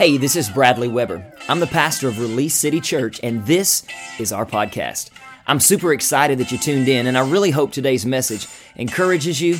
Hey, 0.00 0.16
this 0.16 0.34
is 0.34 0.48
Bradley 0.48 0.88
Weber. 0.88 1.22
I'm 1.46 1.60
the 1.60 1.66
pastor 1.66 2.08
of 2.08 2.18
Release 2.18 2.54
City 2.54 2.80
Church, 2.80 3.20
and 3.22 3.44
this 3.44 3.82
is 4.18 4.32
our 4.32 4.46
podcast. 4.46 5.10
I'm 5.46 5.60
super 5.60 5.92
excited 5.92 6.38
that 6.38 6.50
you 6.50 6.56
tuned 6.56 6.88
in, 6.88 7.06
and 7.06 7.18
I 7.18 7.28
really 7.28 7.50
hope 7.50 7.70
today's 7.70 8.06
message 8.06 8.48
encourages 8.76 9.42
you, 9.42 9.58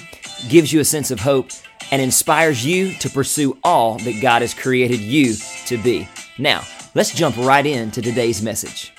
gives 0.49 0.73
you 0.73 0.81
a 0.81 0.85
sense 0.87 1.11
of 1.11 1.21
hope, 1.21 1.51
and 1.91 2.01
inspires 2.01 2.65
you 2.65 2.95
to 3.01 3.11
pursue 3.11 3.59
all 3.63 3.99
that 3.99 4.23
God 4.23 4.41
has 4.41 4.55
created 4.55 5.01
you 5.01 5.35
to 5.67 5.77
be. 5.77 6.09
Now, 6.39 6.63
let's 6.95 7.15
jump 7.15 7.37
right 7.37 7.67
into 7.67 8.01
today's 8.01 8.41
message. 8.41 8.95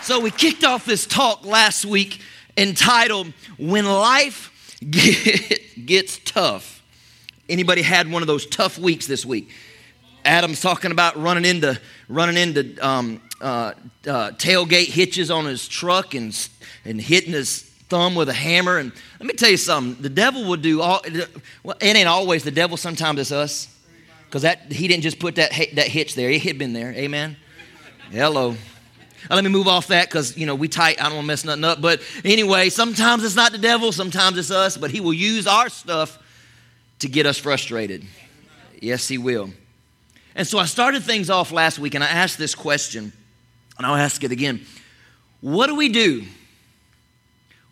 So, 0.00 0.18
we 0.18 0.30
kicked 0.30 0.64
off 0.64 0.86
this 0.86 1.06
talk 1.06 1.44
last 1.44 1.84
week 1.84 2.22
entitled 2.56 3.34
When 3.58 3.84
Life 3.84 4.48
gets 5.86 6.18
tough. 6.24 6.82
Anybody 7.48 7.82
had 7.82 8.10
one 8.10 8.22
of 8.22 8.26
those 8.26 8.46
tough 8.46 8.78
weeks 8.78 9.06
this 9.06 9.24
week? 9.24 9.50
Adam's 10.24 10.60
talking 10.60 10.90
about 10.92 11.20
running 11.20 11.44
into 11.44 11.80
running 12.08 12.36
into 12.36 12.86
um, 12.86 13.20
uh, 13.40 13.72
uh, 14.06 14.30
tailgate 14.32 14.88
hitches 14.88 15.30
on 15.30 15.44
his 15.44 15.66
truck 15.66 16.14
and 16.14 16.48
and 16.84 17.00
hitting 17.00 17.32
his 17.32 17.62
thumb 17.88 18.14
with 18.14 18.28
a 18.28 18.32
hammer. 18.32 18.78
And 18.78 18.92
let 19.18 19.26
me 19.26 19.34
tell 19.34 19.50
you 19.50 19.56
something: 19.56 20.00
the 20.00 20.08
devil 20.08 20.44
will 20.44 20.56
do 20.56 20.80
all. 20.80 21.02
Well, 21.62 21.76
it 21.80 21.96
ain't 21.96 22.08
always 22.08 22.44
the 22.44 22.50
devil. 22.50 22.76
Sometimes 22.76 23.20
it's 23.20 23.32
us, 23.32 23.68
because 24.26 24.42
that 24.42 24.72
he 24.72 24.86
didn't 24.88 25.02
just 25.02 25.18
put 25.18 25.36
that 25.36 25.50
that 25.74 25.88
hitch 25.88 26.14
there. 26.14 26.30
It 26.30 26.42
had 26.42 26.58
been 26.58 26.72
there. 26.72 26.92
Amen. 26.92 27.36
Hello. 28.10 28.56
Let 29.30 29.44
me 29.44 29.50
move 29.50 29.68
off 29.68 29.88
that 29.88 30.08
because, 30.08 30.36
you 30.36 30.46
know, 30.46 30.54
we 30.54 30.68
tight. 30.68 31.00
I 31.00 31.04
don't 31.04 31.14
want 31.14 31.24
to 31.24 31.28
mess 31.28 31.44
nothing 31.44 31.64
up. 31.64 31.80
But 31.80 32.02
anyway, 32.24 32.68
sometimes 32.68 33.24
it's 33.24 33.36
not 33.36 33.52
the 33.52 33.58
devil, 33.58 33.92
sometimes 33.92 34.36
it's 34.38 34.50
us, 34.50 34.76
but 34.76 34.90
he 34.90 35.00
will 35.00 35.12
use 35.12 35.46
our 35.46 35.68
stuff 35.68 36.18
to 36.98 37.08
get 37.08 37.26
us 37.26 37.38
frustrated. 37.38 38.04
Yes, 38.80 39.08
he 39.08 39.18
will. 39.18 39.50
And 40.34 40.46
so 40.46 40.58
I 40.58 40.64
started 40.64 41.02
things 41.02 41.30
off 41.30 41.52
last 41.52 41.78
week 41.78 41.94
and 41.94 42.02
I 42.02 42.08
asked 42.08 42.38
this 42.38 42.54
question, 42.54 43.12
and 43.78 43.86
I'll 43.86 43.96
ask 43.96 44.22
it 44.24 44.32
again. 44.32 44.64
What 45.40 45.66
do 45.66 45.76
we 45.76 45.88
do 45.88 46.24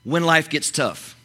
when 0.05 0.25
life 0.25 0.49
gets 0.51 0.71
tough? 0.71 1.17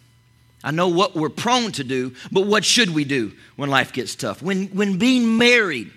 I 0.64 0.72
know 0.72 0.88
what 0.88 1.16
we're 1.16 1.30
prone 1.30 1.72
to 1.74 1.84
do, 1.84 2.16
but 2.32 2.48
what 2.48 2.66
should 2.66 2.90
we 2.90 3.04
do 3.04 3.34
when 3.56 3.70
life 3.70 3.94
gets 3.94 4.16
tough? 4.16 4.42
When, 4.42 4.68
when 4.68 4.98
being 4.98 5.38
married 5.38 5.92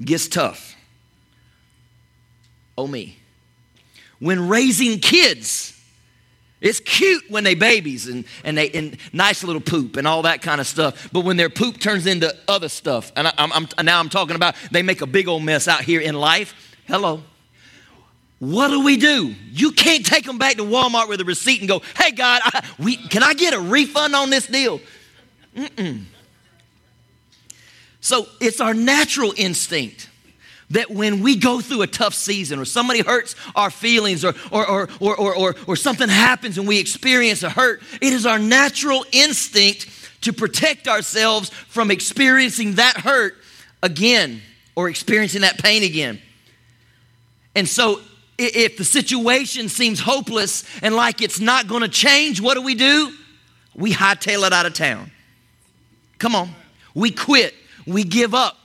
gets 0.00 0.28
tough? 0.28 0.76
Oh, 2.78 2.86
me 2.86 3.18
when 4.18 4.48
raising 4.48 5.00
kids. 5.00 5.70
It's 6.60 6.80
cute 6.80 7.24
when 7.28 7.44
they 7.44 7.54
babies 7.54 8.08
and, 8.08 8.24
and 8.42 8.56
they 8.56 8.70
and 8.70 8.96
nice 9.12 9.44
little 9.44 9.60
poop 9.60 9.96
and 9.96 10.06
all 10.06 10.22
that 10.22 10.40
kind 10.40 10.62
of 10.62 10.66
stuff. 10.66 11.10
But 11.12 11.20
when 11.20 11.36
their 11.36 11.50
poop 11.50 11.78
turns 11.78 12.06
into 12.06 12.34
other 12.48 12.70
stuff, 12.70 13.12
and 13.16 13.28
I, 13.28 13.32
am 13.36 13.68
now 13.84 14.00
I'm 14.00 14.08
talking 14.08 14.34
about 14.34 14.54
they 14.70 14.82
make 14.82 15.02
a 15.02 15.06
big 15.06 15.28
old 15.28 15.42
mess 15.42 15.68
out 15.68 15.82
here 15.82 16.00
in 16.00 16.14
life. 16.14 16.54
Hello. 16.86 17.22
What 18.38 18.68
do 18.68 18.82
we 18.82 18.96
do? 18.96 19.34
You 19.50 19.72
can't 19.72 20.04
take 20.04 20.24
them 20.24 20.38
back 20.38 20.56
to 20.56 20.62
Walmart 20.62 21.08
with 21.08 21.20
a 21.20 21.24
receipt 21.24 21.60
and 21.60 21.68
go, 21.68 21.82
"Hey 21.98 22.12
God, 22.12 22.40
I, 22.44 22.66
we, 22.78 22.96
can 22.96 23.22
I 23.22 23.34
get 23.34 23.52
a 23.52 23.60
refund 23.60 24.14
on 24.14 24.30
this 24.30 24.46
deal?" 24.46 24.80
Mm-mm. 25.54 26.04
So 28.00 28.26
it's 28.40 28.60
our 28.60 28.74
natural 28.74 29.32
instinct 29.36 30.08
that 30.70 30.90
when 30.90 31.20
we 31.22 31.36
go 31.36 31.60
through 31.60 31.82
a 31.82 31.86
tough 31.86 32.14
season 32.14 32.58
or 32.58 32.64
somebody 32.64 33.00
hurts 33.00 33.36
our 33.54 33.70
feelings 33.70 34.24
or, 34.24 34.34
or, 34.50 34.66
or, 34.66 34.88
or, 35.00 35.16
or, 35.16 35.34
or, 35.36 35.54
or 35.66 35.76
something 35.76 36.08
happens 36.08 36.58
and 36.58 36.66
we 36.66 36.78
experience 36.78 37.42
a 37.42 37.50
hurt, 37.50 37.82
it 38.00 38.12
is 38.12 38.26
our 38.26 38.38
natural 38.38 39.04
instinct 39.12 39.88
to 40.22 40.32
protect 40.32 40.88
ourselves 40.88 41.50
from 41.50 41.90
experiencing 41.90 42.74
that 42.74 42.96
hurt 42.96 43.36
again 43.82 44.40
or 44.74 44.88
experiencing 44.88 45.42
that 45.42 45.58
pain 45.58 45.82
again. 45.82 46.20
And 47.54 47.68
so, 47.68 48.00
if 48.36 48.76
the 48.78 48.84
situation 48.84 49.68
seems 49.68 50.00
hopeless 50.00 50.64
and 50.82 50.96
like 50.96 51.22
it's 51.22 51.38
not 51.38 51.68
going 51.68 51.82
to 51.82 51.88
change, 51.88 52.40
what 52.40 52.54
do 52.54 52.62
we 52.62 52.74
do? 52.74 53.12
We 53.76 53.92
hightail 53.92 54.44
it 54.44 54.52
out 54.52 54.66
of 54.66 54.74
town. 54.74 55.12
Come 56.18 56.34
on. 56.34 56.50
We 56.94 57.12
quit. 57.12 57.54
We 57.86 58.02
give 58.02 58.34
up. 58.34 58.56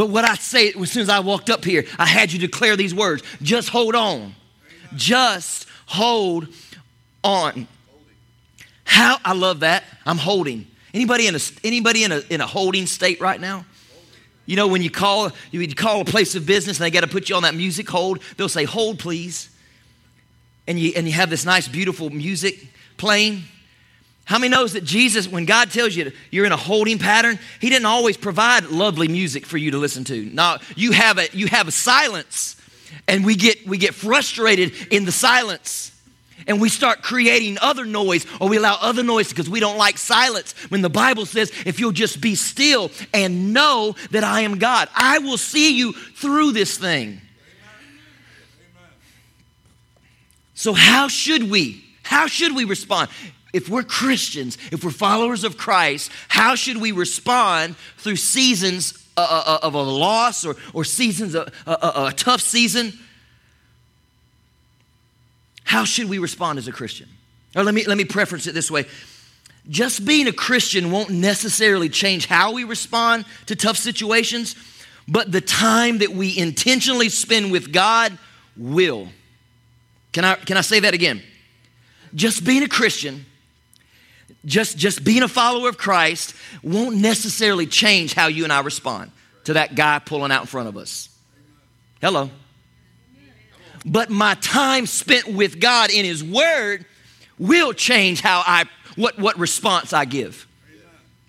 But 0.00 0.08
what 0.08 0.24
I 0.24 0.34
say 0.36 0.72
as 0.72 0.90
soon 0.90 1.02
as 1.02 1.10
I 1.10 1.20
walked 1.20 1.50
up 1.50 1.62
here, 1.62 1.84
I 1.98 2.06
had 2.06 2.32
you 2.32 2.38
declare 2.38 2.74
these 2.74 2.94
words 2.94 3.22
just 3.42 3.68
hold 3.68 3.94
on. 3.94 4.34
Just 4.96 5.66
hold 5.84 6.48
on. 7.22 7.68
How 8.84 9.18
I 9.22 9.34
love 9.34 9.60
that. 9.60 9.84
I'm 10.06 10.16
holding. 10.16 10.66
Anybody 10.94 11.26
in 11.26 11.34
a 11.34 11.38
anybody 11.62 12.04
in 12.04 12.12
a 12.12 12.22
in 12.30 12.40
a 12.40 12.46
holding 12.46 12.86
state 12.86 13.20
right 13.20 13.38
now? 13.38 13.66
You 14.46 14.56
know, 14.56 14.68
when 14.68 14.80
you 14.80 14.88
call 14.88 15.32
you 15.50 15.68
call 15.74 16.00
a 16.00 16.06
place 16.06 16.34
of 16.34 16.46
business 16.46 16.78
and 16.78 16.86
they 16.86 16.90
got 16.90 17.02
to 17.02 17.06
put 17.06 17.28
you 17.28 17.36
on 17.36 17.42
that 17.42 17.54
music 17.54 17.86
hold, 17.86 18.22
they'll 18.38 18.48
say, 18.48 18.64
hold 18.64 18.98
please. 18.98 19.50
And 20.66 20.78
you 20.80 20.94
and 20.96 21.06
you 21.06 21.12
have 21.12 21.28
this 21.28 21.44
nice, 21.44 21.68
beautiful 21.68 22.08
music 22.08 22.68
playing. 22.96 23.42
How 24.30 24.38
many 24.38 24.52
knows 24.52 24.74
that 24.74 24.84
Jesus, 24.84 25.26
when 25.26 25.44
God 25.44 25.72
tells 25.72 25.96
you 25.96 26.12
you're 26.30 26.44
in 26.44 26.52
a 26.52 26.56
holding 26.56 27.00
pattern, 27.00 27.36
He 27.60 27.68
didn't 27.68 27.86
always 27.86 28.16
provide 28.16 28.66
lovely 28.66 29.08
music 29.08 29.44
for 29.44 29.58
you 29.58 29.72
to 29.72 29.78
listen 29.78 30.04
to. 30.04 30.24
Now 30.24 30.58
you 30.76 30.92
have 30.92 31.18
a 31.18 31.26
you 31.32 31.48
have 31.48 31.66
a 31.66 31.72
silence, 31.72 32.54
and 33.08 33.26
we 33.26 33.34
get 33.34 33.66
we 33.66 33.76
get 33.76 33.92
frustrated 33.92 34.72
in 34.92 35.04
the 35.04 35.10
silence. 35.10 35.90
And 36.46 36.60
we 36.60 36.68
start 36.68 37.02
creating 37.02 37.58
other 37.60 37.84
noise, 37.84 38.24
or 38.40 38.48
we 38.48 38.56
allow 38.56 38.78
other 38.80 39.02
noise 39.02 39.28
because 39.28 39.50
we 39.50 39.58
don't 39.58 39.76
like 39.76 39.98
silence. 39.98 40.52
When 40.68 40.80
the 40.80 40.88
Bible 40.88 41.26
says, 41.26 41.50
if 41.66 41.80
you'll 41.80 41.90
just 41.90 42.20
be 42.20 42.36
still 42.36 42.92
and 43.12 43.52
know 43.52 43.96
that 44.12 44.22
I 44.22 44.42
am 44.42 44.58
God, 44.58 44.88
I 44.94 45.18
will 45.18 45.38
see 45.38 45.76
you 45.76 45.92
through 45.92 46.52
this 46.52 46.78
thing. 46.78 47.20
So, 50.54 50.72
how 50.72 51.08
should 51.08 51.50
we? 51.50 51.84
How 52.04 52.26
should 52.26 52.54
we 52.54 52.64
respond? 52.64 53.10
If 53.52 53.68
we're 53.68 53.82
Christians, 53.82 54.56
if 54.70 54.84
we're 54.84 54.90
followers 54.90 55.44
of 55.44 55.56
Christ, 55.56 56.10
how 56.28 56.54
should 56.54 56.78
we 56.78 56.92
respond 56.92 57.76
through 57.96 58.16
seasons 58.16 58.94
uh, 59.16 59.20
uh, 59.20 59.42
uh, 59.54 59.66
of 59.66 59.74
a 59.74 59.82
loss 59.82 60.44
or, 60.44 60.56
or 60.72 60.84
seasons 60.84 61.34
of 61.34 61.52
a, 61.66 62.06
a 62.06 62.12
tough 62.16 62.40
season? 62.40 62.92
How 65.64 65.84
should 65.84 66.08
we 66.08 66.18
respond 66.18 66.58
as 66.58 66.68
a 66.68 66.72
Christian? 66.72 67.08
Or 67.54 67.64
let 67.64 67.74
me, 67.74 67.84
let 67.84 67.96
me 67.98 68.04
preference 68.04 68.46
it 68.46 68.54
this 68.54 68.70
way. 68.70 68.86
Just 69.68 70.04
being 70.04 70.26
a 70.26 70.32
Christian 70.32 70.90
won't 70.90 71.10
necessarily 71.10 71.88
change 71.88 72.26
how 72.26 72.52
we 72.52 72.64
respond 72.64 73.24
to 73.46 73.56
tough 73.56 73.76
situations, 73.76 74.56
but 75.06 75.30
the 75.30 75.40
time 75.40 75.98
that 75.98 76.10
we 76.10 76.36
intentionally 76.38 77.08
spend 77.08 77.52
with 77.52 77.72
God 77.72 78.16
will. 78.56 79.08
Can 80.12 80.24
I, 80.24 80.34
can 80.36 80.56
I 80.56 80.62
say 80.62 80.80
that 80.80 80.94
again? 80.94 81.22
Just 82.14 82.44
being 82.44 82.62
a 82.62 82.68
Christian 82.68 83.26
just, 84.44 84.78
just 84.78 85.04
being 85.04 85.22
a 85.22 85.28
follower 85.28 85.68
of 85.68 85.76
Christ 85.76 86.34
won't 86.62 86.96
necessarily 86.96 87.66
change 87.66 88.14
how 88.14 88.28
you 88.28 88.44
and 88.44 88.52
I 88.52 88.60
respond 88.60 89.10
to 89.44 89.54
that 89.54 89.74
guy 89.74 89.98
pulling 89.98 90.32
out 90.32 90.42
in 90.42 90.46
front 90.46 90.68
of 90.68 90.76
us. 90.76 91.08
Hello. 92.00 92.30
But 93.84 94.10
my 94.10 94.34
time 94.34 94.86
spent 94.86 95.28
with 95.28 95.60
God 95.60 95.90
in 95.90 96.04
His 96.04 96.22
Word 96.22 96.84
will 97.38 97.72
change 97.72 98.20
how 98.20 98.42
I, 98.46 98.64
what, 98.96 99.18
what 99.18 99.38
response 99.38 99.92
I 99.92 100.04
give. 100.04 100.46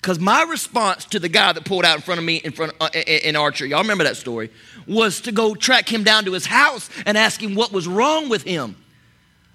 Because 0.02 0.20
my 0.20 0.44
response 0.44 1.06
to 1.06 1.20
the 1.20 1.30
guy 1.30 1.54
that 1.54 1.64
pulled 1.64 1.86
out 1.86 1.96
in 1.96 2.02
front 2.02 2.20
of 2.20 2.26
me 2.26 2.38
in 2.38 2.52
front 2.54 2.74
uh, 2.82 2.90
in 2.90 3.36
archery, 3.36 3.70
y'all 3.70 3.82
remember 3.82 4.04
that 4.06 4.18
story, 4.18 4.50
was 4.88 5.22
to 5.22 5.32
go 5.32 5.54
track 5.54 5.88
him 5.88 6.04
down 6.04 6.26
to 6.26 6.34
his 6.34 6.46
house 6.46 6.90
and 7.06 7.18
ask 7.18 7.42
him 7.42 7.54
what 7.54 7.72
was 7.72 7.88
wrong 7.88 8.28
with 8.28 8.42
him. 8.42 8.76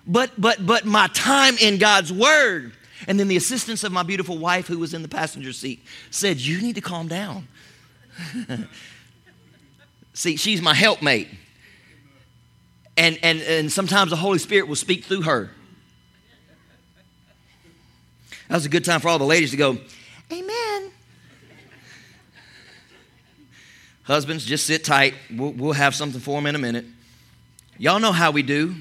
But 0.07 0.31
but 0.39 0.65
but 0.65 0.85
my 0.85 1.09
time 1.09 1.57
in 1.61 1.79
God's 1.79 2.13
Word 2.13 2.73
and 3.07 3.21
then 3.21 3.29
the 3.29 3.37
assistance 3.37 3.85
of 3.85 3.93
my 3.93 4.03
beautiful 4.03 4.39
wife, 4.39 4.67
who 4.67 4.79
was 4.79 4.95
in 4.95 5.03
the 5.03 5.09
passenger 5.09 5.53
seat, 5.53 5.83
said, 6.11 6.39
You 6.39 6.61
need 6.61 6.75
to 6.75 6.81
calm 6.81 7.09
down. 7.09 7.49
See, 10.15 10.37
she's 10.37 10.63
my 10.63 10.75
helpmate. 10.75 11.29
And, 12.97 13.19
and, 13.23 13.41
and 13.43 13.71
sometimes 13.71 14.11
the 14.11 14.17
Holy 14.17 14.39
Spirit 14.39 14.69
will 14.69 14.77
speak 14.77 15.05
through 15.05 15.23
her. 15.23 15.51
That 18.49 18.55
was 18.55 18.65
a 18.65 18.71
good 18.71 18.85
time 18.85 19.01
for 19.01 19.09
all 19.09 19.19
the 19.19 19.25
ladies 19.25 19.51
to 19.51 19.57
go, 19.57 19.77
Amen. 20.33 20.91
Husbands, 24.05 24.45
just 24.45 24.67
sit 24.67 24.85
tight. 24.85 25.15
We'll, 25.35 25.53
we'll 25.53 25.73
have 25.73 25.95
something 25.95 26.21
for 26.21 26.37
them 26.37 26.47
in 26.47 26.55
a 26.55 26.59
minute. 26.59 26.85
Y'all 27.77 27.99
know 27.99 28.13
how 28.13 28.31
we 28.31 28.43
do. 28.43 28.77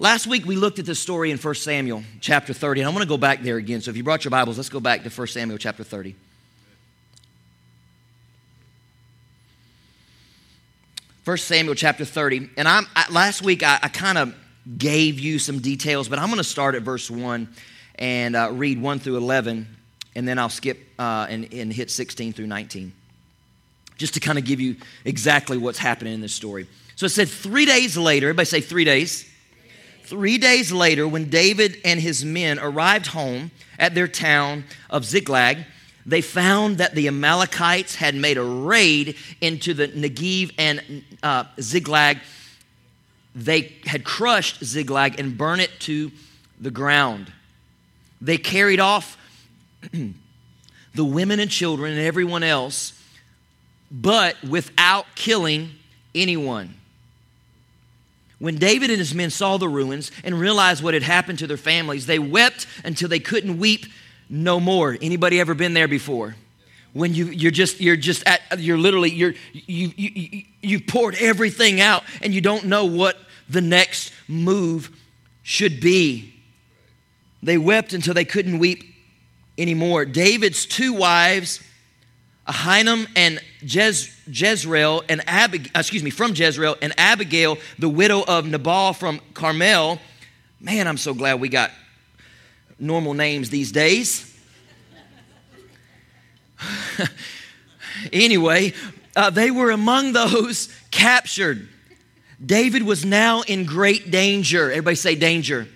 Last 0.00 0.26
week 0.26 0.46
we 0.46 0.56
looked 0.56 0.78
at 0.78 0.86
this 0.86 0.98
story 0.98 1.30
in 1.30 1.36
1 1.36 1.54
Samuel 1.56 2.02
chapter 2.22 2.54
30, 2.54 2.80
and 2.80 2.88
I 2.88 2.90
want 2.90 3.02
to 3.02 3.08
go 3.08 3.18
back 3.18 3.42
there 3.42 3.58
again. 3.58 3.82
So 3.82 3.90
if 3.90 3.98
you 3.98 4.02
brought 4.02 4.24
your 4.24 4.30
Bibles, 4.30 4.56
let's 4.56 4.70
go 4.70 4.80
back 4.80 5.02
to 5.02 5.10
1 5.10 5.26
Samuel 5.26 5.58
chapter 5.58 5.84
30. 5.84 6.16
First 11.22 11.46
Samuel 11.46 11.74
chapter 11.74 12.06
30. 12.06 12.48
And 12.56 12.66
I'm, 12.66 12.86
I, 12.96 13.12
last 13.12 13.42
week 13.42 13.62
I, 13.62 13.78
I 13.82 13.88
kind 13.88 14.16
of 14.16 14.34
gave 14.78 15.20
you 15.20 15.38
some 15.38 15.58
details, 15.58 16.08
but 16.08 16.18
I'm 16.18 16.28
going 16.28 16.38
to 16.38 16.44
start 16.44 16.74
at 16.74 16.80
verse 16.80 17.10
1. 17.10 17.46
and 17.96 18.34
uh, 18.34 18.48
read 18.52 18.80
1 18.80 19.00
through 19.00 19.18
11, 19.18 19.66
and 20.14 20.26
then 20.26 20.38
I'll 20.38 20.48
skip 20.48 20.78
uh, 20.98 21.26
and, 21.28 21.52
and 21.52 21.70
hit 21.70 21.90
16 21.90 22.32
through 22.32 22.46
19, 22.46 22.94
just 23.98 24.14
to 24.14 24.20
kind 24.20 24.38
of 24.38 24.46
give 24.46 24.60
you 24.60 24.76
exactly 25.04 25.58
what's 25.58 25.78
happening 25.78 26.14
in 26.14 26.22
this 26.22 26.32
story. 26.32 26.66
So 26.96 27.04
it 27.04 27.10
said 27.10 27.28
three 27.28 27.66
days 27.66 27.98
later, 27.98 28.28
everybody 28.28 28.46
say 28.46 28.62
three 28.62 28.84
days. 28.84 29.29
Three 30.10 30.38
days 30.38 30.72
later, 30.72 31.06
when 31.06 31.30
David 31.30 31.76
and 31.84 32.00
his 32.00 32.24
men 32.24 32.58
arrived 32.58 33.06
home 33.06 33.52
at 33.78 33.94
their 33.94 34.08
town 34.08 34.64
of 34.90 35.04
Ziklag, 35.04 35.58
they 36.04 36.20
found 36.20 36.78
that 36.78 36.96
the 36.96 37.06
Amalekites 37.06 37.94
had 37.94 38.16
made 38.16 38.36
a 38.36 38.42
raid 38.42 39.14
into 39.40 39.72
the 39.72 39.86
Negev 39.86 40.52
and 40.58 41.04
uh, 41.22 41.44
Ziklag. 41.60 42.18
They 43.36 43.76
had 43.86 44.02
crushed 44.02 44.64
Ziklag 44.64 45.20
and 45.20 45.38
burned 45.38 45.60
it 45.60 45.70
to 45.82 46.10
the 46.60 46.72
ground. 46.72 47.32
They 48.20 48.36
carried 48.36 48.80
off 48.80 49.16
the 49.92 51.04
women 51.04 51.38
and 51.38 51.52
children 51.52 51.92
and 51.92 52.00
everyone 52.00 52.42
else, 52.42 53.00
but 53.92 54.42
without 54.42 55.06
killing 55.14 55.70
anyone. 56.16 56.79
When 58.40 58.56
David 58.56 58.88
and 58.88 58.98
his 58.98 59.14
men 59.14 59.30
saw 59.30 59.58
the 59.58 59.68
ruins 59.68 60.10
and 60.24 60.40
realized 60.40 60.82
what 60.82 60.94
had 60.94 61.02
happened 61.02 61.38
to 61.40 61.46
their 61.46 61.58
families, 61.58 62.06
they 62.06 62.18
wept 62.18 62.66
until 62.84 63.08
they 63.08 63.20
couldn't 63.20 63.58
weep 63.58 63.84
no 64.30 64.58
more. 64.58 64.96
Anybody 65.00 65.38
ever 65.38 65.54
been 65.54 65.74
there 65.74 65.86
before? 65.86 66.34
When 66.94 67.14
you, 67.14 67.26
you're 67.26 67.50
just, 67.52 67.80
you're 67.80 67.96
just 67.96 68.26
at, 68.26 68.58
you're 68.58 68.78
literally, 68.78 69.10
you're, 69.10 69.34
you, 69.52 69.92
you, 69.94 70.10
you, 70.14 70.42
you 70.62 70.80
poured 70.80 71.16
everything 71.16 71.82
out 71.82 72.02
and 72.22 72.32
you 72.32 72.40
don't 72.40 72.64
know 72.64 72.86
what 72.86 73.18
the 73.48 73.60
next 73.60 74.10
move 74.26 74.90
should 75.42 75.78
be. 75.78 76.34
They 77.42 77.58
wept 77.58 77.92
until 77.92 78.14
they 78.14 78.24
couldn't 78.24 78.58
weep 78.58 78.84
anymore. 79.58 80.06
David's 80.06 80.64
two 80.64 80.94
wives, 80.94 81.60
Ahinoam 82.50 83.06
and 83.14 83.40
Jez, 83.62 84.12
Jezreel, 84.26 85.04
and 85.08 85.20
Abig, 85.26 85.70
excuse 85.72 86.02
me, 86.02 86.10
from 86.10 86.34
Jezreel, 86.34 86.76
and 86.82 86.92
Abigail, 86.98 87.58
the 87.78 87.88
widow 87.88 88.24
of 88.26 88.44
Nabal 88.44 88.92
from 88.92 89.20
Carmel. 89.34 90.00
Man, 90.60 90.88
I'm 90.88 90.96
so 90.96 91.14
glad 91.14 91.40
we 91.40 91.48
got 91.48 91.70
normal 92.78 93.14
names 93.14 93.50
these 93.50 93.70
days. 93.70 94.26
anyway, 98.12 98.72
uh, 99.14 99.30
they 99.30 99.52
were 99.52 99.70
among 99.70 100.12
those 100.12 100.74
captured. 100.90 101.68
David 102.44 102.82
was 102.82 103.04
now 103.04 103.42
in 103.42 103.64
great 103.64 104.10
danger. 104.10 104.70
Everybody 104.70 104.96
say 104.96 105.14
danger. 105.14 105.68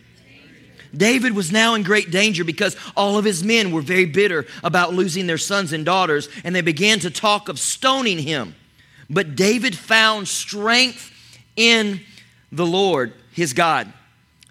David 0.97 1.35
was 1.35 1.53
now 1.53 1.75
in 1.75 1.83
great 1.83 2.11
danger 2.11 2.45
because 2.45 2.77
all 2.97 3.19
of 3.19 3.25
his 3.25 3.43
men 3.43 3.73
were 3.73 3.83
very 3.83 4.07
bitter 4.07 4.47
about 4.63 4.95
losing 4.95 5.27
their 5.27 5.39
sons 5.39 5.73
and 5.73 5.85
daughters, 5.85 6.29
and 6.45 6.55
they 6.55 6.61
began 6.61 7.01
to 7.01 7.11
talk 7.11 7.49
of 7.49 7.59
stoning 7.59 8.19
him. 8.19 8.55
But 9.11 9.37
David 9.37 9.77
found 9.77 10.29
strength 10.29 11.11
in 11.57 12.01
the 12.51 12.67
Lord, 12.67 13.13
his 13.33 13.53
God. 13.53 13.93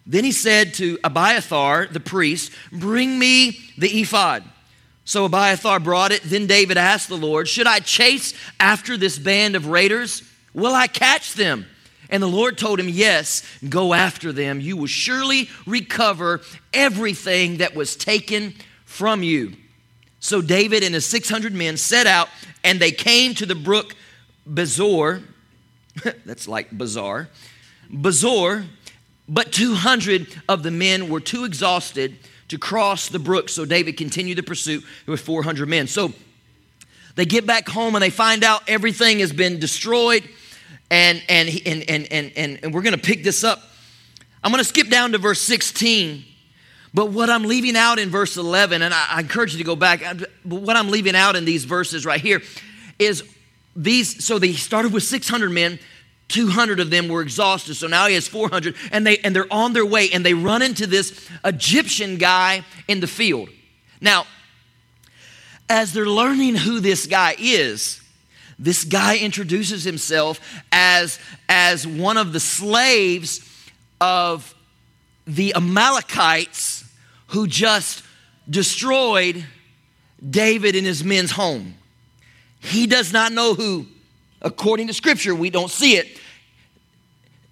Then 0.05 0.23
he 0.23 0.31
said 0.31 0.73
to 0.75 0.99
Abiathar, 1.03 1.87
the 1.87 1.99
priest, 1.99 2.51
Bring 2.71 3.17
me 3.17 3.59
the 3.77 4.01
ephod. 4.01 4.43
So 5.05 5.25
Abiathar 5.25 5.79
brought 5.79 6.11
it. 6.11 6.21
Then 6.23 6.47
David 6.47 6.77
asked 6.77 7.09
the 7.09 7.17
Lord, 7.17 7.47
Should 7.47 7.67
I 7.67 7.79
chase 7.79 8.33
after 8.59 8.97
this 8.97 9.17
band 9.17 9.55
of 9.55 9.67
raiders? 9.67 10.23
Will 10.53 10.75
I 10.75 10.87
catch 10.87 11.33
them? 11.33 11.65
And 12.13 12.21
the 12.21 12.27
Lord 12.27 12.59
told 12.59 12.79
him, 12.79 12.87
Yes, 12.87 13.41
go 13.67 13.91
after 13.91 14.31
them. 14.31 14.61
You 14.61 14.77
will 14.77 14.85
surely 14.85 15.49
recover 15.65 16.41
everything 16.71 17.57
that 17.57 17.75
was 17.75 17.95
taken 17.95 18.53
from 18.85 19.23
you. 19.23 19.53
So 20.19 20.39
David 20.39 20.83
and 20.83 20.93
his 20.93 21.07
600 21.07 21.53
men 21.53 21.75
set 21.75 22.05
out, 22.05 22.29
and 22.63 22.79
they 22.79 22.91
came 22.91 23.33
to 23.33 23.47
the 23.47 23.55
brook 23.55 23.95
Besor. 24.47 25.23
That's 26.25 26.47
like 26.47 26.69
Bazaar. 26.69 27.29
Besor, 27.91 28.67
but 29.27 29.51
200 29.51 30.39
of 30.47 30.61
the 30.61 30.71
men 30.71 31.09
were 31.09 31.19
too 31.19 31.45
exhausted 31.45 32.15
to 32.49 32.59
cross 32.59 33.09
the 33.09 33.19
brook. 33.19 33.49
So 33.49 33.65
David 33.65 33.97
continued 33.97 34.37
the 34.37 34.43
pursuit 34.43 34.83
with 35.07 35.21
400 35.21 35.67
men. 35.67 35.87
So 35.87 36.13
they 37.15 37.25
get 37.25 37.47
back 37.47 37.67
home 37.67 37.95
and 37.95 38.03
they 38.03 38.11
find 38.11 38.43
out 38.43 38.61
everything 38.69 39.17
has 39.19 39.33
been 39.33 39.59
destroyed 39.59 40.29
and, 40.93 41.23
and, 41.27 41.49
and, 41.65 41.89
and, 41.89 42.07
and, 42.11 42.59
and, 42.63 42.73
we're 42.73 42.83
going 42.83 42.95
to 42.95 43.01
pick 43.01 43.23
this 43.23 43.43
up. 43.43 43.63
I'm 44.43 44.51
going 44.51 44.63
to 44.63 44.67
skip 44.67 44.89
down 44.89 45.13
to 45.13 45.17
verse 45.17 45.41
16. 45.41 46.23
But 46.93 47.07
what 47.07 47.31
I'm 47.31 47.45
leaving 47.45 47.75
out 47.75 47.97
in 47.97 48.11
verse 48.11 48.37
11, 48.37 48.83
and 48.83 48.93
I, 48.93 49.05
I 49.09 49.19
encourage 49.21 49.53
you 49.53 49.57
to 49.57 49.63
go 49.63 49.75
back, 49.75 50.03
but 50.45 50.59
what 50.59 50.75
I'm 50.75 50.91
leaving 50.91 51.15
out 51.15 51.35
in 51.35 51.45
these 51.45 51.65
verses 51.65 52.05
right 52.05 52.21
here 52.21 52.43
is 52.99 53.23
these. 53.75 54.23
So 54.23 54.37
they 54.37 54.53
started 54.53 54.93
with 54.93 55.01
600 55.03 55.49
men. 55.49 55.79
200 56.27 56.79
of 56.79 56.89
them 56.89 57.09
were 57.09 57.21
exhausted 57.21 57.75
so 57.75 57.85
now 57.85 58.07
he 58.07 58.15
has 58.15 58.27
400 58.27 58.75
and 58.91 59.05
they 59.05 59.17
and 59.19 59.35
they're 59.35 59.51
on 59.51 59.73
their 59.73 59.85
way 59.85 60.09
and 60.09 60.25
they 60.25 60.33
run 60.33 60.61
into 60.61 60.87
this 60.87 61.29
egyptian 61.43 62.17
guy 62.17 62.63
in 62.87 63.01
the 63.01 63.07
field 63.07 63.49
now 63.99 64.25
as 65.69 65.93
they're 65.93 66.07
learning 66.07 66.55
who 66.55 66.79
this 66.79 67.05
guy 67.05 67.35
is 67.37 68.01
this 68.59 68.83
guy 68.83 69.17
introduces 69.17 69.83
himself 69.83 70.39
as, 70.71 71.19
as 71.49 71.85
one 71.87 72.17
of 72.17 72.33
the 72.33 72.39
slaves 72.39 73.41
of 73.99 74.53
the 75.25 75.55
Amalekites 75.55 76.83
who 77.27 77.47
just 77.47 78.03
destroyed 78.49 79.45
David 80.27 80.75
and 80.75 80.85
his 80.85 81.03
men's 81.03 81.31
home. 81.31 81.75
He 82.59 82.87
does 82.87 83.11
not 83.11 83.31
know 83.31 83.53
who, 83.53 83.87
according 84.41 84.87
to 84.87 84.93
scripture, 84.93 85.35
we 85.35 85.49
don't 85.49 85.71
see 85.71 85.95
it. 85.95 86.19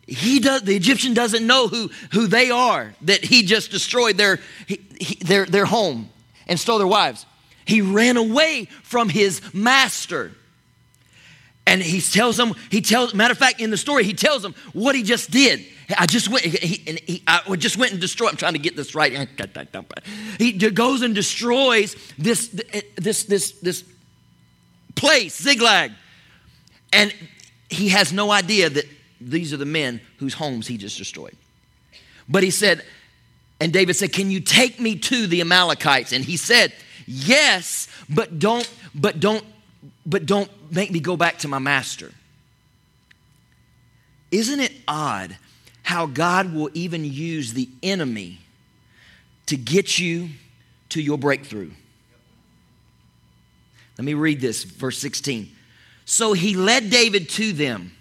He 0.08 0.40
does, 0.40 0.64
the 0.64 0.76
Egyptian 0.76 1.14
doesn't 1.14 1.46
know 1.46 1.68
who, 1.68 1.90
who 2.12 2.28
they 2.28 2.52
are, 2.52 2.94
that 3.04 3.24
he 3.24 3.44
just 3.44 3.72
destroyed 3.72 4.18
their, 4.18 4.40
he, 4.68 4.82
he, 5.00 5.16
their, 5.24 5.46
their 5.46 5.66
home 5.66 6.10
and 6.48 6.60
stole 6.60 6.78
their 6.78 6.88
wives. 6.88 7.26
He 7.66 7.82
ran 7.82 8.18
away 8.18 8.66
from 8.84 9.10
his 9.10 9.42
master. 9.54 10.34
And 11.68 11.82
he 11.82 12.02
tells 12.02 12.38
them, 12.38 12.54
he 12.70 12.82
tells, 12.82 13.14
matter 13.14 13.32
of 13.32 13.38
fact, 13.38 13.62
in 13.62 13.70
the 13.70 13.78
story, 13.78 14.04
he 14.04 14.14
tells 14.14 14.42
them 14.42 14.56
what 14.74 14.96
he 14.96 15.04
just 15.04 15.32
did. 15.32 15.66
I 15.98 16.06
just 16.06 16.30
went, 16.30 16.44
he, 16.44 16.84
and 16.88 17.00
he, 17.00 17.24
I 17.28 17.56
just 17.56 17.78
went 17.78 17.92
and 17.92 18.02
destroyed, 18.02 18.32
I'm 18.32 18.38
trying 18.38 18.54
to 18.54 18.60
get 18.60 18.76
this 18.76 18.96
right. 18.96 19.30
He 20.38 20.54
goes 20.54 21.02
and 21.02 21.14
destroys 21.14 21.96
this, 22.18 22.60
eh, 22.74 22.82
this, 22.96 23.26
this, 23.26 23.52
this 23.60 23.84
place, 24.96 25.40
Ziklag. 25.40 25.92
And 26.94 27.14
he 27.70 27.90
has 27.90 28.12
no 28.12 28.32
idea 28.32 28.70
that 28.70 28.86
these 29.20 29.54
are 29.54 29.58
the 29.58 29.66
men 29.66 30.02
whose 30.18 30.34
homes 30.34 30.68
he 30.68 30.78
just 30.78 30.98
destroyed. 30.98 31.38
But 32.28 32.44
he 32.44 32.50
said, 32.50 32.84
and 33.60 33.72
David 33.72 33.96
said, 33.96 34.12
Can 34.12 34.32
you 34.32 34.40
take 34.40 34.80
me 34.80 34.96
to 34.96 35.28
the 35.28 35.42
Amalekites? 35.42 36.12
And 36.12 36.26
he 36.26 36.38
said, 36.38 36.74
Yes, 37.06 37.88
but 38.10 38.40
don't, 38.40 38.70
but 38.96 39.20
don't 39.20 39.46
but 40.06 40.26
don't 40.26 40.50
make 40.72 40.92
me 40.92 41.00
go 41.00 41.18
back 41.18 41.40
to 41.40 41.48
my 41.48 41.60
master. 41.60 42.12
Isn't 44.32 44.62
it 44.62 44.72
odd 44.88 45.38
how 45.84 46.06
God 46.06 46.54
will 46.54 46.70
even 46.74 47.04
use 47.04 47.54
the 47.54 47.70
enemy 47.84 48.40
to 49.48 49.58
get 49.58 50.00
you 50.00 50.30
to 50.90 51.02
your 51.02 51.18
breakthrough? 51.18 51.72
Let 53.98 54.06
me 54.06 54.14
read 54.14 54.40
this, 54.40 54.64
verse 54.64 54.98
16. 55.00 55.52
So 56.06 56.34
he 56.34 56.56
led 56.56 56.90
David 56.90 57.30
to 57.32 57.52
them, 57.52 57.92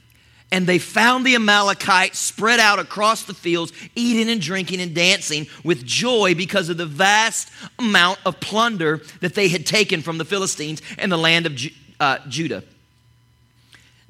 and 0.52 0.66
they 0.66 0.78
found 0.78 1.26
the 1.26 1.34
Amalekites 1.34 2.18
spread 2.18 2.60
out 2.60 2.78
across 2.78 3.24
the 3.24 3.34
fields, 3.34 3.72
eating 3.94 4.30
and 4.30 4.40
drinking 4.40 4.80
and 4.80 4.94
dancing 4.94 5.46
with 5.64 5.84
joy 5.84 6.34
because 6.34 6.68
of 6.68 6.76
the 6.76 6.86
vast 6.86 7.50
amount 7.78 8.18
of 8.24 8.40
plunder 8.40 9.02
that 9.20 9.34
they 9.34 9.48
had 9.48 9.66
taken 9.66 10.00
from 10.00 10.18
the 10.18 10.24
Philistines 10.24 10.80
and 10.96 11.10
the 11.10 11.18
land 11.18 11.46
of 11.46 11.54
uh, 12.00 12.18
Judah. 12.28 12.64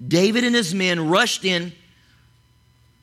David 0.07 0.45
and 0.45 0.55
his 0.55 0.75
men 0.75 1.09
rushed 1.09 1.45
in 1.45 1.73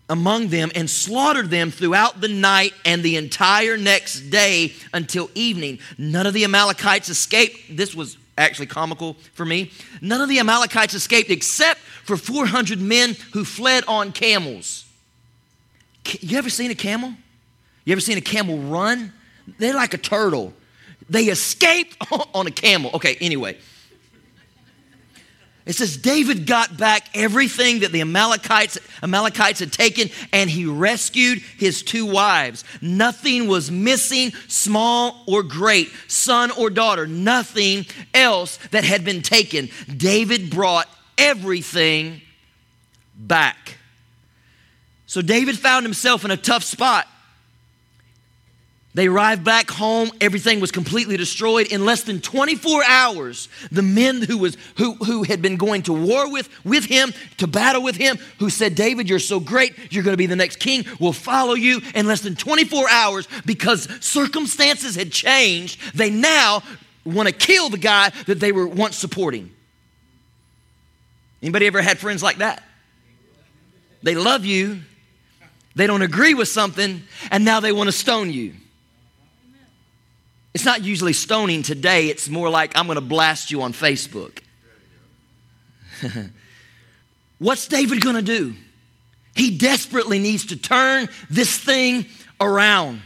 among 0.09 0.47
them 0.47 0.71
and 0.73 0.89
slaughtered 0.89 1.49
them 1.49 1.69
throughout 1.69 2.21
the 2.21 2.27
night 2.27 2.73
and 2.85 3.03
the 3.03 3.17
entire 3.17 3.77
next 3.77 4.29
day 4.29 4.73
until 4.93 5.29
evening. 5.35 5.79
None 5.97 6.25
of 6.25 6.33
the 6.33 6.45
Amalekites 6.45 7.09
escaped. 7.09 7.75
This 7.75 7.93
was 7.93 8.17
actually 8.37 8.67
comical 8.67 9.15
for 9.33 9.45
me. 9.45 9.71
None 10.01 10.21
of 10.21 10.29
the 10.29 10.39
Amalekites 10.39 10.93
escaped 10.93 11.29
except 11.29 11.79
for 11.79 12.15
400 12.15 12.79
men 12.79 13.15
who 13.33 13.43
fled 13.43 13.83
on 13.87 14.11
camels. 14.11 14.85
You 16.21 16.37
ever 16.37 16.49
seen 16.49 16.71
a 16.71 16.75
camel? 16.75 17.13
You 17.83 17.91
ever 17.91 18.01
seen 18.01 18.17
a 18.17 18.21
camel 18.21 18.57
run? 18.59 19.11
They're 19.59 19.73
like 19.73 19.93
a 19.93 19.97
turtle. 19.97 20.53
They 21.09 21.25
escaped 21.25 21.97
on 22.33 22.47
a 22.47 22.51
camel. 22.51 22.91
Okay, 22.93 23.17
anyway. 23.19 23.57
It 25.67 25.75
says 25.75 25.97
David 25.97 26.47
got 26.47 26.77
back 26.77 27.09
everything 27.13 27.81
that 27.81 27.91
the 27.91 27.99
Amalekites, 27.99 28.79
Amalekites 29.03 29.59
had 29.59 29.73
taken 29.73 30.09
and 30.31 30.49
he 30.49 30.65
rescued 30.65 31.39
his 31.39 31.83
two 31.83 32.05
wives. 32.05 32.63
Nothing 32.81 33.47
was 33.47 33.69
missing, 33.69 34.31
small 34.47 35.23
or 35.27 35.43
great, 35.43 35.91
son 36.07 36.51
or 36.51 36.69
daughter, 36.69 37.05
nothing 37.05 37.85
else 38.13 38.57
that 38.71 38.85
had 38.85 39.03
been 39.03 39.21
taken. 39.21 39.67
David 39.95 40.49
brought 40.49 40.87
everything 41.17 42.21
back. 43.17 43.77
So 45.05 45.21
David 45.21 45.59
found 45.59 45.85
himself 45.85 46.23
in 46.23 46.31
a 46.31 46.37
tough 46.37 46.63
spot. 46.63 47.07
They 48.97 49.05
arrived 49.05 49.43
back 49.43 49.69
home. 49.69 50.09
Everything 50.19 50.59
was 50.59 50.71
completely 50.71 51.17
destroyed. 51.17 51.67
In 51.67 51.85
less 51.85 52.01
than 52.01 52.19
24 52.19 52.83
hours, 52.83 53.47
the 53.71 53.83
men 53.83 54.23
who, 54.23 54.39
was, 54.39 54.57
who, 54.77 54.95
who 54.95 55.21
had 55.21 55.39
been 55.39 55.55
going 55.55 55.83
to 55.83 55.93
war 55.93 56.31
with, 56.31 56.49
with 56.65 56.85
him, 56.85 57.13
to 57.37 57.45
battle 57.45 57.83
with 57.83 57.95
him, 57.95 58.17
who 58.39 58.49
said, 58.49 58.73
David, 58.73 59.07
you're 59.07 59.19
so 59.19 59.39
great. 59.39 59.93
You're 59.93 60.03
going 60.03 60.13
to 60.13 60.17
be 60.17 60.25
the 60.25 60.35
next 60.35 60.55
king. 60.55 60.83
We'll 60.99 61.13
follow 61.13 61.53
you. 61.53 61.79
In 61.93 62.07
less 62.07 62.21
than 62.21 62.35
24 62.35 62.89
hours, 62.89 63.27
because 63.45 63.87
circumstances 64.03 64.95
had 64.95 65.11
changed, 65.11 65.79
they 65.95 66.09
now 66.09 66.63
want 67.05 67.29
to 67.29 67.35
kill 67.35 67.69
the 67.69 67.77
guy 67.77 68.09
that 68.25 68.39
they 68.39 68.51
were 68.51 68.65
once 68.65 68.97
supporting. 68.97 69.51
Anybody 71.43 71.67
ever 71.67 71.83
had 71.83 71.99
friends 71.99 72.23
like 72.23 72.37
that? 72.37 72.63
They 74.01 74.15
love 74.15 74.43
you, 74.43 74.79
they 75.75 75.85
don't 75.85 76.01
agree 76.01 76.33
with 76.33 76.47
something, 76.47 77.03
and 77.29 77.45
now 77.45 77.59
they 77.59 77.71
want 77.71 77.89
to 77.89 77.91
stone 77.91 78.33
you. 78.33 78.55
It's 80.57 80.65
not 80.65 80.83
usually 80.83 81.13
stoning 81.13 81.61
today, 81.61 82.07
it's 82.07 82.29
more 82.29 82.49
like 82.49 82.75
I'm 82.75 82.87
going 82.87 82.95
to 82.95 83.01
blast 83.01 83.51
you 83.51 83.61
on 83.61 83.73
Facebook. 83.73 84.39
What's 87.37 87.67
David 87.67 88.01
going 88.01 88.15
to 88.15 88.23
do? 88.23 88.55
He 89.35 89.55
desperately 89.55 90.17
needs 90.17 90.47
to 90.47 90.55
turn 90.55 91.09
this 91.29 91.55
thing 91.55 92.07
around. 92.41 93.03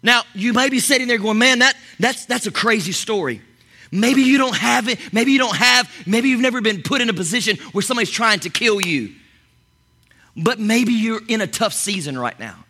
Now, 0.00 0.22
you 0.32 0.52
may 0.52 0.68
be 0.68 0.78
sitting 0.78 1.08
there 1.08 1.18
going, 1.18 1.38
man, 1.38 1.58
that, 1.58 1.74
that's, 1.98 2.24
that's 2.26 2.46
a 2.46 2.52
crazy 2.52 2.92
story. 2.92 3.42
Maybe 3.90 4.22
you 4.22 4.38
don't 4.38 4.56
have 4.56 4.88
it. 4.88 5.00
Maybe 5.12 5.32
you 5.32 5.38
don't 5.38 5.56
have, 5.56 5.92
maybe 6.06 6.28
you've 6.28 6.40
never 6.40 6.60
been 6.60 6.84
put 6.84 7.00
in 7.00 7.10
a 7.10 7.14
position 7.14 7.56
where 7.72 7.82
somebody's 7.82 8.12
trying 8.12 8.38
to 8.38 8.48
kill 8.48 8.80
you. 8.80 9.12
But 10.36 10.60
maybe 10.60 10.92
you're 10.92 11.26
in 11.26 11.40
a 11.40 11.48
tough 11.48 11.72
season 11.72 12.16
right 12.16 12.38
now. 12.38 12.64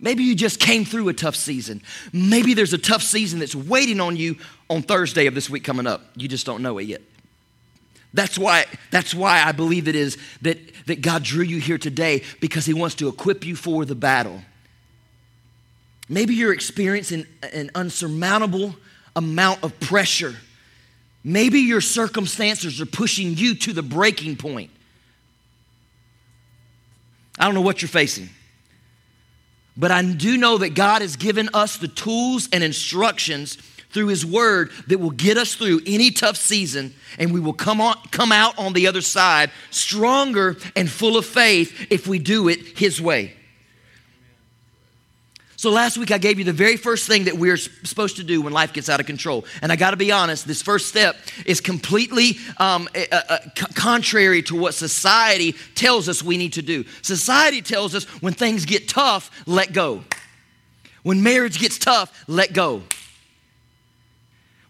Maybe 0.00 0.24
you 0.24 0.34
just 0.34 0.58
came 0.58 0.84
through 0.84 1.08
a 1.10 1.12
tough 1.12 1.36
season. 1.36 1.82
Maybe 2.12 2.54
there's 2.54 2.72
a 2.72 2.78
tough 2.78 3.02
season 3.02 3.38
that's 3.38 3.54
waiting 3.54 4.00
on 4.00 4.16
you 4.16 4.36
on 4.70 4.82
Thursday 4.82 5.26
of 5.26 5.34
this 5.34 5.50
week 5.50 5.62
coming 5.62 5.86
up. 5.86 6.02
You 6.16 6.26
just 6.26 6.46
don't 6.46 6.62
know 6.62 6.78
it 6.78 6.84
yet. 6.84 7.02
That's 8.14 8.38
why, 8.38 8.64
that's 8.90 9.14
why 9.14 9.42
I 9.44 9.52
believe 9.52 9.86
it 9.86 9.94
is 9.94 10.16
that, 10.42 10.58
that 10.86 11.02
God 11.02 11.22
drew 11.22 11.44
you 11.44 11.60
here 11.60 11.78
today 11.78 12.24
because 12.40 12.64
He 12.64 12.74
wants 12.74 12.96
to 12.96 13.08
equip 13.08 13.44
you 13.44 13.54
for 13.54 13.84
the 13.84 13.94
battle. 13.94 14.40
Maybe 16.08 16.34
you're 16.34 16.52
experiencing 16.52 17.26
an 17.52 17.70
unsurmountable 17.74 18.74
amount 19.14 19.62
of 19.62 19.78
pressure. 19.78 20.34
Maybe 21.22 21.60
your 21.60 21.80
circumstances 21.80 22.80
are 22.80 22.86
pushing 22.86 23.36
you 23.36 23.54
to 23.56 23.72
the 23.72 23.82
breaking 23.82 24.36
point. 24.36 24.70
I 27.38 27.44
don't 27.44 27.54
know 27.54 27.60
what 27.60 27.82
you're 27.82 27.88
facing. 27.88 28.30
But 29.76 29.90
I 29.90 30.02
do 30.02 30.36
know 30.36 30.58
that 30.58 30.74
God 30.74 31.02
has 31.02 31.16
given 31.16 31.48
us 31.54 31.76
the 31.76 31.88
tools 31.88 32.48
and 32.52 32.62
instructions 32.62 33.56
through 33.90 34.08
His 34.08 34.24
Word 34.24 34.70
that 34.86 34.98
will 34.98 35.10
get 35.10 35.36
us 35.36 35.54
through 35.54 35.80
any 35.86 36.10
tough 36.10 36.36
season, 36.36 36.94
and 37.18 37.32
we 37.32 37.40
will 37.40 37.52
come, 37.52 37.80
on, 37.80 37.96
come 38.10 38.32
out 38.32 38.58
on 38.58 38.72
the 38.72 38.86
other 38.86 39.00
side 39.00 39.50
stronger 39.70 40.56
and 40.76 40.90
full 40.90 41.16
of 41.16 41.26
faith 41.26 41.88
if 41.90 42.06
we 42.06 42.18
do 42.18 42.48
it 42.48 42.78
His 42.78 43.00
way. 43.00 43.34
So 45.60 45.70
last 45.70 45.98
week 45.98 46.10
I 46.10 46.16
gave 46.16 46.38
you 46.38 46.46
the 46.46 46.54
very 46.54 46.78
first 46.78 47.06
thing 47.06 47.24
that 47.24 47.36
we're 47.36 47.58
supposed 47.58 48.16
to 48.16 48.24
do 48.24 48.40
when 48.40 48.54
life 48.54 48.72
gets 48.72 48.88
out 48.88 48.98
of 48.98 49.04
control. 49.04 49.44
And 49.60 49.70
I 49.70 49.76
got 49.76 49.90
to 49.90 49.98
be 49.98 50.10
honest, 50.10 50.46
this 50.46 50.62
first 50.62 50.88
step 50.88 51.16
is 51.44 51.60
completely 51.60 52.38
um, 52.56 52.88
uh, 52.96 53.20
uh, 53.28 53.38
contrary 53.74 54.40
to 54.44 54.56
what 54.56 54.72
society 54.72 55.52
tells 55.74 56.08
us 56.08 56.22
we 56.22 56.38
need 56.38 56.54
to 56.54 56.62
do. 56.62 56.86
Society 57.02 57.60
tells 57.60 57.94
us 57.94 58.04
when 58.22 58.32
things 58.32 58.64
get 58.64 58.88
tough, 58.88 59.30
let 59.46 59.74
go. 59.74 60.02
When 61.02 61.22
marriage 61.22 61.60
gets 61.60 61.76
tough, 61.76 62.24
let 62.26 62.54
go. 62.54 62.82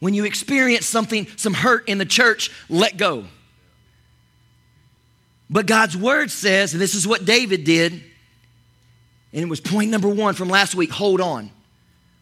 When 0.01 0.13
you 0.13 0.25
experience 0.25 0.87
something, 0.87 1.29
some 1.37 1.55
hurt 1.55 1.89
in 1.89 1.99
the 1.99 2.05
church, 2.05 2.51
let 2.69 2.97
go. 2.97 3.27
But 5.49 5.67
God's 5.67 5.97
word 5.97 6.33
says, 6.33 6.73
and 6.73 6.83
this 6.83 6.97
is 6.97 7.07
what 7.07 7.25
David 7.25 7.63
did 7.63 8.10
and 9.33 9.43
it 9.43 9.49
was 9.49 9.61
point 9.61 9.91
number 9.91 10.09
one 10.09 10.35
from 10.35 10.49
last 10.49 10.75
week 10.75 10.91
hold 10.91 11.21
on. 11.21 11.51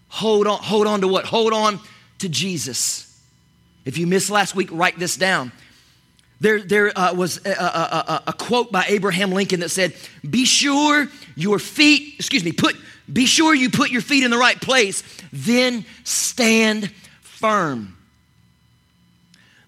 Hold 0.09 0.47
on. 0.47 0.59
Hold 0.59 0.87
on 0.87 1.01
to 1.03 1.09
what? 1.09 1.25
Hold 1.27 1.53
on 1.53 1.81
to 2.19 2.29
Jesus. 2.29 3.05
If 3.85 3.99
you 3.99 4.07
missed 4.07 4.31
last 4.31 4.55
week, 4.55 4.69
write 4.71 4.99
this 4.99 5.17
down. 5.17 5.53
There, 6.41 6.61
there 6.61 6.97
uh, 6.97 7.15
was 7.15 7.45
a, 7.45 7.51
a, 7.51 7.53
a, 7.53 8.23
a, 8.29 8.33
quote 8.33 8.71
by 8.71 8.85
Abraham 8.89 9.33
Lincoln 9.33 9.61
that 9.61 9.71
said, 9.71 9.95
Be 10.29 10.45
sure 10.45 11.09
your 11.35 11.59
feet, 11.59 12.15
excuse 12.17 12.45
me, 12.45 12.53
put, 12.53 12.77
be 13.13 13.27
sure 13.27 13.55
you 13.55 13.71
put 13.71 13.91
your 13.91 14.03
feet 14.03 14.23
in 14.23 14.31
the 14.31 14.39
right 14.39 14.61
place, 14.61 15.03
then 15.33 15.85
stand 16.05 16.93
firm. 17.23 17.97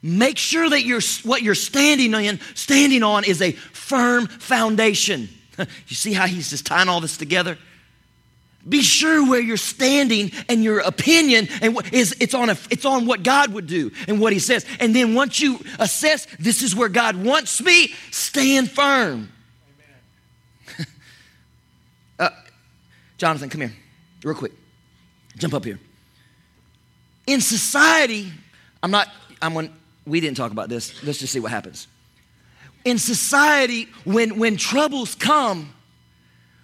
Make 0.02 0.38
sure 0.38 0.70
that 0.70 0.82
you're, 0.84 1.00
what 1.24 1.42
you're 1.42 1.56
standing 1.56 2.14
on, 2.14 2.38
standing 2.54 3.02
on 3.02 3.24
is 3.24 3.42
a 3.42 3.52
firm 3.52 4.28
foundation. 4.28 5.28
you 5.88 5.96
see 5.96 6.12
how 6.12 6.26
he's 6.26 6.50
just 6.50 6.66
tying 6.66 6.88
all 6.88 7.00
this 7.00 7.16
together? 7.16 7.58
Be 8.68 8.82
sure 8.82 9.26
where 9.26 9.40
you're 9.40 9.56
standing 9.56 10.32
and 10.48 10.62
your 10.62 10.80
opinion 10.80 11.48
and 11.62 11.74
what 11.74 11.92
is 11.94 12.14
it's 12.20 12.34
on 12.34 12.50
a, 12.50 12.58
it's 12.70 12.84
on 12.84 13.06
what 13.06 13.22
God 13.22 13.54
would 13.54 13.66
do 13.66 13.90
and 14.06 14.20
what 14.20 14.34
he 14.34 14.38
says. 14.38 14.66
And 14.80 14.94
then 14.94 15.14
once 15.14 15.40
you 15.40 15.60
assess 15.78 16.26
this 16.38 16.62
is 16.62 16.76
where 16.76 16.90
God 16.90 17.16
wants 17.16 17.62
me, 17.62 17.94
stand 18.10 18.70
firm. 18.70 19.32
uh, 22.18 22.28
Jonathan, 23.16 23.48
come 23.48 23.62
here. 23.62 23.72
Real 24.22 24.34
quick. 24.34 24.52
Jump 25.38 25.54
up 25.54 25.64
here. 25.64 25.80
In 27.26 27.40
society, 27.40 28.30
I'm 28.82 28.90
not 28.90 29.08
I'm 29.40 29.56
on 29.56 29.70
we 30.06 30.20
didn't 30.20 30.36
talk 30.36 30.52
about 30.52 30.68
this. 30.68 31.02
Let's 31.02 31.18
just 31.18 31.32
see 31.32 31.40
what 31.40 31.50
happens 31.50 31.86
in 32.84 32.98
society, 32.98 33.88
when, 34.04 34.38
when 34.38 34.56
troubles 34.56 35.14
come, 35.14 35.72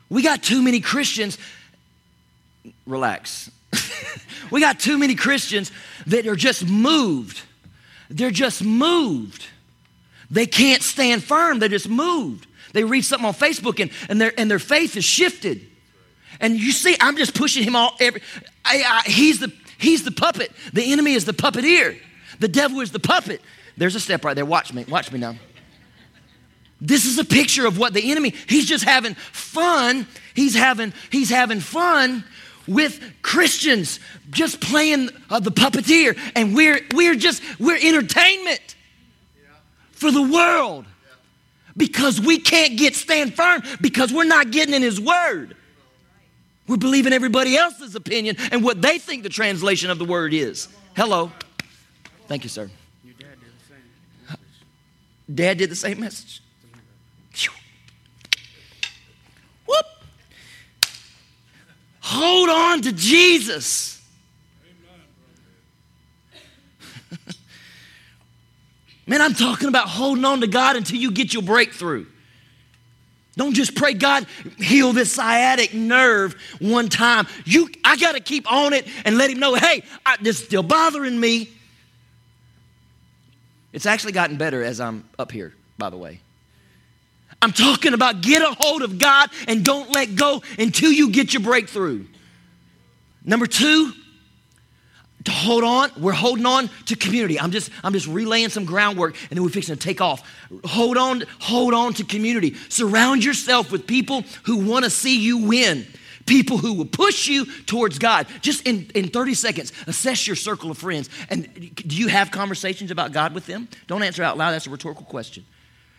we 0.09 0.23
got 0.23 0.43
too 0.43 0.63
many 0.63 0.81
Christians. 0.81 1.39
Relax. 2.87 3.51
we 4.51 4.61
got 4.61 4.79
too 4.81 4.99
many 4.99 5.15
Christians 5.15 5.73
that 6.07 6.27
are 6.27 6.37
just 6.37 6.67
moved. 6.67 7.43
They're 8.09 8.31
just 8.31 8.63
moved. 8.63 9.47
They 10.31 10.47
can't 10.47 10.83
stand 10.83 11.23
firm, 11.23 11.59
they're 11.59 11.69
just 11.69 11.89
moved. 11.89 12.47
They 12.73 12.85
read 12.85 13.05
something 13.05 13.27
on 13.27 13.35
Facebook 13.35 13.81
and, 13.81 13.91
and, 14.09 14.21
their, 14.21 14.33
and 14.39 14.51
their 14.51 14.59
faith 14.59 14.97
is 14.97 15.05
shifted. 15.05 15.67
And 16.41 16.59
you 16.59 16.73
see, 16.73 16.97
I'm 17.01 17.17
just 17.17 17.35
pushing 17.35 17.63
him 17.63 17.75
all 17.75 17.95
every 18.01 18.21
I, 18.65 19.03
I, 19.07 19.09
he's 19.09 19.39
the 19.39 19.53
he's 19.79 20.05
the 20.05 20.11
puppet. 20.11 20.53
The 20.73 20.93
enemy 20.93 21.15
is 21.15 21.25
the 21.25 21.33
puppeteer. 21.33 21.99
The 22.41 22.49
devil 22.49 22.81
is 22.81 22.91
the 22.91 22.99
puppet. 22.99 23.41
There's 23.77 23.95
a 23.95 24.01
step 24.01 24.25
right 24.25 24.35
there. 24.35 24.45
Watch 24.45 24.73
me. 24.73 24.85
Watch 24.85 25.11
me 25.13 25.19
now. 25.19 25.37
This 26.87 27.05
is 27.05 27.19
a 27.19 27.25
picture 27.25 27.67
of 27.67 27.79
what 27.79 27.95
the 27.95 28.13
enemy, 28.13 28.33
he's 28.47 28.65
just 28.65 28.85
having 28.85 29.15
fun. 29.15 30.07
He's 30.35 30.55
having, 30.55 30.93
he's 31.11 31.31
having 31.31 31.59
fun 31.59 32.23
with 32.69 33.03
Christians, 33.23 33.99
just 34.31 34.61
playing 34.61 35.11
uh, 35.29 35.41
the 35.41 35.51
puppeteer. 35.51 36.17
And 36.37 36.55
we're, 36.55 36.81
we're 36.95 37.17
just, 37.17 37.43
we're 37.59 37.77
entertainment 37.77 38.77
for 39.91 40.13
the 40.13 40.23
world 40.23 40.85
because 41.77 42.21
we 42.21 42.39
can't 42.39 42.79
get 42.79 42.95
stand 42.95 43.35
firm 43.35 43.63
because 43.81 44.13
we're 44.13 44.23
not 44.23 44.53
getting 44.53 44.73
in 44.73 44.83
his 44.83 45.01
word. 45.01 45.57
We're 46.69 46.77
believing 46.77 47.13
everybody 47.13 47.57
else's 47.57 47.97
opinion 47.97 48.37
and 48.53 48.63
what 48.63 48.81
they 48.81 48.99
think 48.99 49.25
the 49.25 49.29
translation 49.29 49.91
of 49.91 49.99
the 49.99 50.05
word 50.05 50.33
is. 50.33 50.69
Hello. 50.97 51.33
Thank 52.29 52.45
you, 52.45 52.49
sir. 52.49 52.71
Your 53.05 53.15
dad 53.19 53.41
did 53.41 53.51
the 53.59 53.75
same 53.75 55.35
dad 55.35 55.59
did 55.59 55.71
the 55.71 55.77
same 55.77 55.99
message. 55.99 56.43
Hold 62.09 62.49
on 62.49 62.83
to 62.83 62.93
Jesus. 62.93 64.01
Man, 69.09 69.21
I'm 69.21 69.35
talking 69.35 69.67
about 69.67 69.89
holding 69.89 70.25
on 70.25 70.41
to 70.43 70.47
God 70.47 70.77
until 70.77 70.99
you 70.99 71.11
get 71.11 71.35
your 71.35 71.43
breakthrough. 71.43 72.07
Don't 73.37 73.55
just 73.55 73.75
pray, 73.75 73.93
God, 73.93 74.25
heal 74.57 74.93
this 74.93 75.11
sciatic 75.11 75.75
nerve 75.75 76.37
one 76.61 76.89
time. 76.89 77.27
You, 77.45 77.69
I 77.83 77.97
got 77.97 78.13
to 78.13 78.21
keep 78.21 78.51
on 78.51 78.73
it 78.73 78.87
and 79.05 79.19
let 79.19 79.29
Him 79.29 79.41
know, 79.41 79.57
hey, 79.57 79.83
I, 80.07 80.17
this 80.21 80.39
is 80.39 80.47
still 80.47 80.63
bothering 80.63 81.19
me. 81.19 81.51
It's 83.73 83.85
actually 83.85 84.13
gotten 84.13 84.37
better 84.37 84.63
as 84.63 84.81
I'm 84.81 85.09
up 85.19 85.33
here, 85.33 85.55
by 85.77 85.91
the 85.91 85.97
way. 85.97 86.21
I'm 87.47 87.53
talking 87.53 87.95
about 87.95 88.23
get 88.23 88.43
a 88.43 88.53
hold 88.59 88.83
of 88.83 88.99
God 88.99 89.31
and 89.47 89.65
don't 89.65 89.89
let 89.93 90.17
go 90.17 90.43
until 90.59 90.91
you 90.91 91.11
get 91.11 91.33
your 91.33 91.45
breakthrough. 91.45 92.05
Number 93.25 93.47
two, 93.47 93.93
to 95.27 95.31
hold 95.31 95.63
on, 95.63 95.93
we're 95.97 96.11
holding 96.11 96.45
on 96.45 96.69
to 96.87 96.97
community. 96.97 97.39
I'm 97.39 97.53
just, 97.53 97.71
I'm 97.85 97.93
just 97.93 98.09
relaying 98.09 98.49
some 98.49 98.65
groundwork 98.65 99.15
and 99.31 99.37
then 99.37 99.45
we're 99.45 99.51
fixing 99.51 99.77
to 99.77 99.81
take 99.81 100.01
off. 100.01 100.29
Hold 100.65 100.97
on, 100.97 101.23
hold 101.39 101.73
on 101.73 101.93
to 101.95 102.05
community. 102.05 102.55
Surround 102.69 103.23
yourself 103.23 103.71
with 103.71 103.87
people 103.87 104.25
who 104.43 104.69
want 104.69 104.85
to 104.85 104.91
see 104.91 105.17
you 105.17 105.47
win. 105.47 105.87
People 106.27 106.59
who 106.59 106.73
will 106.73 106.85
push 106.85 107.29
you 107.29 107.47
towards 107.63 108.01
God. 108.01 108.27
Just 108.41 108.67
in, 108.67 108.91
in 108.97 109.07
30 109.11 109.35
seconds, 109.35 109.73
assess 109.87 110.27
your 110.27 110.35
circle 110.35 110.73
of 110.73 110.79
friends. 110.79 111.11
And 111.31 111.45
do 111.77 111.95
you 111.95 112.09
have 112.09 112.33
conversations 112.33 112.91
about 112.91 113.13
God 113.13 113.35
with 113.35 113.47
them? 113.47 113.69
Don't 113.87 114.03
answer 114.03 114.25
out 114.25 114.37
loud, 114.37 114.51
that's 114.51 114.67
a 114.67 114.71
rhetorical 114.71 115.05
question. 115.05 115.45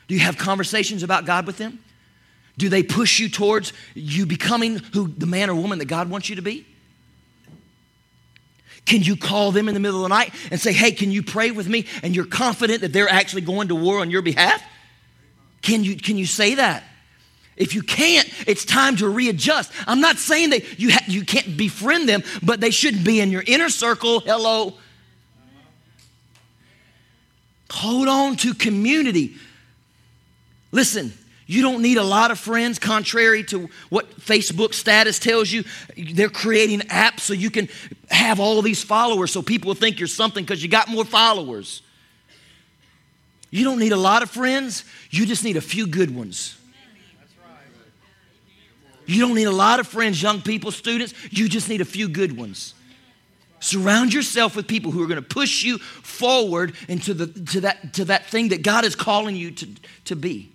Do 0.07 0.15
you 0.15 0.21
have 0.21 0.37
conversations 0.37 1.03
about 1.03 1.25
God 1.25 1.45
with 1.45 1.57
them? 1.57 1.79
Do 2.57 2.69
they 2.69 2.81
push 2.81 3.19
you 3.19 3.29
towards 3.29 3.71
you 3.93 4.25
becoming 4.25 4.77
who 4.93 5.07
the 5.07 5.27
man 5.27 5.49
or 5.49 5.55
woman 5.55 5.79
that 5.79 5.85
God 5.85 6.09
wants 6.09 6.29
you 6.29 6.37
to 6.37 6.41
be? 6.41 6.65
Can 8.85 9.03
you 9.03 9.17
call 9.17 9.51
them 9.51 9.67
in 9.67 9.73
the 9.73 9.79
middle 9.79 10.03
of 10.03 10.09
the 10.09 10.15
night 10.15 10.33
and 10.49 10.59
say, 10.59 10.71
hey, 10.71 10.91
can 10.93 11.11
you 11.11 11.21
pray 11.21 11.51
with 11.51 11.67
me? 11.67 11.85
And 12.03 12.15
you're 12.15 12.25
confident 12.25 12.81
that 12.81 12.93
they're 12.93 13.09
actually 13.09 13.41
going 13.41 13.67
to 13.67 13.75
war 13.75 13.99
on 13.99 14.09
your 14.09 14.21
behalf? 14.21 14.63
Can 15.61 15.83
you, 15.83 15.97
can 15.97 16.17
you 16.17 16.25
say 16.25 16.55
that? 16.55 16.83
If 17.57 17.75
you 17.75 17.81
can't, 17.81 18.29
it's 18.47 18.63
time 18.63 18.95
to 18.97 19.09
readjust. 19.09 19.73
I'm 19.87 19.99
not 19.99 20.17
saying 20.17 20.51
that 20.51 20.79
you, 20.79 20.91
ha- 20.91 21.03
you 21.07 21.25
can't 21.25 21.57
befriend 21.57 22.07
them, 22.07 22.23
but 22.41 22.61
they 22.61 22.71
shouldn't 22.71 23.03
be 23.03 23.19
in 23.19 23.29
your 23.29 23.43
inner 23.45 23.69
circle. 23.69 24.21
Hello. 24.21 24.75
Hold 27.71 28.07
on 28.07 28.37
to 28.37 28.53
community. 28.53 29.35
Listen, 30.77 31.11
you 31.47 31.63
don't 31.63 31.81
need 31.81 31.97
a 31.97 32.03
lot 32.03 32.29
of 32.29 32.37
friends, 32.37 32.77
contrary 32.77 33.43
to 33.45 33.67
what 33.89 34.19
Facebook 34.19 34.75
status 34.75 35.17
tells 35.17 35.51
you. 35.51 35.63
They're 35.97 36.29
creating 36.29 36.81
apps 36.81 37.21
so 37.21 37.33
you 37.33 37.49
can 37.49 37.67
have 38.11 38.39
all 38.39 38.61
these 38.61 38.83
followers 38.83 39.31
so 39.31 39.41
people 39.41 39.73
think 39.73 39.97
you're 39.97 40.07
something 40.07 40.43
because 40.43 40.61
you 40.61 40.69
got 40.69 40.87
more 40.87 41.03
followers. 41.03 41.81
You 43.49 43.63
don't 43.63 43.79
need 43.79 43.91
a 43.91 43.97
lot 43.97 44.21
of 44.21 44.29
friends, 44.29 44.85
you 45.09 45.25
just 45.25 45.43
need 45.43 45.57
a 45.57 45.61
few 45.61 45.87
good 45.87 46.15
ones. 46.15 46.55
You 49.07 49.25
don't 49.25 49.33
need 49.33 49.45
a 49.45 49.51
lot 49.51 49.79
of 49.79 49.87
friends, 49.87 50.21
young 50.21 50.43
people, 50.43 50.69
students, 50.69 51.15
you 51.31 51.49
just 51.49 51.69
need 51.69 51.81
a 51.81 51.85
few 51.85 52.07
good 52.07 52.37
ones. 52.37 52.75
Surround 53.61 54.13
yourself 54.13 54.55
with 54.55 54.67
people 54.67 54.91
who 54.91 55.01
are 55.01 55.07
going 55.07 55.23
to 55.23 55.27
push 55.27 55.63
you 55.63 55.79
forward 55.79 56.75
into 56.87 57.15
the, 57.15 57.25
to, 57.45 57.61
that, 57.61 57.95
to 57.95 58.05
that 58.05 58.27
thing 58.27 58.49
that 58.49 58.61
God 58.61 58.85
is 58.85 58.95
calling 58.95 59.35
you 59.35 59.49
to, 59.49 59.67
to 60.05 60.15
be. 60.15 60.51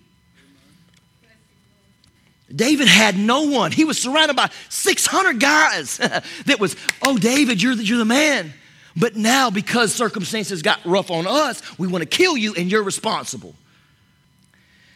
David 2.53 2.87
had 2.87 3.17
no 3.17 3.43
one. 3.43 3.71
He 3.71 3.85
was 3.85 3.99
surrounded 3.99 4.35
by 4.35 4.49
600 4.69 5.39
guys 5.39 5.97
that 6.45 6.59
was, 6.59 6.75
oh, 7.01 7.17
David, 7.17 7.61
you're 7.61 7.75
the, 7.75 7.83
you're 7.83 7.97
the 7.97 8.05
man. 8.05 8.53
But 8.95 9.15
now, 9.15 9.49
because 9.49 9.93
circumstances 9.93 10.61
got 10.61 10.79
rough 10.85 11.09
on 11.09 11.25
us, 11.25 11.61
we 11.79 11.87
want 11.87 12.03
to 12.03 12.07
kill 12.07 12.37
you 12.37 12.53
and 12.55 12.71
you're 12.71 12.83
responsible. 12.83 13.55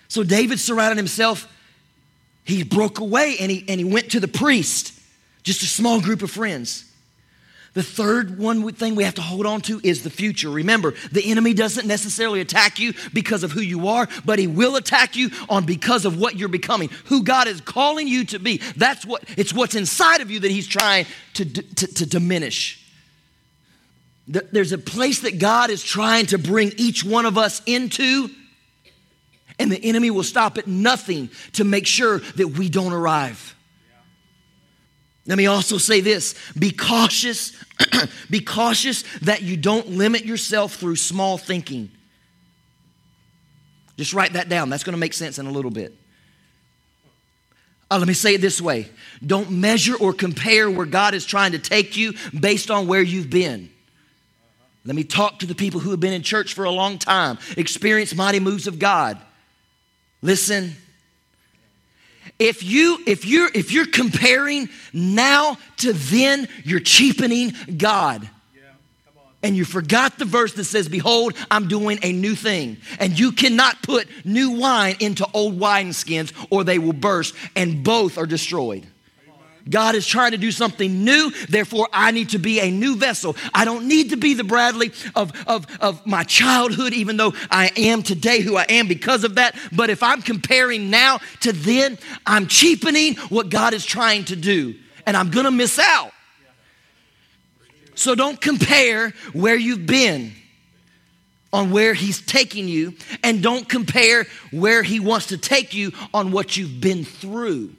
So 0.08 0.24
David 0.24 0.60
surrounded 0.60 0.98
himself. 0.98 1.52
He 2.44 2.64
broke 2.64 3.00
away 3.00 3.38
and 3.40 3.50
he, 3.52 3.66
and 3.68 3.80
he 3.80 3.84
went 3.84 4.12
to 4.12 4.20
the 4.20 4.28
priest, 4.28 4.94
just 5.44 5.64
a 5.64 5.66
small 5.66 6.00
group 6.00 6.22
of 6.22 6.32
friends. 6.32 6.87
The 7.78 7.84
third 7.84 8.40
one 8.40 8.74
thing 8.74 8.96
we 8.96 9.04
have 9.04 9.14
to 9.14 9.22
hold 9.22 9.46
on 9.46 9.62
to 9.62 9.80
is 9.84 10.02
the 10.02 10.10
future. 10.10 10.50
Remember, 10.50 10.96
the 11.12 11.30
enemy 11.30 11.54
doesn't 11.54 11.86
necessarily 11.86 12.42
attack 12.42 12.80
you 12.80 12.96
because 13.14 13.44
of 13.44 13.52
who 13.52 13.62
you 13.62 13.90
are, 13.90 14.08
but 14.26 14.40
he 14.40 14.48
will 14.48 14.78
attack 14.78 15.16
you 15.16 15.30
on 15.48 15.64
because 15.64 16.04
of 16.04 16.18
what 16.18 16.36
you're 16.36 16.50
becoming, 16.50 16.90
who 17.06 17.22
God 17.22 17.48
is 17.48 17.62
calling 17.62 18.08
you 18.08 18.26
to 18.26 18.40
be. 18.40 18.58
That's 18.76 19.06
what 19.06 19.26
it's 19.38 19.54
what's 19.54 19.76
inside 19.76 20.22
of 20.22 20.32
you 20.32 20.40
that 20.40 20.50
he's 20.50 20.66
trying 20.66 21.06
to, 21.36 21.46
to, 21.46 21.86
to 21.86 22.06
diminish. 22.08 22.84
There's 24.28 24.72
a 24.72 24.80
place 24.80 25.20
that 25.20 25.38
God 25.38 25.70
is 25.70 25.84
trying 25.84 26.26
to 26.28 26.40
bring 26.40 26.72
each 26.78 27.04
one 27.04 27.28
of 27.28 27.38
us 27.38 27.62
into, 27.68 28.32
and 29.60 29.72
the 29.72 29.86
enemy 29.86 30.10
will 30.10 30.24
stop 30.24 30.58
at 30.58 30.66
nothing 30.66 31.30
to 31.54 31.64
make 31.64 31.86
sure 31.86 32.18
that 32.38 32.48
we 32.58 32.70
don't 32.70 32.94
arrive. 32.94 33.56
Let 35.28 35.38
me 35.38 35.46
also 35.46 35.78
say 35.78 36.00
this 36.00 36.36
be 36.58 36.72
cautious, 36.72 37.52
be 38.30 38.40
cautious 38.40 39.04
that 39.22 39.42
you 39.42 39.58
don't 39.58 39.90
limit 39.90 40.26
yourself 40.26 40.76
through 40.76 40.96
small 40.96 41.38
thinking. 41.38 41.92
Just 43.98 44.14
write 44.14 44.34
that 44.34 44.48
down. 44.48 44.70
That's 44.70 44.84
going 44.84 44.94
to 44.94 45.00
make 45.00 45.14
sense 45.14 45.38
in 45.38 45.46
a 45.46 45.52
little 45.52 45.72
bit. 45.72 45.94
Uh, 47.90 47.98
let 47.98 48.08
me 48.08 48.14
say 48.14 48.36
it 48.36 48.42
this 48.42 48.62
way 48.62 48.90
don't 49.26 49.52
measure 49.52 49.96
or 49.96 50.14
compare 50.14 50.72
where 50.72 50.86
God 50.86 51.14
is 51.14 51.26
trying 51.26 51.52
to 51.52 51.60
take 51.60 51.98
you 51.98 52.14
based 52.38 52.72
on 52.72 52.88
where 52.88 53.02
you've 53.02 53.30
been. 53.30 53.70
Let 54.86 54.96
me 54.96 55.04
talk 55.04 55.40
to 55.40 55.46
the 55.46 55.56
people 55.56 55.82
who 55.82 55.92
have 55.92 56.00
been 56.00 56.14
in 56.14 56.24
church 56.24 56.54
for 56.54 56.64
a 56.64 56.72
long 56.72 56.98
time, 56.98 57.38
experience 57.58 58.16
mighty 58.16 58.40
moves 58.40 58.68
of 58.68 58.80
God. 58.80 59.18
Listen, 60.22 60.76
if 62.40 62.64
you 62.64 63.00
if 63.06 63.26
you're 63.26 63.50
if 63.54 63.72
you're 63.72 63.88
comparing 63.88 64.70
now 64.94 65.58
to 65.78 65.94
then 65.94 66.48
you're 66.64 66.80
cheapening 66.80 67.54
god. 67.78 68.30
And 69.44 69.56
you 69.56 69.66
forgot 69.66 70.18
the 70.18 70.26
verse 70.26 70.54
that 70.54 70.64
says 70.66 70.90
behold 70.90 71.34
i'm 71.52 71.68
doing 71.68 72.00
a 72.02 72.12
new 72.12 72.36
thing. 72.36 72.78
And 73.00 73.18
you 73.18 73.32
cannot 73.32 73.82
put 73.84 74.08
new 74.26 74.52
wine 74.52 74.96
into 75.00 75.28
old 75.34 75.60
wineskins 75.60 76.34
or 76.50 76.64
they 76.64 76.80
will 76.80 76.94
burst 76.94 77.36
and 77.56 77.84
both 77.84 78.18
are 78.18 78.26
destroyed 78.26 78.86
God 79.70 79.96
is 79.96 80.06
trying 80.06 80.32
to 80.32 80.38
do 80.38 80.52
something 80.52 81.04
new, 81.04 81.32
therefore, 81.50 81.88
I 81.92 82.12
need 82.12 82.30
to 82.30 82.40
be 82.40 82.60
a 82.60 82.72
new 82.72 82.96
vessel. 82.96 83.36
I 83.54 83.66
don't 83.66 83.88
need 83.88 84.12
to 84.12 84.18
be 84.18 84.34
the 84.34 84.44
Bradley 84.44 84.92
of, 85.16 85.32
of, 85.48 85.66
of 85.80 86.06
my 86.06 86.24
childhood, 86.24 86.94
even 86.94 87.18
though 87.18 87.34
I 87.50 87.72
am 87.78 88.04
today 88.04 88.42
who 88.42 88.58
I 88.58 88.66
am 88.70 88.88
because 88.88 89.24
of 89.24 89.36
that. 89.36 89.56
But 89.72 89.90
if 89.90 90.04
I'm 90.04 90.22
comparing 90.22 90.90
now 90.90 91.20
to 91.42 91.52
then, 91.52 91.98
I'm 92.26 92.48
cheapening 92.48 93.16
what 93.30 93.50
God 93.50 93.74
is 93.74 93.86
trying 93.86 94.26
to 94.26 94.36
do, 94.36 94.76
and 95.06 95.18
I'm 95.18 95.30
gonna 95.32 95.52
miss 95.52 95.80
out. 95.80 96.12
So 97.96 98.14
don't 98.14 98.40
compare 98.40 99.12
where 99.34 99.56
you've 99.56 99.88
been 99.88 100.34
on 101.52 101.72
where 101.72 101.94
He's 101.94 102.22
taking 102.22 102.68
you, 102.68 102.94
and 103.24 103.42
don't 103.42 103.68
compare 103.68 104.28
where 104.52 104.84
He 104.84 105.00
wants 105.00 105.28
to 105.28 105.38
take 105.38 105.74
you 105.74 105.92
on 106.14 106.32
what 106.32 106.58
you've 106.58 106.80
been 106.80 107.04
through. 107.04 107.74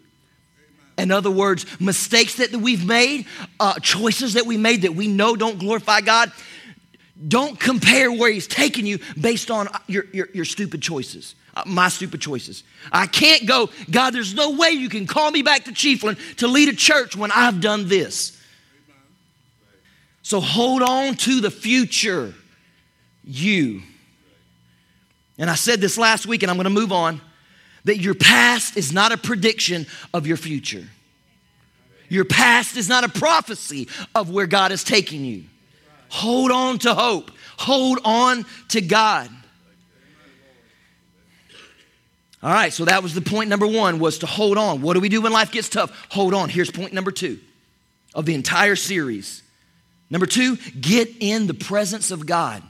In 0.99 1.13
other 1.13 1.31
words, 1.31 1.65
mistakes 1.81 2.35
that 2.35 2.51
we've 2.55 2.85
made, 2.85 3.27
uh, 3.61 3.79
choices 3.79 4.35
that 4.35 4.45
we 4.45 4.57
made 4.57 4.83
that 4.83 4.95
we 4.95 5.07
know 5.07 5.37
don't 5.37 5.59
glorify 5.59 6.01
God, 6.01 6.33
don't 7.27 7.59
compare 7.59 8.13
where 8.13 8.31
He's 8.31 8.49
taking 8.49 8.85
you 8.85 8.99
based 9.19 9.51
on 9.51 9.69
your, 9.87 10.07
your, 10.13 10.29
your 10.35 10.45
stupid 10.45 10.83
choices. 10.83 11.37
Uh, 11.55 11.63
my 11.67 11.89
stupid 11.89 12.21
choices. 12.21 12.65
I 12.93 13.07
can't 13.07 13.47
go, 13.47 13.71
God, 13.91 14.13
there's 14.13 14.35
no 14.35 14.51
way 14.57 14.71
you 14.71 14.89
can 14.89 15.07
call 15.07 15.31
me 15.31 15.43
back 15.43 15.65
to 15.65 15.73
Chiefland 15.73 16.37
to 16.37 16.49
lead 16.49 16.69
a 16.69 16.75
church 16.75 17.17
when 17.17 17.31
I've 17.33 17.61
done 17.61 17.89
this. 17.89 18.41
So 20.23 20.41
hold 20.41 20.83
on 20.83 21.15
to 21.15 21.41
the 21.41 21.51
future 21.51 22.35
you. 23.25 23.83
And 25.39 25.49
I 25.49 25.55
said 25.55 25.81
this 25.81 25.97
last 25.97 26.27
week, 26.27 26.43
and 26.43 26.51
I'm 26.51 26.57
going 26.57 26.65
to 26.65 26.71
move 26.71 26.93
on 26.93 27.21
that 27.85 27.99
your 27.99 28.15
past 28.15 28.77
is 28.77 28.93
not 28.93 29.13
a 29.13 29.17
prediction 29.17 29.87
of 30.13 30.27
your 30.27 30.37
future. 30.37 30.87
Your 32.09 32.25
past 32.25 32.77
is 32.77 32.89
not 32.89 33.05
a 33.05 33.09
prophecy 33.09 33.89
of 34.15 34.31
where 34.31 34.47
God 34.47 34.73
is 34.73 34.83
taking 34.83 35.25
you. 35.25 35.45
Hold 36.09 36.51
on 36.51 36.79
to 36.81 36.95
hope. 36.95 37.31
Hold 37.59 37.99
on 38.05 38.47
to 38.69 38.81
God. 38.81 39.31
All 42.43 42.53
right, 42.53 42.73
so 42.73 42.85
that 42.85 43.03
was 43.03 43.15
the 43.15 43.21
point 43.21 43.51
number 43.51 43.67
one 43.67 43.99
was 43.99 44.19
to 44.19 44.27
hold 44.27 44.59
on. 44.59 44.81
What 44.81 44.95
do 44.95 45.01
we 45.01 45.09
do 45.09 45.23
when 45.23 45.33
life 45.33 45.51
gets 45.51 45.69
tough? 45.69 46.07
Hold 46.11 46.35
on. 46.35 46.49
Here's 46.49 46.71
point 46.71 46.93
number 46.93 47.11
two 47.11 47.41
of 48.15 48.27
the 48.27 48.35
entire 48.35 48.77
series. 48.77 49.43
Number 50.09 50.27
two, 50.27 50.57
get 50.81 51.13
in 51.21 51.47
the 51.47 51.55
presence 51.55 52.11
of 52.11 52.27
God. 52.27 52.63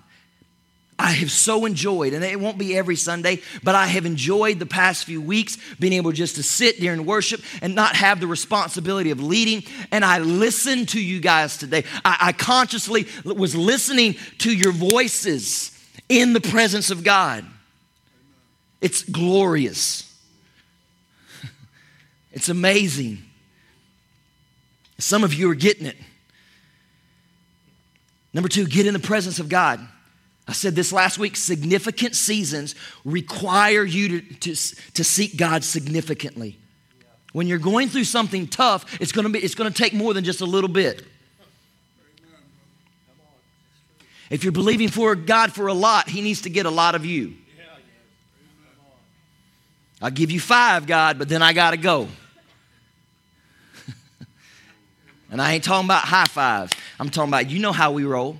I 0.98 1.12
have 1.12 1.30
so 1.30 1.64
enjoyed, 1.64 2.12
and 2.12 2.24
it 2.24 2.40
won't 2.40 2.58
be 2.58 2.76
every 2.76 2.96
Sunday, 2.96 3.40
but 3.62 3.76
I 3.76 3.86
have 3.86 4.04
enjoyed 4.04 4.58
the 4.58 4.66
past 4.66 5.04
few 5.04 5.20
weeks 5.20 5.56
being 5.78 5.92
able 5.92 6.10
just 6.10 6.36
to 6.36 6.42
sit 6.42 6.80
during 6.80 7.06
worship 7.06 7.40
and 7.62 7.76
not 7.76 7.94
have 7.94 8.18
the 8.18 8.26
responsibility 8.26 9.12
of 9.12 9.22
leading. 9.22 9.62
And 9.92 10.04
I 10.04 10.18
listened 10.18 10.88
to 10.90 11.00
you 11.00 11.20
guys 11.20 11.56
today. 11.56 11.84
I, 12.04 12.16
I 12.20 12.32
consciously 12.32 13.06
was 13.24 13.54
listening 13.54 14.16
to 14.38 14.52
your 14.52 14.72
voices 14.72 15.70
in 16.08 16.32
the 16.32 16.40
presence 16.40 16.90
of 16.90 17.04
God. 17.04 17.44
It's 18.80 19.04
glorious, 19.04 20.12
it's 22.32 22.48
amazing. 22.48 23.18
Some 25.00 25.22
of 25.22 25.32
you 25.32 25.48
are 25.48 25.54
getting 25.54 25.86
it. 25.86 25.96
Number 28.34 28.48
two, 28.48 28.66
get 28.66 28.84
in 28.84 28.94
the 28.94 28.98
presence 28.98 29.38
of 29.38 29.48
God. 29.48 29.86
I 30.48 30.52
said 30.52 30.74
this 30.74 30.92
last 30.94 31.18
week 31.18 31.36
significant 31.36 32.16
seasons 32.16 32.74
require 33.04 33.84
you 33.84 34.22
to, 34.22 34.34
to, 34.34 34.54
to 34.94 35.04
seek 35.04 35.36
God 35.36 35.62
significantly. 35.62 36.58
When 37.34 37.46
you're 37.46 37.58
going 37.58 37.90
through 37.90 38.04
something 38.04 38.46
tough, 38.46 38.98
it's 38.98 39.12
to 39.12 39.28
be 39.28 39.40
it's 39.40 39.54
to 39.70 39.78
take 39.78 39.92
more 39.92 40.14
than 40.14 40.24
just 40.24 40.40
a 40.40 40.46
little 40.46 40.70
bit. 40.70 41.04
If 44.30 44.42
you're 44.42 44.52
believing 44.52 44.88
for 44.88 45.14
God 45.14 45.52
for 45.52 45.66
a 45.66 45.74
lot, 45.74 46.08
He 46.08 46.22
needs 46.22 46.40
to 46.42 46.50
get 46.50 46.64
a 46.64 46.70
lot 46.70 46.94
of 46.94 47.04
you. 47.04 47.34
I'll 50.00 50.10
give 50.10 50.30
you 50.30 50.40
five, 50.40 50.86
God, 50.86 51.18
but 51.18 51.28
then 51.28 51.42
I 51.42 51.52
got 51.52 51.72
to 51.72 51.76
go. 51.76 52.08
and 55.30 55.42
I 55.42 55.54
ain't 55.54 55.64
talking 55.64 55.86
about 55.86 56.04
high 56.04 56.26
fives. 56.26 56.72
I'm 57.00 57.10
talking 57.10 57.30
about, 57.30 57.50
you 57.50 57.58
know 57.58 57.72
how 57.72 57.92
we 57.92 58.04
roll. 58.04 58.38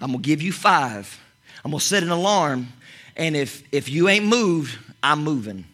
I'm 0.00 0.10
going 0.10 0.22
to 0.22 0.26
give 0.26 0.42
you 0.42 0.52
five. 0.52 1.20
I'm 1.64 1.70
going 1.70 1.80
to 1.80 1.84
set 1.84 2.02
an 2.02 2.10
alarm. 2.10 2.68
And 3.16 3.36
if, 3.36 3.62
if 3.72 3.88
you 3.88 4.08
ain't 4.08 4.26
moved, 4.26 4.78
I'm 5.02 5.22
moving. 5.22 5.64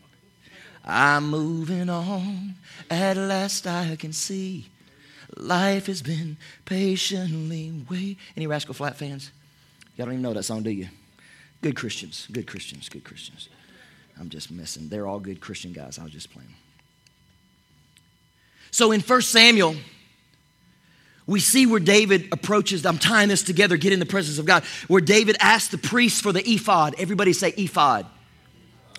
I'm 0.84 1.30
moving 1.30 1.88
on. 1.88 2.54
At 2.90 3.16
last 3.16 3.66
I 3.66 3.96
can 3.96 4.12
see 4.12 4.66
life 5.36 5.86
has 5.86 6.02
been 6.02 6.36
patiently 6.64 7.72
waiting. 7.88 8.16
Any 8.36 8.46
Rascal 8.46 8.74
Flatts 8.74 8.98
fans? 8.98 9.30
Y'all 9.96 10.06
don't 10.06 10.14
even 10.14 10.22
know 10.22 10.34
that 10.34 10.42
song, 10.44 10.62
do 10.62 10.70
you? 10.70 10.88
Good 11.62 11.76
Christians, 11.76 12.26
good 12.32 12.46
Christians, 12.46 12.88
good 12.88 13.04
Christians. 13.04 13.48
I'm 14.18 14.28
just 14.28 14.50
messing. 14.50 14.88
They're 14.88 15.06
all 15.06 15.20
good 15.20 15.40
Christian 15.40 15.72
guys. 15.72 15.98
I 15.98 16.04
was 16.04 16.12
just 16.12 16.32
playing. 16.32 16.54
So 18.70 18.92
in 18.92 19.00
1 19.00 19.22
Samuel, 19.22 19.76
we 21.30 21.38
see 21.38 21.64
where 21.64 21.78
David 21.78 22.26
approaches, 22.32 22.84
I'm 22.84 22.98
tying 22.98 23.28
this 23.28 23.44
together, 23.44 23.76
get 23.76 23.92
in 23.92 24.00
the 24.00 24.06
presence 24.06 24.38
of 24.38 24.46
God, 24.46 24.64
where 24.88 25.00
David 25.00 25.36
asked 25.38 25.70
the 25.70 25.78
priest 25.78 26.24
for 26.24 26.32
the 26.32 26.42
ephod. 26.44 26.96
Everybody 26.98 27.32
say 27.32 27.50
ephod. 27.50 28.04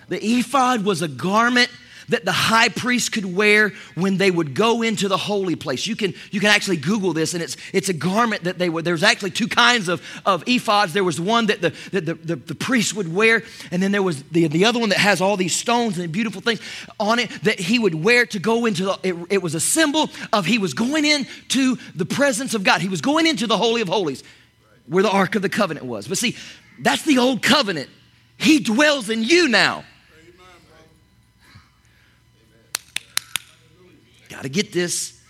The 0.07 0.25
ephod 0.25 0.85
was 0.85 1.01
a 1.01 1.09
garment 1.09 1.69
that 2.11 2.25
the 2.25 2.31
high 2.31 2.69
priest 2.69 3.11
could 3.11 3.25
wear 3.25 3.73
when 3.95 4.17
they 4.17 4.29
would 4.29 4.53
go 4.53 4.81
into 4.81 5.07
the 5.07 5.17
holy 5.17 5.55
place. 5.55 5.87
You 5.87 5.95
can, 5.95 6.13
you 6.29 6.39
can 6.39 6.49
actually 6.49 6.77
Google 6.77 7.13
this, 7.13 7.33
and 7.33 7.41
it's, 7.41 7.57
it's 7.73 7.89
a 7.89 7.93
garment 7.93 8.43
that 8.43 8.57
they 8.57 8.69
would. 8.69 8.85
There's 8.85 9.03
actually 9.03 9.31
two 9.31 9.47
kinds 9.47 9.87
of, 9.87 10.01
of 10.25 10.45
ephods. 10.45 10.93
There 10.93 11.03
was 11.03 11.19
one 11.19 11.47
that, 11.47 11.61
the, 11.61 11.73
that 11.91 12.05
the, 12.05 12.13
the, 12.15 12.35
the 12.35 12.55
priest 12.55 12.95
would 12.95 13.13
wear, 13.13 13.43
and 13.71 13.81
then 13.81 13.91
there 13.91 14.03
was 14.03 14.23
the, 14.23 14.47
the 14.47 14.65
other 14.65 14.79
one 14.79 14.89
that 14.89 14.97
has 14.97 15.21
all 15.21 15.37
these 15.37 15.55
stones 15.55 15.97
and 15.97 16.11
beautiful 16.11 16.41
things 16.41 16.59
on 16.99 17.19
it 17.19 17.29
that 17.43 17.59
he 17.59 17.79
would 17.79 17.95
wear 17.95 18.25
to 18.27 18.39
go 18.39 18.65
into 18.65 18.83
the, 18.83 18.99
it, 19.03 19.15
it 19.29 19.41
was 19.41 19.55
a 19.55 19.59
symbol 19.59 20.09
of 20.33 20.45
he 20.45 20.57
was 20.57 20.73
going 20.73 21.05
into 21.05 21.77
the 21.95 22.05
presence 22.05 22.53
of 22.53 22.63
God. 22.63 22.81
He 22.81 22.89
was 22.89 23.01
going 23.01 23.25
into 23.25 23.47
the 23.47 23.57
Holy 23.57 23.81
of 23.81 23.87
Holies 23.87 24.23
where 24.87 25.03
the 25.03 25.09
Ark 25.09 25.35
of 25.35 25.41
the 25.41 25.49
Covenant 25.49 25.85
was. 25.85 26.07
But 26.07 26.17
see, 26.17 26.35
that's 26.79 27.03
the 27.03 27.17
old 27.17 27.41
covenant. 27.41 27.89
He 28.37 28.59
dwells 28.59 29.09
in 29.09 29.23
you 29.23 29.47
now. 29.47 29.85
Got 34.41 34.45
to 34.45 34.49
get 34.49 34.71
this. 34.71 35.21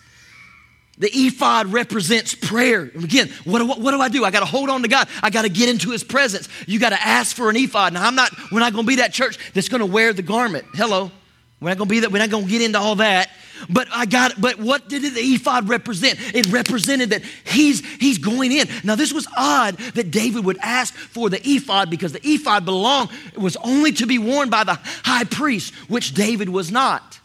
The 0.98 1.10
ephod 1.12 1.74
represents 1.74 2.34
prayer. 2.34 2.84
Again, 2.84 3.30
what, 3.44 3.62
what, 3.68 3.82
what, 3.82 3.92
do 3.92 4.00
I 4.00 4.08
do? 4.08 4.24
I 4.24 4.32
got 4.32 4.40
to 4.40 4.46
hold 4.46 4.70
on 4.70 4.84
to 4.84 4.88
God. 4.88 5.10
I 5.22 5.30
got 5.30 5.42
to 5.42 5.50
get 5.50 5.68
into 5.68 5.90
His 5.90 6.02
presence. 6.02 6.48
You 6.66 6.80
got 6.80 6.92
to 6.92 7.02
ask 7.02 7.36
for 7.36 7.50
an 7.50 7.58
ephod. 7.58 7.92
Now, 7.92 8.08
I'm 8.08 8.16
not. 8.16 8.32
We're 8.54 8.62
not 8.62 8.72
going 8.72 8.86
to 8.86 8.88
be 8.88 8.96
that 8.98 9.12
church 9.12 9.38
that's 9.54 9.68
going 9.68 9.82
to 9.82 9.86
wear 9.86 10.14
the 10.14 10.22
garment. 10.22 10.64
Hello, 10.76 11.12
we're 11.60 11.68
not 11.68 11.78
going 11.78 11.90
to 11.90 11.92
be 11.92 12.00
that. 12.02 12.14
We're 12.14 12.20
not 12.20 12.30
going 12.30 12.46
to 12.46 12.50
get 12.50 12.62
into 12.62 12.80
all 12.80 12.96
that. 12.96 13.30
But 13.70 13.90
I 13.92 14.06
got. 14.06 14.40
But 14.40 14.60
what 14.60 14.88
did 14.88 15.02
the 15.02 15.20
ephod 15.20 15.68
represent? 15.68 16.18
It 16.34 16.50
represented 16.54 17.10
that 17.10 17.22
he's 17.44 17.86
he's 17.98 18.18
going 18.18 18.54
in. 18.54 18.70
Now, 18.86 18.96
this 18.96 19.12
was 19.12 19.28
odd 19.36 19.78
that 19.96 20.10
David 20.10 20.46
would 20.46 20.58
ask 20.62 20.94
for 20.94 21.30
the 21.30 21.42
ephod 21.44 21.90
because 21.90 22.14
the 22.14 22.26
ephod 22.26 22.64
belonged 22.64 23.10
It 23.34 23.40
was 23.40 23.58
only 23.58 23.92
to 23.92 24.08
be 24.08 24.20
worn 24.20 24.50
by 24.50 24.64
the 24.64 24.80
high 25.04 25.26
priest, 25.26 25.74
which 25.90 26.14
David 26.14 26.48
was 26.48 26.72
not 26.72 27.21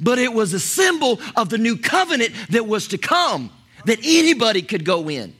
but 0.00 0.18
it 0.18 0.32
was 0.32 0.52
a 0.52 0.60
symbol 0.60 1.20
of 1.36 1.48
the 1.48 1.58
new 1.58 1.76
covenant 1.76 2.32
that 2.50 2.66
was 2.66 2.88
to 2.88 2.98
come, 2.98 3.50
that 3.84 3.98
anybody 4.02 4.62
could 4.62 4.84
go 4.84 5.08
in. 5.08 5.34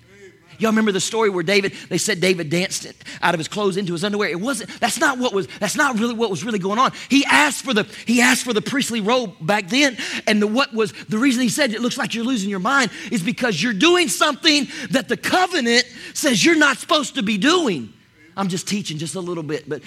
Y'all 0.60 0.70
remember 0.70 0.92
the 0.92 1.00
story 1.00 1.30
where 1.30 1.42
David, 1.42 1.72
they 1.88 1.96
said 1.96 2.20
David 2.20 2.50
danced 2.50 2.84
it 2.84 2.94
out 3.22 3.34
of 3.34 3.38
his 3.38 3.48
clothes 3.48 3.78
into 3.78 3.94
his 3.94 4.04
underwear. 4.04 4.28
It 4.28 4.38
wasn't, 4.38 4.68
that's 4.78 4.98
not 4.98 5.18
what 5.18 5.32
was, 5.32 5.46
that's 5.58 5.74
not 5.74 5.98
really 5.98 6.12
what 6.12 6.28
was 6.28 6.44
really 6.44 6.58
going 6.58 6.78
on. 6.78 6.92
He 7.08 7.24
asked 7.24 7.64
for 7.64 7.72
the, 7.72 7.84
he 8.06 8.20
asked 8.20 8.44
for 8.44 8.52
the 8.52 8.60
priestly 8.60 9.00
robe 9.00 9.34
back 9.40 9.68
then. 9.68 9.96
And 10.26 10.40
the, 10.40 10.46
what 10.46 10.74
was, 10.74 10.92
the 11.08 11.16
reason 11.16 11.42
he 11.42 11.48
said 11.48 11.72
it 11.72 11.80
looks 11.80 11.96
like 11.96 12.14
you're 12.14 12.24
losing 12.24 12.50
your 12.50 12.58
mind 12.58 12.90
is 13.10 13.22
because 13.22 13.62
you're 13.62 13.72
doing 13.72 14.08
something 14.08 14.68
that 14.90 15.08
the 15.08 15.16
covenant 15.16 15.86
says 16.12 16.44
you're 16.44 16.58
not 16.58 16.76
supposed 16.76 17.14
to 17.14 17.22
be 17.22 17.38
doing. 17.38 17.90
I'm 18.36 18.48
just 18.48 18.68
teaching 18.68 18.98
just 18.98 19.14
a 19.14 19.20
little 19.20 19.42
bit. 19.42 19.66
But 19.66 19.82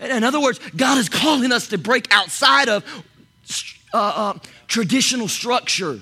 in 0.00 0.22
other 0.22 0.40
words, 0.40 0.60
God 0.76 0.98
is 0.98 1.08
calling 1.08 1.50
us 1.50 1.68
to 1.68 1.78
break 1.78 2.12
outside 2.14 2.68
of 2.68 2.84
uh, 3.92 4.34
uh, 4.34 4.38
traditional 4.66 5.28
structure. 5.28 6.00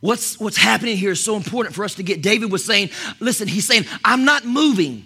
What's, 0.00 0.38
what's 0.38 0.56
happening 0.56 0.96
here 0.96 1.10
is 1.10 1.24
so 1.24 1.34
important 1.34 1.74
for 1.74 1.84
us 1.84 1.96
to 1.96 2.04
get. 2.04 2.22
David 2.22 2.52
was 2.52 2.64
saying, 2.64 2.90
listen, 3.18 3.48
he's 3.48 3.66
saying, 3.66 3.84
I'm 4.04 4.24
not 4.24 4.44
moving. 4.44 5.04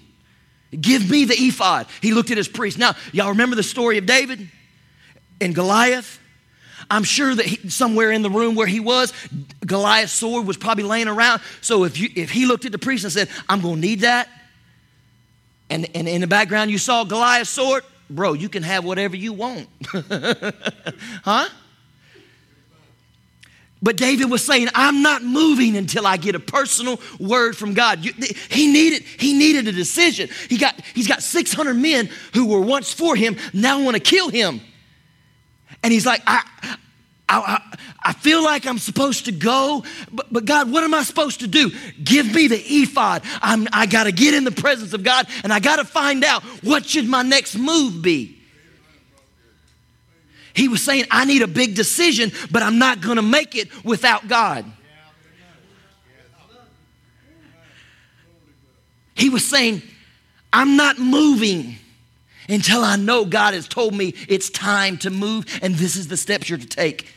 Give 0.79 1.09
me 1.09 1.25
the 1.25 1.35
ephod. 1.35 1.87
He 2.03 2.13
looked 2.13 2.31
at 2.31 2.37
his 2.37 2.49
priest. 2.49 2.79
Now, 2.79 2.95
y'all 3.13 3.31
remember 3.31 3.57
the 3.57 3.63
story 3.63 3.99
of 3.99 4.07
David 4.07 4.49
and 5.41 5.55
Goliath? 5.55 6.19
I'm 6.91 7.05
sure 7.05 7.35
that 7.35 7.47
he, 7.47 7.71
somewhere 7.71 8.11
in 8.13 8.21
the 8.21 8.29
room 8.29 8.55
where 8.55 8.67
he 8.67 8.81
was, 8.81 9.15
Goliath's 9.65 10.13
sword 10.13 10.47
was 10.47 10.59
probably 10.59 10.85
laying 10.85 11.09
around. 11.09 11.41
So 11.63 11.85
if, 11.85 11.99
you, 11.99 12.11
if 12.15 12.31
he 12.31 12.45
looked 12.45 12.67
at 12.67 12.73
the 12.73 12.79
priest 12.79 13.05
and 13.05 13.13
said, 13.13 13.29
I'm 13.49 13.63
going 13.63 13.77
to 13.77 13.81
need 13.81 14.01
that, 14.01 14.29
and, 15.73 15.89
and 15.95 16.07
in 16.07 16.21
the 16.21 16.27
background 16.27 16.71
you 16.71 16.77
saw 16.77 17.03
Goliath's 17.03 17.49
sword, 17.49 17.83
bro, 18.11 18.35
you 18.35 18.51
can 18.51 18.63
have 18.63 18.85
whatever 18.85 19.17
you 19.17 19.33
want. 19.33 19.69
huh? 21.25 21.49
But 23.81 23.97
David 23.97 24.31
was 24.31 24.45
saying, 24.45 24.69
I'm 24.75 25.03
not 25.03 25.23
moving 25.25 25.77
until 25.79 26.07
I 26.07 26.19
get 26.19 26.35
a 26.35 26.41
personal 26.41 27.01
word 27.19 27.57
from 27.57 27.73
God. 27.73 28.05
You, 28.05 28.13
he, 28.51 28.71
needed, 28.71 29.03
he 29.03 29.33
needed 29.33 29.67
a 29.67 29.73
decision. 29.73 30.29
He 30.51 30.59
got, 30.59 30.79
he's 30.95 31.09
got 31.09 31.23
600 31.23 31.75
men 31.75 32.11
who 32.35 32.49
were 32.49 32.61
once 32.61 32.93
for 32.93 33.17
him, 33.17 33.37
now 33.55 33.83
want 33.83 33.97
to 33.97 34.03
kill 34.03 34.29
him. 34.29 34.61
And 35.83 35.91
he's 35.91 36.05
like, 36.05 36.23
I, 36.27 36.43
I, 37.29 37.41
I, 37.41 37.72
I, 38.05 38.13
feel 38.13 38.43
like 38.43 38.67
I'm 38.67 38.79
supposed 38.79 39.27
to 39.27 39.33
go, 39.33 39.85
but, 40.11 40.33
but 40.33 40.45
God, 40.45 40.71
what 40.71 40.85
am 40.85 40.95
I 40.95 41.03
supposed 41.03 41.41
to 41.41 41.47
do? 41.47 41.71
Give 42.03 42.33
me 42.35 42.49
the 42.49 42.59
ephod. 42.59 43.23
I'm, 43.41 43.69
I 43.73 43.87
got 43.87 44.05
to 44.05 44.13
get 44.13 44.35
in 44.35 44.45
the 44.45 44.51
presence 44.51 44.93
of 44.93 45.03
God 45.03 45.27
and 45.43 45.53
I 45.53 45.61
got 45.61 45.77
to 45.77 45.85
find 45.85 46.25
out 46.25 46.43
what 46.63 46.87
should 46.87 47.09
my 47.09 47.23
next 47.23 47.57
move 47.57 48.03
be. 48.03 48.39
He 50.55 50.69
was 50.69 50.83
saying, 50.83 51.07
I 51.11 51.25
need 51.25 51.43
a 51.43 51.47
big 51.47 51.75
decision, 51.75 52.31
but 52.51 52.63
I'm 52.63 52.79
not 52.79 53.01
going 53.01 53.17
to 53.17 53.23
make 53.23 53.55
it 53.55 53.85
without 53.85 54.29
God. 54.29 54.65
He 59.15 59.31
was 59.31 59.49
saying, 59.49 59.83
I'm 60.53 60.77
not 60.77 60.99
moving 60.99 61.77
until 62.49 62.83
I 62.83 62.97
know 62.97 63.25
God 63.25 63.55
has 63.55 63.69
told 63.69 63.95
me 63.95 64.15
it's 64.29 64.51
time 64.51 64.99
to 64.99 65.11
move 65.11 65.47
and 65.63 65.75
this 65.75 65.97
is 65.97 66.09
the 66.09 66.17
steps 66.17 66.49
you're 66.49 66.59
to 66.59 66.67
take. 66.67 67.09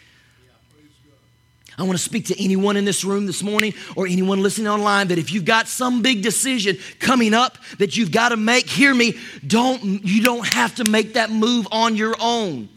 I 1.78 1.84
want 1.84 1.98
to 1.98 2.04
speak 2.04 2.28
to 2.28 2.42
anyone 2.42 2.78
in 2.78 2.86
this 2.86 3.04
room 3.04 3.26
this 3.26 3.44
morning 3.44 3.74
or 3.98 4.08
anyone 4.08 4.42
listening 4.42 4.68
online 4.68 5.10
that 5.10 5.18
if 5.18 5.34
you've 5.34 5.44
got 5.44 5.68
some 5.68 6.02
big 6.02 6.24
decision 6.24 6.78
coming 7.00 7.34
up 7.34 7.58
that 7.80 7.98
you've 7.98 8.12
got 8.12 8.30
to 8.30 8.38
make, 8.38 8.70
hear 8.70 8.94
me, 8.94 9.18
don't 9.46 9.84
you 9.84 10.24
don't 10.24 10.48
have 10.54 10.76
to 10.76 10.90
make 10.90 11.16
that 11.16 11.32
move 11.32 11.68
on 11.72 11.96
your 11.98 12.16
own. 12.20 12.70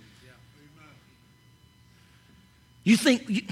You 2.82 2.96
think 2.96 3.48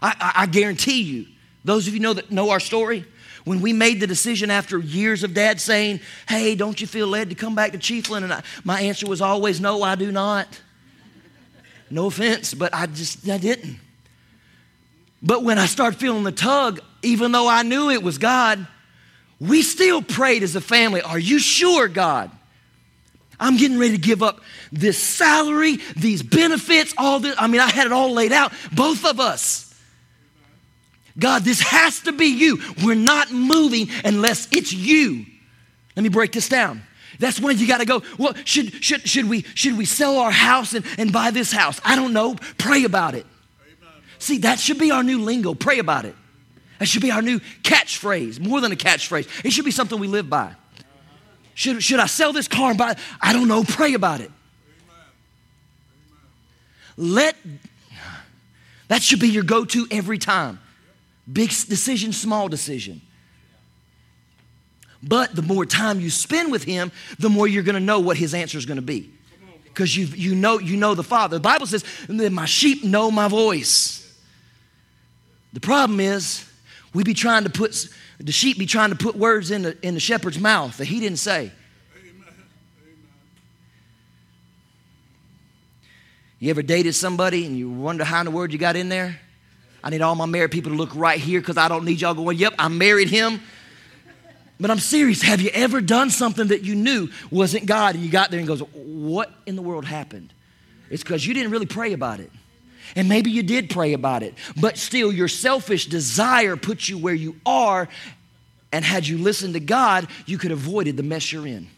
I, 0.00 0.32
I 0.36 0.46
guarantee 0.46 1.02
you, 1.02 1.26
those 1.64 1.88
of 1.88 1.94
you 1.94 2.00
know 2.00 2.14
that 2.14 2.30
know 2.30 2.50
our 2.50 2.60
story, 2.60 3.04
when 3.44 3.60
we 3.60 3.72
made 3.72 4.00
the 4.00 4.06
decision 4.06 4.50
after 4.50 4.78
years 4.78 5.24
of 5.24 5.34
dad 5.34 5.60
saying, 5.60 6.00
Hey, 6.28 6.54
don't 6.54 6.80
you 6.80 6.86
feel 6.86 7.06
led 7.06 7.28
to 7.28 7.34
come 7.34 7.54
back 7.54 7.72
to 7.72 7.78
Chiefland? 7.78 8.24
And 8.24 8.32
I, 8.32 8.42
my 8.64 8.80
answer 8.80 9.06
was 9.06 9.20
always, 9.20 9.60
No, 9.60 9.82
I 9.82 9.94
do 9.94 10.10
not. 10.10 10.48
No 11.90 12.06
offense, 12.06 12.54
but 12.54 12.74
I 12.74 12.86
just, 12.86 13.28
I 13.28 13.38
didn't. 13.38 13.78
But 15.26 15.42
when 15.42 15.58
I 15.58 15.66
started 15.66 15.98
feeling 15.98 16.22
the 16.22 16.30
tug, 16.30 16.80
even 17.02 17.32
though 17.32 17.48
I 17.48 17.64
knew 17.64 17.90
it 17.90 18.02
was 18.02 18.16
God, 18.16 18.64
we 19.40 19.60
still 19.60 20.00
prayed 20.00 20.44
as 20.44 20.54
a 20.54 20.60
family, 20.60 21.02
Are 21.02 21.18
you 21.18 21.40
sure, 21.40 21.88
God? 21.88 22.30
I'm 23.38 23.56
getting 23.56 23.78
ready 23.78 23.92
to 23.92 24.00
give 24.00 24.22
up 24.22 24.40
this 24.72 24.96
salary, 24.96 25.78
these 25.96 26.22
benefits, 26.22 26.94
all 26.96 27.20
this. 27.20 27.34
I 27.38 27.48
mean, 27.48 27.60
I 27.60 27.68
had 27.68 27.86
it 27.86 27.92
all 27.92 28.12
laid 28.12 28.32
out, 28.32 28.52
both 28.72 29.04
of 29.04 29.20
us. 29.20 29.64
God, 31.18 31.42
this 31.42 31.60
has 31.60 32.00
to 32.00 32.12
be 32.12 32.26
you. 32.26 32.60
We're 32.82 32.94
not 32.94 33.30
moving 33.32 33.88
unless 34.04 34.48
it's 34.52 34.72
you. 34.72 35.26
Let 35.96 36.02
me 36.02 36.08
break 36.08 36.32
this 36.32 36.48
down. 36.48 36.82
That's 37.18 37.40
when 37.40 37.58
you 37.58 37.66
got 37.66 37.78
to 37.78 37.86
go, 37.86 38.02
well, 38.18 38.34
should, 38.44 38.84
should, 38.84 39.06
should, 39.08 39.28
we, 39.28 39.42
should 39.54 39.76
we 39.76 39.86
sell 39.86 40.18
our 40.18 40.30
house 40.30 40.72
and, 40.72 40.84
and 40.98 41.12
buy 41.12 41.30
this 41.30 41.50
house? 41.52 41.80
I 41.84 41.96
don't 41.96 42.12
know. 42.12 42.36
Pray 42.58 42.84
about 42.84 43.14
it. 43.14 43.26
See, 44.18 44.38
that 44.38 44.58
should 44.58 44.78
be 44.78 44.90
our 44.90 45.02
new 45.02 45.22
lingo. 45.22 45.54
Pray 45.54 45.78
about 45.78 46.04
it. 46.04 46.14
That 46.78 46.88
should 46.88 47.02
be 47.02 47.10
our 47.10 47.22
new 47.22 47.40
catchphrase, 47.62 48.38
more 48.38 48.60
than 48.60 48.72
a 48.72 48.76
catchphrase. 48.76 49.44
It 49.44 49.52
should 49.52 49.64
be 49.64 49.70
something 49.70 49.98
we 49.98 50.08
live 50.08 50.28
by. 50.28 50.54
Should, 51.54 51.82
should 51.82 52.00
I 52.00 52.06
sell 52.06 52.32
this 52.32 52.48
car 52.48 52.70
and 52.70 52.78
buy 52.78 52.92
it? 52.92 52.98
I 53.20 53.32
don't 53.32 53.48
know. 53.48 53.64
Pray 53.64 53.94
about 53.94 54.20
it. 54.20 54.30
Let 56.98 57.36
that 58.88 59.02
should 59.02 59.20
be 59.20 59.28
your 59.28 59.42
go-to 59.42 59.86
every 59.90 60.18
time. 60.18 60.60
Big 61.30 61.48
decision, 61.48 62.12
small 62.12 62.48
decision. 62.48 63.00
But 65.02 65.34
the 65.34 65.42
more 65.42 65.66
time 65.66 66.00
you 66.00 66.10
spend 66.10 66.52
with 66.52 66.64
him, 66.64 66.92
the 67.18 67.28
more 67.28 67.48
you're 67.48 67.62
going 67.62 67.74
to 67.74 67.80
know 67.80 68.00
what 68.00 68.16
his 68.16 68.32
answer 68.32 68.58
is 68.58 68.66
going 68.66 68.76
to 68.76 68.82
be. 68.82 69.10
Because 69.64 69.96
you, 69.96 70.06
you, 70.06 70.34
know, 70.34 70.58
you 70.58 70.76
know 70.76 70.94
the 70.94 71.02
Father. 71.02 71.36
The 71.36 71.42
Bible 71.42 71.66
says, 71.66 71.84
My 72.08 72.46
sheep 72.46 72.84
know 72.84 73.10
my 73.10 73.28
voice. 73.28 74.05
The 75.52 75.60
problem 75.60 76.00
is, 76.00 76.48
we 76.92 77.02
be 77.04 77.14
trying 77.14 77.44
to 77.44 77.50
put, 77.50 77.88
the 78.18 78.32
sheep 78.32 78.58
be 78.58 78.66
trying 78.66 78.90
to 78.90 78.96
put 78.96 79.16
words 79.16 79.50
in 79.50 79.62
the, 79.62 79.86
in 79.86 79.94
the 79.94 80.00
shepherd's 80.00 80.38
mouth 80.38 80.76
that 80.78 80.86
he 80.86 81.00
didn't 81.00 81.18
say. 81.18 81.52
You 86.38 86.50
ever 86.50 86.62
dated 86.62 86.94
somebody 86.94 87.46
and 87.46 87.56
you 87.56 87.70
wonder 87.70 88.04
how 88.04 88.20
in 88.20 88.26
the 88.26 88.30
world 88.30 88.52
you 88.52 88.58
got 88.58 88.76
in 88.76 88.88
there? 88.88 89.18
I 89.82 89.90
need 89.90 90.02
all 90.02 90.14
my 90.14 90.26
married 90.26 90.50
people 90.50 90.72
to 90.72 90.76
look 90.76 90.94
right 90.94 91.18
here 91.18 91.40
because 91.40 91.56
I 91.56 91.68
don't 91.68 91.84
need 91.84 92.00
y'all 92.00 92.14
going, 92.14 92.36
yep, 92.36 92.54
I 92.58 92.68
married 92.68 93.08
him. 93.08 93.40
But 94.58 94.70
I'm 94.70 94.78
serious. 94.78 95.22
Have 95.22 95.40
you 95.40 95.50
ever 95.52 95.80
done 95.80 96.10
something 96.10 96.48
that 96.48 96.62
you 96.62 96.74
knew 96.74 97.10
wasn't 97.30 97.66
God 97.66 97.94
and 97.94 98.04
you 98.04 98.10
got 98.10 98.30
there 98.30 98.38
and 98.38 98.48
goes, 98.48 98.60
what 98.60 99.32
in 99.46 99.54
the 99.54 99.62
world 99.62 99.84
happened? 99.84 100.32
It's 100.90 101.02
because 101.02 101.26
you 101.26 101.34
didn't 101.34 101.50
really 101.50 101.66
pray 101.66 101.92
about 101.92 102.20
it. 102.20 102.30
And 102.94 103.08
maybe 103.08 103.30
you 103.30 103.42
did 103.42 103.70
pray 103.70 103.92
about 103.92 104.22
it, 104.22 104.34
but 104.60 104.78
still 104.78 105.12
your 105.12 105.28
selfish 105.28 105.86
desire 105.86 106.56
puts 106.56 106.88
you 106.88 106.98
where 106.98 107.14
you 107.14 107.36
are. 107.44 107.88
And 108.72 108.84
had 108.84 109.06
you 109.06 109.18
listened 109.18 109.54
to 109.54 109.60
God, 109.60 110.06
you 110.26 110.38
could 110.38 110.50
have 110.50 110.60
avoided 110.60 110.96
the 110.96 111.02
mess 111.02 111.32
you're 111.32 111.46
in. 111.46 111.68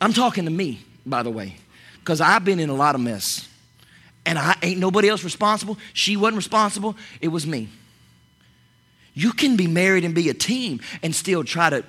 I'm 0.00 0.12
talking 0.12 0.44
to 0.46 0.50
me, 0.50 0.80
by 1.06 1.22
the 1.22 1.30
way, 1.30 1.56
because 2.00 2.20
I've 2.20 2.44
been 2.44 2.58
in 2.58 2.70
a 2.70 2.74
lot 2.74 2.94
of 2.94 3.00
mess. 3.00 3.48
And 4.24 4.38
I 4.38 4.56
ain't 4.62 4.78
nobody 4.78 5.08
else 5.08 5.24
responsible. 5.24 5.78
She 5.92 6.16
wasn't 6.16 6.36
responsible. 6.36 6.96
It 7.20 7.28
was 7.28 7.46
me. 7.46 7.68
You 9.14 9.32
can 9.32 9.56
be 9.56 9.66
married 9.66 10.04
and 10.04 10.14
be 10.14 10.30
a 10.30 10.34
team 10.34 10.80
and 11.02 11.14
still 11.14 11.44
try 11.44 11.68
to 11.68 11.84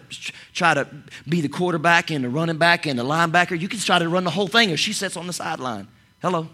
try 0.54 0.74
to 0.74 0.88
be 1.28 1.40
the 1.40 1.48
quarterback 1.48 2.12
and 2.12 2.24
the 2.24 2.30
running 2.30 2.58
back 2.58 2.86
and 2.86 3.00
the 3.00 3.04
linebacker. 3.04 3.60
You 3.60 3.70
can 3.70 3.80
try 3.80 4.00
to 4.00 4.10
run 4.10 4.26
the 4.26 4.30
whole 4.30 4.48
thing 4.48 4.72
if 4.72 4.80
she 4.80 4.92
sits 4.92 5.16
on 5.16 5.28
the 5.28 5.34
sideline. 5.34 5.88
Hello. 6.22 6.50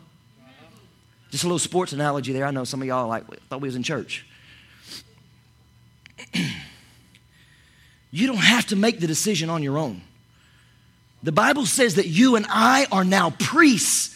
Just 1.31 1.43
a 1.43 1.47
little 1.47 1.59
sports 1.59 1.93
analogy 1.93 2.33
there. 2.33 2.45
I 2.45 2.51
know 2.51 2.63
some 2.63 2.81
of 2.81 2.87
y'all 2.87 3.07
like 3.07 3.25
thought 3.49 3.61
we 3.61 3.67
was 3.67 3.75
in 3.75 3.83
church. 3.83 4.25
you 8.11 8.27
don't 8.27 8.37
have 8.37 8.67
to 8.67 8.75
make 8.75 8.99
the 8.99 9.07
decision 9.07 9.49
on 9.49 9.63
your 9.63 9.77
own. 9.77 10.01
The 11.23 11.31
Bible 11.31 11.65
says 11.65 11.95
that 11.95 12.07
you 12.07 12.35
and 12.35 12.45
I 12.47 12.85
are 12.91 13.03
now 13.03 13.31
priests 13.31 14.15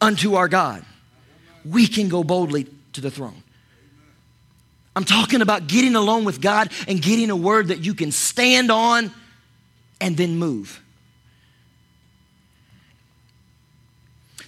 unto 0.00 0.34
our 0.34 0.48
God. 0.48 0.84
We 1.64 1.86
can 1.86 2.08
go 2.08 2.22
boldly 2.22 2.66
to 2.92 3.00
the 3.00 3.10
throne. 3.10 3.42
I'm 4.96 5.04
talking 5.04 5.42
about 5.42 5.66
getting 5.66 5.94
alone 5.94 6.24
with 6.24 6.40
God 6.40 6.72
and 6.88 7.02
getting 7.02 7.30
a 7.30 7.36
word 7.36 7.68
that 7.68 7.84
you 7.84 7.92
can 7.92 8.10
stand 8.10 8.70
on 8.70 9.12
and 10.00 10.16
then 10.16 10.38
move. 10.38 10.82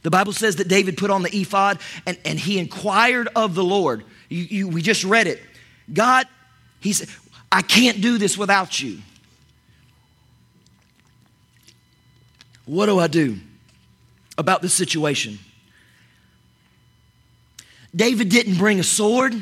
The 0.03 0.11
Bible 0.11 0.33
says 0.33 0.57
that 0.57 0.67
David 0.67 0.97
put 0.97 1.11
on 1.11 1.23
the 1.23 1.37
ephod 1.37 1.81
and, 2.07 2.19
and 2.25 2.39
he 2.39 2.59
inquired 2.59 3.29
of 3.37 3.55
the 3.55 3.63
Lord. 3.63 4.05
You, 4.31 4.43
you, 4.43 4.69
we 4.69 4.81
just 4.81 5.05
read 5.05 5.27
it. 5.27 5.43
God, 5.93 6.27
he 6.81 6.95
said, 6.95 7.11
I 7.53 7.61
can't 7.61 8.01
do 8.01 8.17
this 8.17 8.39
without 8.39 8.81
you. 8.81 9.01
What 12.65 12.87
do 12.87 12.99
I 12.99 13.07
do 13.07 13.37
about 14.39 14.63
this 14.63 14.73
situation? 14.73 15.39
David 17.95 18.31
didn't 18.31 18.57
bring 18.57 18.81
a 18.81 18.85
sword. 18.85 19.35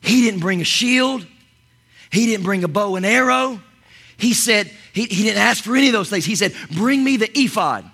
He 0.00 0.22
didn't 0.22 0.40
bring 0.40 0.60
a 0.60 0.64
shield. 0.64 1.26
He 2.10 2.26
didn't 2.26 2.44
bring 2.44 2.64
a 2.64 2.68
bow 2.68 2.96
and 2.96 3.06
arrow. 3.06 3.60
He 4.16 4.34
said, 4.34 4.70
he, 4.92 5.04
he 5.04 5.24
didn't 5.24 5.38
ask 5.40 5.64
for 5.64 5.76
any 5.76 5.86
of 5.86 5.92
those 5.92 6.10
things. 6.10 6.24
He 6.24 6.36
said, 6.36 6.54
Bring 6.72 7.02
me 7.02 7.16
the 7.16 7.30
ephod. 7.38 7.88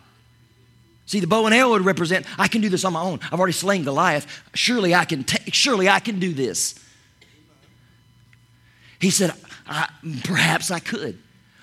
See, 1.07 1.21
the 1.21 1.27
bow 1.27 1.47
and 1.47 1.55
arrow 1.55 1.71
would 1.71 1.85
represent, 1.85 2.27
I 2.39 2.49
can 2.49 2.61
do 2.61 2.69
this 2.69 2.85
on 2.85 2.93
my 2.93 3.01
own. 3.01 3.21
I've 3.31 3.39
already 3.39 3.53
slain 3.53 3.85
Goliath. 3.85 4.27
Surely 4.55 4.95
I 4.95 5.05
can, 5.05 5.23
t- 5.23 5.51
surely 5.53 5.89
I 5.89 6.01
can 6.01 6.19
do 6.19 6.33
this. 6.33 6.75
He 8.99 9.11
said, 9.11 9.33
I, 9.69 9.89
Perhaps 10.25 10.71
I 10.71 10.81
could. 10.81 11.19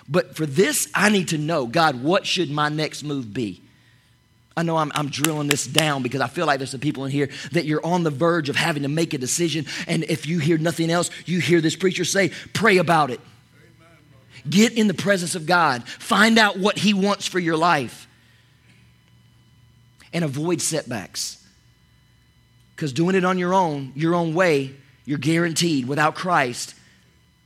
But 0.08 0.36
for 0.36 0.46
this, 0.46 0.90
I 0.94 1.10
need 1.10 1.30
to 1.30 1.38
know, 1.38 1.66
God, 1.66 2.04
what 2.04 2.26
should 2.26 2.50
my 2.52 2.70
next 2.70 3.04
move 3.04 3.34
be? 3.34 3.62
I 4.56 4.64
know 4.64 4.78
I'm, 4.78 4.92
I'm, 4.94 5.10
drilling 5.10 5.48
this 5.48 5.66
down 5.66 6.04
because 6.04 6.22
I 6.22 6.28
feel 6.28 6.46
like 6.46 6.60
there's 6.60 6.70
some 6.72 6.80
people 6.80 7.06
in 7.06 7.12
here 7.12 7.30
that 7.54 7.66
you're 7.66 7.84
on 7.84 8.04
the 8.04 8.12
verge 8.12 8.50
of 8.50 8.56
having 8.56 8.84
to 8.84 8.90
make 8.90 9.14
a 9.14 9.18
decision. 9.18 9.66
And 9.88 10.04
if 10.04 10.28
you 10.28 10.38
hear 10.38 10.60
nothing 10.60 10.92
else, 10.92 11.10
you 11.26 11.40
hear 11.40 11.60
this 11.60 11.76
preacher 11.76 12.06
say, 12.06 12.30
pray 12.54 12.78
about 12.78 13.10
it. 13.10 13.20
Amen, 13.20 13.98
Get 14.48 14.74
in 14.74 14.88
the 14.88 14.94
presence 14.94 15.34
of 15.34 15.48
God. 15.48 15.88
Find 15.88 16.38
out 16.38 16.60
what 16.60 16.78
He 16.78 16.94
wants 16.94 17.26
for 17.26 17.40
your 17.40 17.58
life. 17.58 18.08
And 20.12 20.24
avoid 20.24 20.62
setbacks. 20.62 21.44
Because 22.76 22.94
doing 22.94 23.16
it 23.16 23.26
on 23.26 23.40
your 23.40 23.56
own, 23.56 23.92
your 23.96 24.14
own 24.14 24.36
way, 24.36 24.76
you're 25.06 25.18
guaranteed 25.18 25.88
without 25.88 26.14
Christ. 26.14 26.76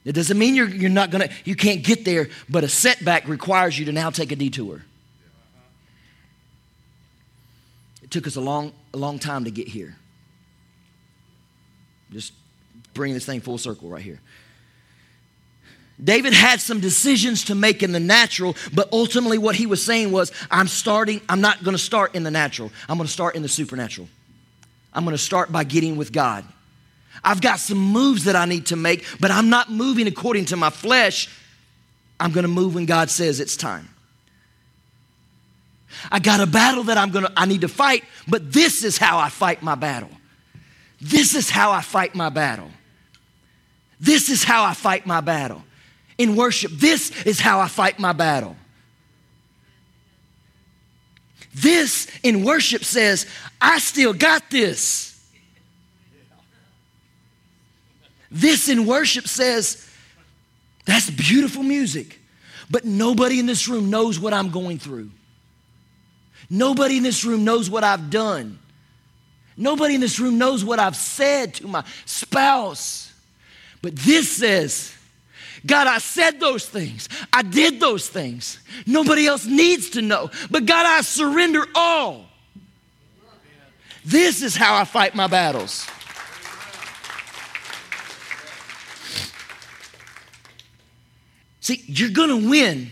It 0.03 0.11
doesn't 0.13 0.37
mean 0.37 0.55
you're, 0.55 0.69
you're 0.69 0.89
not 0.89 1.09
gonna, 1.09 1.29
you 1.45 1.55
can't 1.55 1.83
get 1.83 2.03
there, 2.03 2.29
but 2.49 2.65
a 2.65 2.69
setback 2.69 3.27
requires 3.29 3.77
you 3.79 3.85
to 3.85 3.93
now 3.93 4.09
take 4.09 4.31
a 4.33 4.35
detour. 4.35 4.83
It 8.07 8.11
took 8.11 8.25
us 8.25 8.37
a 8.37 8.41
long, 8.41 8.71
a 8.93 8.97
long 8.97 9.19
time 9.19 9.43
to 9.43 9.51
get 9.51 9.67
here. 9.67 9.97
Just 12.09 12.31
bring 12.93 13.13
this 13.13 13.25
thing 13.25 13.41
full 13.41 13.57
circle 13.57 13.89
right 13.89 14.01
here. 14.01 14.21
David 16.01 16.31
had 16.31 16.61
some 16.61 16.79
decisions 16.79 17.43
to 17.45 17.55
make 17.55 17.83
in 17.83 17.91
the 17.91 17.99
natural, 17.99 18.55
but 18.73 18.87
ultimately 18.93 19.37
what 19.37 19.55
he 19.55 19.65
was 19.65 19.83
saying 19.83 20.13
was, 20.13 20.31
I'm 20.49 20.69
starting, 20.69 21.19
I'm 21.27 21.41
not 21.41 21.65
going 21.65 21.75
to 21.75 21.83
start 21.83 22.15
in 22.15 22.23
the 22.23 22.31
natural. 22.31 22.71
I'm 22.87 22.95
going 22.95 23.07
to 23.07 23.11
start 23.11 23.35
in 23.35 23.41
the 23.41 23.49
supernatural. 23.49 24.07
I'm 24.93 25.03
going 25.03 25.13
to 25.15 25.21
start 25.21 25.51
by 25.51 25.65
getting 25.65 25.97
with 25.97 26.13
God. 26.13 26.45
I've 27.25 27.41
got 27.41 27.59
some 27.59 27.77
moves 27.77 28.23
that 28.23 28.37
I 28.37 28.45
need 28.45 28.67
to 28.67 28.77
make, 28.77 29.05
but 29.19 29.31
I'm 29.31 29.49
not 29.49 29.69
moving 29.69 30.07
according 30.07 30.45
to 30.45 30.55
my 30.55 30.69
flesh. 30.69 31.27
I'm 32.21 32.31
going 32.31 32.43
to 32.43 32.47
move 32.47 32.73
when 32.73 32.85
God 32.85 33.09
says 33.09 33.41
it's 33.41 33.57
time. 33.57 33.89
I 36.11 36.19
got 36.19 36.39
a 36.39 36.45
battle 36.45 36.83
that 36.85 36.97
I'm 36.97 37.11
gonna 37.11 37.31
I 37.35 37.45
need 37.45 37.61
to 37.61 37.67
fight, 37.67 38.03
but 38.27 38.51
this 38.51 38.83
is 38.83 38.97
how 38.97 39.17
I 39.17 39.29
fight 39.29 39.61
my 39.61 39.75
battle. 39.75 40.09
This 40.99 41.35
is 41.35 41.49
how 41.49 41.71
I 41.71 41.81
fight 41.81 42.15
my 42.15 42.29
battle. 42.29 42.69
This 43.99 44.29
is 44.29 44.43
how 44.43 44.63
I 44.63 44.73
fight 44.73 45.05
my 45.05 45.21
battle. 45.21 45.63
In 46.17 46.35
worship, 46.35 46.71
this 46.71 47.11
is 47.23 47.39
how 47.39 47.59
I 47.59 47.67
fight 47.67 47.99
my 47.99 48.13
battle. 48.13 48.55
This 51.53 52.07
in 52.23 52.43
worship 52.43 52.83
says, 52.83 53.25
I 53.59 53.79
still 53.79 54.13
got 54.13 54.49
this. 54.49 55.19
This 58.29 58.69
in 58.69 58.85
worship 58.85 59.27
says, 59.27 59.89
that's 60.85 61.09
beautiful 61.09 61.63
music, 61.63 62.19
but 62.69 62.85
nobody 62.85 63.39
in 63.39 63.45
this 63.45 63.67
room 63.67 63.89
knows 63.89 64.19
what 64.19 64.33
I'm 64.33 64.49
going 64.49 64.77
through. 64.77 65.09
Nobody 66.49 66.97
in 66.97 67.03
this 67.03 67.25
room 67.25 67.43
knows 67.43 67.69
what 67.69 67.83
I've 67.83 68.09
done. 68.09 68.59
Nobody 69.57 69.95
in 69.95 70.01
this 70.01 70.19
room 70.19 70.37
knows 70.37 70.63
what 70.63 70.79
I've 70.79 70.95
said 70.95 71.55
to 71.55 71.67
my 71.67 71.83
spouse. 72.05 73.11
But 73.81 73.95
this 73.95 74.31
says, 74.37 74.93
God, 75.65 75.87
I 75.87 75.97
said 75.97 76.39
those 76.39 76.67
things. 76.67 77.09
I 77.33 77.41
did 77.41 77.79
those 77.79 78.07
things. 78.07 78.59
Nobody 78.85 79.25
else 79.25 79.45
needs 79.45 79.91
to 79.91 80.01
know. 80.01 80.29
But 80.51 80.65
God, 80.65 80.85
I 80.85 81.01
surrender 81.01 81.65
all. 81.75 82.25
This 84.05 84.41
is 84.41 84.55
how 84.55 84.77
I 84.77 84.85
fight 84.85 85.15
my 85.15 85.27
battles. 85.27 85.85
See, 91.59 91.83
you're 91.87 92.11
going 92.11 92.29
to 92.29 92.49
win 92.49 92.91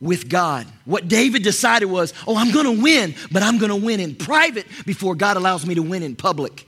with 0.00 0.28
God. 0.28 0.66
What 0.84 1.08
David 1.08 1.42
decided 1.42 1.86
was, 1.86 2.14
oh, 2.26 2.36
I'm 2.36 2.52
going 2.52 2.64
to 2.64 2.82
win, 2.82 3.14
but 3.30 3.42
I'm 3.42 3.58
going 3.58 3.70
to 3.70 3.76
win 3.76 4.00
in 4.00 4.14
private 4.14 4.66
before 4.86 5.14
God 5.14 5.36
allows 5.36 5.66
me 5.66 5.74
to 5.74 5.82
win 5.82 6.02
in 6.02 6.16
public. 6.16 6.66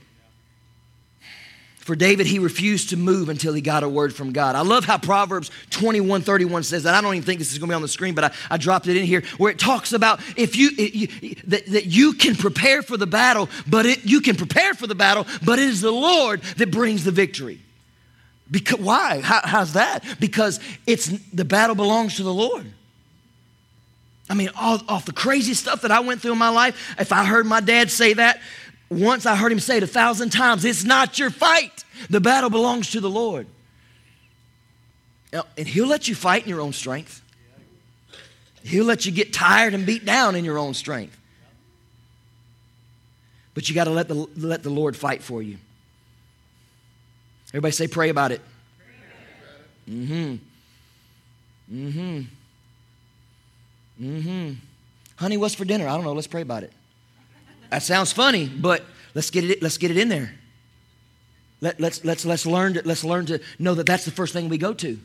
For 1.83 1.97
David, 1.97 2.27
he 2.27 2.39
refused 2.39 2.91
to 2.91 2.97
move 2.97 3.29
until 3.29 3.53
he 3.53 3.61
got 3.61 3.83
a 3.83 3.89
word 3.89 4.15
from 4.15 4.33
God. 4.33 4.55
I 4.55 4.61
love 4.61 4.85
how 4.85 4.99
Proverbs 4.99 5.51
21 5.71 6.23
31 6.23 6.63
says 6.63 6.85
that. 6.85 6.95
I 6.95 7.01
don't 7.01 7.13
even 7.15 7.27
think 7.27 7.41
this 7.41 7.51
is 7.51 7.59
going 7.59 7.69
to 7.69 7.73
be 7.73 7.75
on 7.75 7.83
the 7.83 7.89
screen, 7.89 8.15
but 8.15 8.25
I, 8.25 8.33
I 8.51 8.57
dropped 8.57 8.87
it 8.87 8.97
in 8.97 9.05
here 9.05 9.25
where 9.37 9.51
it 9.51 9.59
talks 9.59 9.93
about 9.93 10.21
if 10.37 10.55
you, 10.55 10.71
it, 10.79 10.95
you 10.95 11.35
that, 11.49 11.67
that 11.67 11.87
you 11.87 12.13
can 12.13 12.37
prepare 12.37 12.83
for 12.83 12.97
the 12.97 13.07
battle, 13.07 13.49
but 13.67 13.85
it, 13.85 14.05
you 14.05 14.21
can 14.21 14.37
prepare 14.37 14.75
for 14.75 14.87
the 14.87 14.95
battle, 14.95 15.27
but 15.45 15.59
it 15.59 15.69
is 15.69 15.81
the 15.81 15.91
Lord 15.91 16.43
that 16.59 16.71
brings 16.71 17.03
the 17.03 17.11
victory. 17.11 17.61
Because, 18.49 18.79
why? 18.79 19.21
How, 19.21 19.41
how's 19.43 19.73
that? 19.73 20.05
Because 20.21 20.61
it's 20.87 21.09
the 21.31 21.45
battle 21.45 21.75
belongs 21.75 22.17
to 22.17 22.23
the 22.23 22.33
Lord. 22.33 22.67
I 24.31 24.35
mean, 24.35 24.51
all, 24.57 24.81
off 24.89 25.05
the 25.05 25.13
crazy 25.13 25.55
stuff 25.55 25.83
that 25.83 25.91
I 25.91 26.01
went 26.01 26.23
through 26.23 26.33
in 26.33 26.39
my 26.39 26.49
life, 26.49 26.95
if 26.99 27.13
I 27.13 27.25
heard 27.25 27.45
my 27.45 27.61
dad 27.61 27.91
say 27.91 28.15
that, 28.15 28.41
once 28.89 29.27
I 29.27 29.37
heard 29.37 29.53
him 29.53 29.61
say 29.61 29.79
it 29.79 29.83
a 29.83 29.87
thousand 29.87 30.31
times 30.31 30.65
it's 30.65 30.85
not 30.85 31.19
your 31.19 31.31
fight, 31.31 31.85
the 32.11 32.21
battle 32.21 32.51
belongs 32.51 32.91
to 32.93 33.01
the 33.01 33.11
Lord. 33.11 33.47
And 35.57 35.67
He'll 35.67 35.87
let 35.87 36.09
you 36.09 36.15
fight 36.15 36.43
in 36.43 36.49
your 36.49 36.61
own 36.61 36.73
strength, 36.73 37.23
He'll 38.63 38.85
let 38.85 39.07
you 39.07 39.13
get 39.13 39.33
tired 39.33 39.75
and 39.75 39.85
beat 39.85 40.05
down 40.05 40.37
in 40.37 40.45
your 40.45 40.59
own 40.59 40.75
strength. 40.75 41.19
But 43.55 43.69
you 43.69 43.75
got 43.75 43.85
to 43.85 43.91
let 43.91 44.09
the, 44.09 44.15
let 44.15 44.63
the 44.63 44.71
Lord 44.71 44.97
fight 44.97 45.23
for 45.23 45.43
you. 45.43 45.59
Everybody 47.51 47.73
say, 47.73 47.87
pray 47.87 48.09
about 48.09 48.33
it. 48.33 48.41
Mm 49.89 50.07
hmm. 50.07 51.75
Mm 51.75 51.93
hmm. 51.93 52.21
Mm 54.01 54.23
hmm. 54.23 54.53
Honey, 55.17 55.37
what's 55.37 55.55
for 55.55 55.65
dinner? 55.65 55.87
I 55.87 55.95
don't 55.95 56.05
know. 56.05 56.13
Let's 56.13 56.27
pray 56.27 56.43
about 56.43 56.63
it. 56.63 56.73
That 57.71 57.83
sounds 57.83 58.13
funny, 58.13 58.47
but 58.47 58.85
let's 59.15 59.31
get 59.31 59.45
it, 59.45 59.63
let's 59.63 59.79
get 59.79 59.91
it 59.91 59.97
in 59.97 60.09
there. 60.09 60.35
Let, 61.61 61.81
let's, 61.81 62.05
let's, 62.05 62.27
let's, 62.27 62.45
learn 62.45 62.75
to, 62.75 62.83
let's 62.85 63.05
learn 63.05 63.27
to 63.27 63.41
know 63.59 63.75
that 63.75 63.87
that's 63.87 64.05
the 64.05 64.11
first 64.11 64.33
thing 64.33 64.49
we 64.49 64.59
go 64.59 64.75
to. 64.75 64.99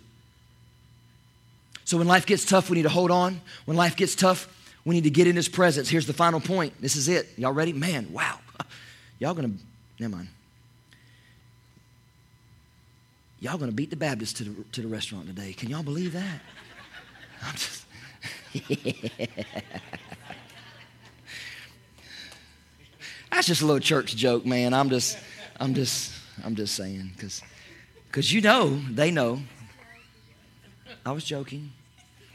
So 1.86 1.98
when 1.98 2.08
life 2.08 2.26
gets 2.26 2.44
tough, 2.44 2.70
we 2.70 2.76
need 2.76 2.84
to 2.84 2.90
hold 2.90 3.12
on. 3.12 3.40
When 3.66 3.78
life 3.78 3.96
gets 3.96 4.16
tough, 4.16 4.54
we 4.84 4.96
need 4.96 5.06
to 5.06 5.10
get 5.10 5.28
in 5.28 5.36
His 5.36 5.48
presence. 5.48 5.88
Here's 5.88 6.08
the 6.08 6.14
final 6.14 6.42
point. 6.42 6.74
This 6.82 6.96
is 6.96 7.08
it. 7.08 7.30
Y'all 7.38 7.54
ready? 7.54 7.74
Man, 7.74 8.12
wow. 8.12 8.40
Y'all 9.20 9.34
gonna, 9.34 9.52
never 10.00 10.16
mind. 10.16 10.28
Y'all 13.40 13.58
gonna 13.58 13.72
beat 13.72 13.92
the 13.92 13.96
Baptists 13.96 14.34
to 14.34 14.44
the, 14.44 14.64
to 14.74 14.82
the 14.82 14.88
restaurant 14.88 15.28
today. 15.28 15.54
Can 15.54 15.70
y'all 15.70 15.84
believe 15.84 16.14
that? 16.14 16.42
I'm 17.44 17.54
just. 17.54 17.87
That's 23.32 23.48
just 23.48 23.62
a 23.62 23.66
little 23.66 23.80
church 23.80 24.16
joke, 24.16 24.46
man. 24.46 24.74
I'm 24.74 24.90
just, 24.90 25.18
I'm 25.60 25.74
just, 25.74 26.14
I'm 26.44 26.56
just 26.56 26.76
saying, 26.76 27.12
because, 27.16 27.42
because 28.08 28.34
you 28.34 28.42
know, 28.42 28.80
they 28.92 29.12
know. 29.12 29.40
I 31.06 31.12
was 31.12 31.24
joking. 31.24 31.72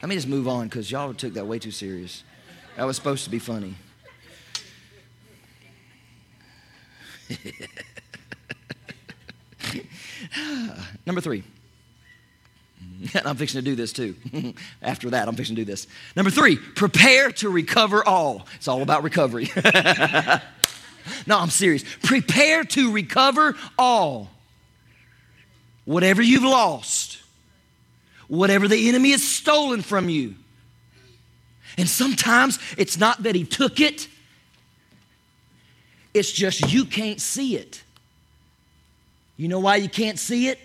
Let 0.01 0.09
me 0.09 0.14
just 0.14 0.29
move 0.29 0.48
on, 0.48 0.68
because 0.68 0.90
y'all 0.90 1.12
took 1.14 1.35
that 1.35 1.46
way 1.46 1.59
too 1.59 1.70
serious. 1.70 2.25
That 2.77 2.85
was 2.85 2.96
supposed 2.96 3.25
to 3.25 3.31
be 3.31 3.38
funny. 3.38 3.75
Number 11.07 11.20
three. 11.20 11.44
And 13.15 13.27
I'm 13.27 13.37
fixing 13.37 13.59
to 13.59 13.65
do 13.65 13.75
this 13.75 13.93
too. 13.93 14.15
After 14.83 15.11
that, 15.11 15.27
I'm 15.27 15.35
fixing 15.35 15.57
to 15.57 15.62
do 15.62 15.67
this. 15.67 15.88
Number 16.15 16.31
three, 16.31 16.57
prepare 16.57 17.33
to 17.33 17.49
recover 17.49 18.07
all. 18.07 18.47
It's 18.57 18.69
all 18.69 18.83
about 18.83 19.03
recovery. 19.03 19.51
No, 21.27 21.38
I'm 21.38 21.51
serious. 21.51 21.85
Prepare 22.03 22.65
to 22.65 22.93
recover 22.93 23.57
all. 23.79 24.31
Whatever 25.85 26.23
you've 26.23 26.45
lost, 26.45 27.19
whatever 28.29 28.69
the 28.69 28.88
enemy 28.88 29.11
has 29.11 29.23
stolen 29.23 29.83
from 29.83 30.09
you. 30.09 30.37
And 31.77 31.88
sometimes 31.88 32.59
it's 32.79 32.99
not 32.99 33.25
that 33.25 33.35
he 33.35 33.45
took 33.45 33.81
it, 33.81 34.07
it's 36.15 36.31
just 36.31 36.73
you 36.73 36.85
can't 36.85 37.21
see 37.21 37.57
it. 37.57 37.83
You 39.37 39.49
know 39.49 39.61
why 39.61 39.77
you 39.77 39.88
can't 39.88 40.19
see 40.19 40.49
it? 40.49 40.59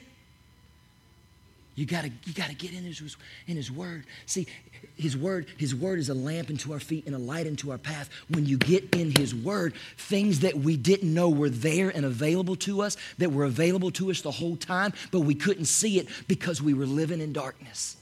You 1.78 1.86
gotta, 1.86 2.10
you 2.26 2.34
gotta 2.34 2.56
get 2.56 2.74
in 2.74 2.84
his, 2.84 3.16
in 3.46 3.56
his 3.56 3.72
word. 3.72 4.06
See, 4.26 4.48
his 4.96 5.16
word, 5.16 5.46
his 5.58 5.76
word 5.76 6.00
is 6.00 6.10
a 6.10 6.16
lamp 6.16 6.50
into 6.50 6.74
our 6.74 6.80
feet 6.80 7.06
and 7.06 7.14
a 7.14 7.20
light 7.20 7.46
into 7.46 7.70
our 7.70 7.78
path. 7.78 8.10
When 8.30 8.48
you 8.48 8.58
get 8.58 8.96
in 8.96 9.16
his 9.16 9.36
word, 9.36 9.76
things 9.96 10.40
that 10.40 10.56
we 10.56 10.76
didn't 10.76 11.14
know 11.14 11.30
were 11.30 11.52
there 11.52 11.90
and 11.90 12.04
available 12.04 12.56
to 12.58 12.82
us, 12.82 12.98
that 13.20 13.32
were 13.32 13.46
available 13.46 13.92
to 13.92 14.10
us 14.10 14.22
the 14.22 14.32
whole 14.32 14.56
time, 14.56 14.92
but 15.12 15.20
we 15.20 15.36
couldn't 15.36 15.66
see 15.66 16.00
it 16.00 16.08
because 16.28 16.64
we 16.64 16.74
were 16.74 16.88
living 16.88 17.22
in 17.22 17.32
darkness. 17.32 17.96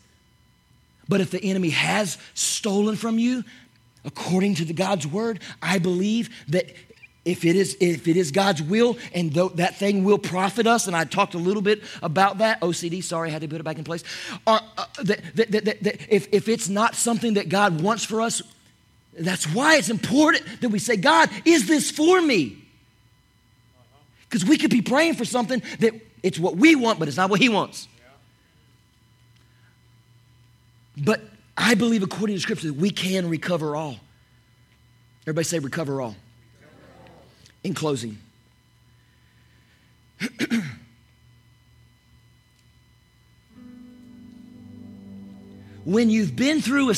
But 1.10 1.20
if 1.20 1.30
the 1.30 1.44
enemy 1.44 1.72
has 1.72 2.18
stolen 2.34 2.96
from 2.96 3.20
you, 3.20 3.44
according 4.06 4.56
to 4.56 4.66
the 4.66 4.74
God's 4.74 5.06
word, 5.06 5.42
I 5.62 5.80
believe 5.80 6.30
that 6.48 6.74
if 7.26 7.44
it 7.44 7.56
is 7.56 7.76
if 7.80 8.08
it 8.08 8.16
is 8.16 8.32
god's 8.32 8.62
will 8.62 8.98
and 9.14 9.34
th- 9.34 9.54
that 9.56 9.76
thing 9.76 10.04
will 10.04 10.20
profit 10.20 10.68
us 10.68 10.88
and 10.88 10.96
i 10.96 11.04
talked 11.04 11.34
a 11.34 11.40
little 11.40 11.62
bit 11.62 11.82
about 12.02 12.38
that 12.38 12.62
ocd 12.62 13.04
sorry 13.04 13.30
i 13.30 13.32
had 13.32 13.42
to 13.42 13.48
put 13.48 13.60
it 13.60 13.64
back 13.64 13.78
in 13.78 13.84
place. 13.84 14.04
Uh, 14.48 14.60
that, 15.02 15.22
that, 15.36 15.52
that, 15.52 16.14
if, 16.14 16.32
if 16.32 16.48
it's 16.48 16.70
not 16.70 16.96
something 16.96 17.34
that 17.34 17.50
god 17.50 17.82
wants 17.82 18.06
for 18.06 18.22
us 18.22 18.42
that's 19.18 19.46
why 19.54 19.76
it's 19.76 19.90
important 19.90 20.44
that 20.62 20.70
we 20.70 20.80
say 20.80 20.96
god 20.96 21.30
is 21.44 21.68
this 21.68 21.92
for 21.92 22.22
me? 22.22 22.62
Because 24.30 24.46
we 24.46 24.58
could 24.58 24.72
be 24.72 24.82
praying 24.82 25.16
for 25.16 25.26
something 25.26 25.62
that 25.80 25.94
it's 26.22 26.38
what 26.38 26.56
we 26.56 26.76
want 26.76 27.00
but 27.00 27.08
it's 27.08 27.18
not 27.18 27.30
what 27.30 27.42
he 27.42 27.50
wants. 27.50 27.88
But 30.98 31.22
i 31.58 31.74
believe 31.74 32.04
according 32.04 32.36
to 32.36 32.42
scripture 32.42 32.68
that 32.68 32.76
we 32.76 32.92
can 32.92 33.30
recover 33.30 33.76
all. 33.76 33.96
Everybody 35.24 35.46
say 35.46 35.58
recover 35.58 36.02
all 36.02 36.16
in 37.66 37.74
closing, 37.74 38.18
when 45.84 46.12
you've 46.12 46.36
been 46.36 46.62
through 46.62 46.90
a, 46.90 46.92
a, 46.92 46.96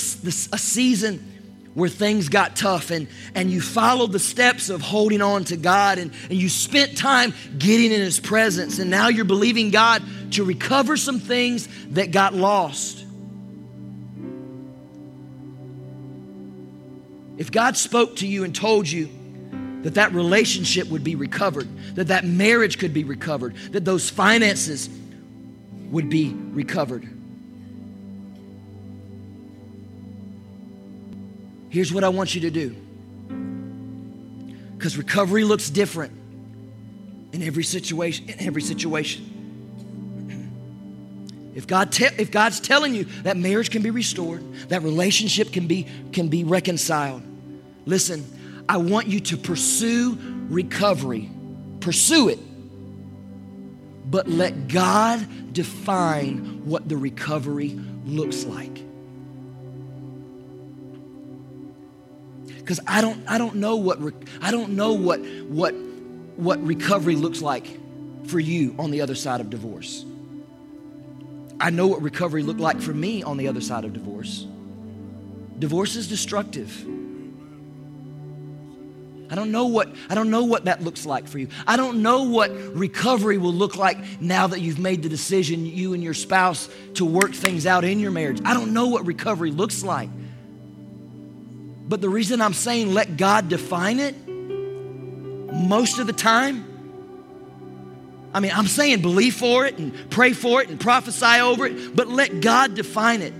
season 0.57 1.71
where 1.73 1.87
things 1.87 2.27
got 2.27 2.57
tough 2.57 2.91
and, 2.91 3.07
and 3.33 3.49
you 3.49 3.61
followed 3.61 4.11
the 4.11 4.19
steps 4.19 4.69
of 4.69 4.81
holding 4.81 5.21
on 5.21 5.45
to 5.45 5.55
God 5.55 5.99
and, 5.99 6.11
and 6.23 6.33
you 6.33 6.49
spent 6.49 6.97
time 6.97 7.33
getting 7.57 7.93
in 7.93 8.01
His 8.01 8.19
presence, 8.19 8.77
and 8.79 8.91
now 8.91 9.07
you're 9.07 9.23
believing 9.23 9.71
God 9.71 10.03
to 10.31 10.43
recover 10.43 10.97
some 10.97 11.21
things 11.21 11.69
that 11.91 12.11
got 12.11 12.33
lost. 12.33 13.05
If 17.37 17.51
God 17.51 17.77
spoke 17.77 18.17
to 18.17 18.27
you 18.27 18.43
and 18.43 18.53
told 18.53 18.89
you, 18.89 19.07
that 19.83 19.95
that 19.95 20.13
relationship 20.13 20.87
would 20.89 21.03
be 21.03 21.15
recovered, 21.15 21.67
that 21.95 22.07
that 22.07 22.25
marriage 22.25 22.77
could 22.77 22.93
be 22.93 23.03
recovered, 23.03 23.55
that 23.71 23.85
those 23.85 24.09
finances 24.09 24.89
would 25.91 26.09
be 26.09 26.33
recovered. 26.33 27.07
Here's 31.69 31.93
what 31.93 32.03
I 32.03 32.09
want 32.09 32.33
you 32.33 32.41
to 32.41 32.51
do. 32.51 32.75
Because 34.77 34.97
recovery 34.97 35.43
looks 35.43 35.69
different 35.69 36.13
in 37.33 37.43
every 37.43 37.63
situation, 37.63 38.29
in 38.29 38.45
every 38.45 38.61
situation. 38.61 39.33
If, 41.55 41.65
God 41.65 41.91
te- 41.91 42.05
if 42.17 42.29
God's 42.29 42.59
telling 42.59 42.93
you 42.93 43.05
that 43.23 43.35
marriage 43.35 43.71
can 43.71 43.81
be 43.81 43.89
restored, 43.89 44.43
that 44.69 44.83
relationship 44.83 45.51
can 45.51 45.65
be, 45.65 45.87
can 46.11 46.27
be 46.27 46.43
reconciled, 46.43 47.23
listen, 47.85 48.23
I 48.69 48.77
want 48.77 49.07
you 49.07 49.19
to 49.21 49.37
pursue 49.37 50.17
recovery. 50.49 51.29
Pursue 51.79 52.29
it. 52.29 52.39
But 54.09 54.27
let 54.27 54.67
God 54.67 55.53
define 55.53 56.65
what 56.65 56.87
the 56.87 56.97
recovery 56.97 57.79
looks 58.05 58.45
like. 58.45 58.83
Because 62.57 62.79
I 62.87 63.01
don't, 63.01 63.23
I 63.27 63.37
don't 63.37 63.55
know 63.55 63.77
what 63.77 63.99
I 64.41 64.51
don't 64.51 64.71
know 64.71 64.93
what 64.93 65.19
what 65.47 65.73
what 66.35 66.61
recovery 66.65 67.15
looks 67.15 67.41
like 67.41 67.65
for 68.27 68.39
you 68.39 68.75
on 68.77 68.91
the 68.91 69.01
other 69.01 69.15
side 69.15 69.39
of 69.39 69.49
divorce. 69.49 70.05
I 71.59 71.69
know 71.69 71.87
what 71.87 72.01
recovery 72.01 72.43
looked 72.43 72.59
like 72.59 72.81
for 72.81 72.93
me 72.93 73.23
on 73.23 73.37
the 73.37 73.47
other 73.47 73.61
side 73.61 73.85
of 73.85 73.93
divorce. 73.93 74.45
Divorce 75.57 75.95
is 75.95 76.07
destructive. 76.07 76.85
I 79.29 79.35
don't 79.35 79.51
know 79.51 79.65
what 79.65 79.93
I 80.09 80.15
don't 80.15 80.29
know 80.29 80.43
what 80.43 80.65
that 80.65 80.81
looks 80.81 81.05
like 81.05 81.27
for 81.27 81.37
you. 81.39 81.49
I 81.65 81.77
don't 81.77 82.01
know 82.01 82.23
what 82.23 82.51
recovery 82.51 83.37
will 83.37 83.53
look 83.53 83.75
like 83.75 84.21
now 84.21 84.47
that 84.47 84.61
you've 84.61 84.79
made 84.79 85.03
the 85.03 85.09
decision 85.09 85.65
you 85.65 85.93
and 85.93 86.03
your 86.03 86.13
spouse 86.13 86.69
to 86.95 87.05
work 87.05 87.33
things 87.33 87.65
out 87.65 87.83
in 87.83 87.99
your 87.99 88.11
marriage. 88.11 88.41
I 88.45 88.53
don't 88.53 88.73
know 88.73 88.87
what 88.87 89.05
recovery 89.05 89.51
looks 89.51 89.83
like. 89.83 90.09
But 91.87 92.01
the 92.01 92.09
reason 92.09 92.41
I'm 92.41 92.53
saying 92.53 92.93
let 92.93 93.17
God 93.17 93.49
define 93.49 93.99
it 93.99 94.15
most 94.27 95.99
of 95.99 96.07
the 96.07 96.13
time 96.13 96.67
I 98.33 98.39
mean, 98.39 98.51
I'm 98.53 98.67
saying 98.67 99.01
believe 99.01 99.35
for 99.35 99.65
it 99.65 99.79
and 99.79 100.11
pray 100.11 100.33
for 100.33 100.61
it 100.61 100.69
and 100.69 100.79
prophesy 100.79 101.41
over 101.41 101.65
it, 101.65 101.95
but 101.95 102.07
let 102.07 102.41
God 102.41 102.75
define 102.75 103.21
it. 103.23 103.33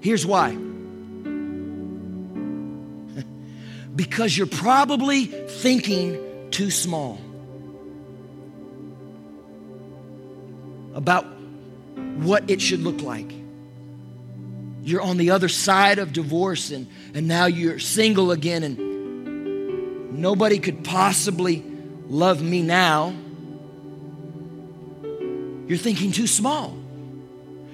Here's 0.00 0.24
why. 0.24 0.56
Because 4.00 4.34
you're 4.34 4.46
probably 4.46 5.26
thinking 5.26 6.48
too 6.50 6.70
small 6.70 7.20
about 10.94 11.26
what 12.16 12.48
it 12.48 12.62
should 12.62 12.80
look 12.80 13.02
like. 13.02 13.30
You're 14.82 15.02
on 15.02 15.18
the 15.18 15.32
other 15.32 15.48
side 15.48 15.98
of 15.98 16.14
divorce 16.14 16.70
and, 16.70 16.88
and 17.12 17.28
now 17.28 17.44
you're 17.44 17.78
single 17.78 18.30
again, 18.30 18.62
and 18.62 20.18
nobody 20.18 20.58
could 20.58 20.82
possibly 20.82 21.62
love 22.06 22.40
me 22.40 22.62
now. 22.62 23.12
You're 25.66 25.76
thinking 25.76 26.12
too 26.12 26.26
small. 26.26 26.74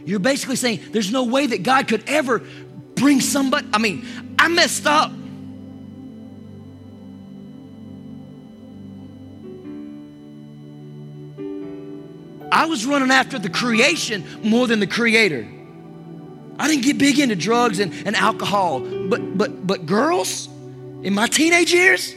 You're 0.05 0.19
basically 0.19 0.57
saying 0.57 0.81
there's 0.91 1.13
no 1.13 1.23
way 1.23 1.47
that 1.47 1.63
God 1.63 1.87
could 1.87 2.03
ever 2.09 2.43
bring 2.97 3.21
somebody. 3.21 3.69
I 3.73 3.79
mean, 3.79 4.05
I 4.41 4.49
messed 4.49 4.89
up. 4.89 5.13
Was 12.77 12.87
running 12.87 13.11
after 13.11 13.39
the 13.39 13.49
creation 13.49 14.25
more 14.43 14.67
than 14.67 14.81
the 14.81 14.87
creator. 14.87 15.47
I 16.59 16.69
didn't 16.69 16.85
get 16.85 16.99
big 16.99 17.19
into 17.19 17.37
drugs 17.37 17.81
and, 17.81 17.93
and 18.07 18.15
alcohol, 18.17 18.81
but 18.81 19.39
but 19.39 19.67
but 19.67 19.87
girls 19.87 20.49
in 21.03 21.15
my 21.15 21.27
teenage 21.27 21.73
years, 21.73 22.15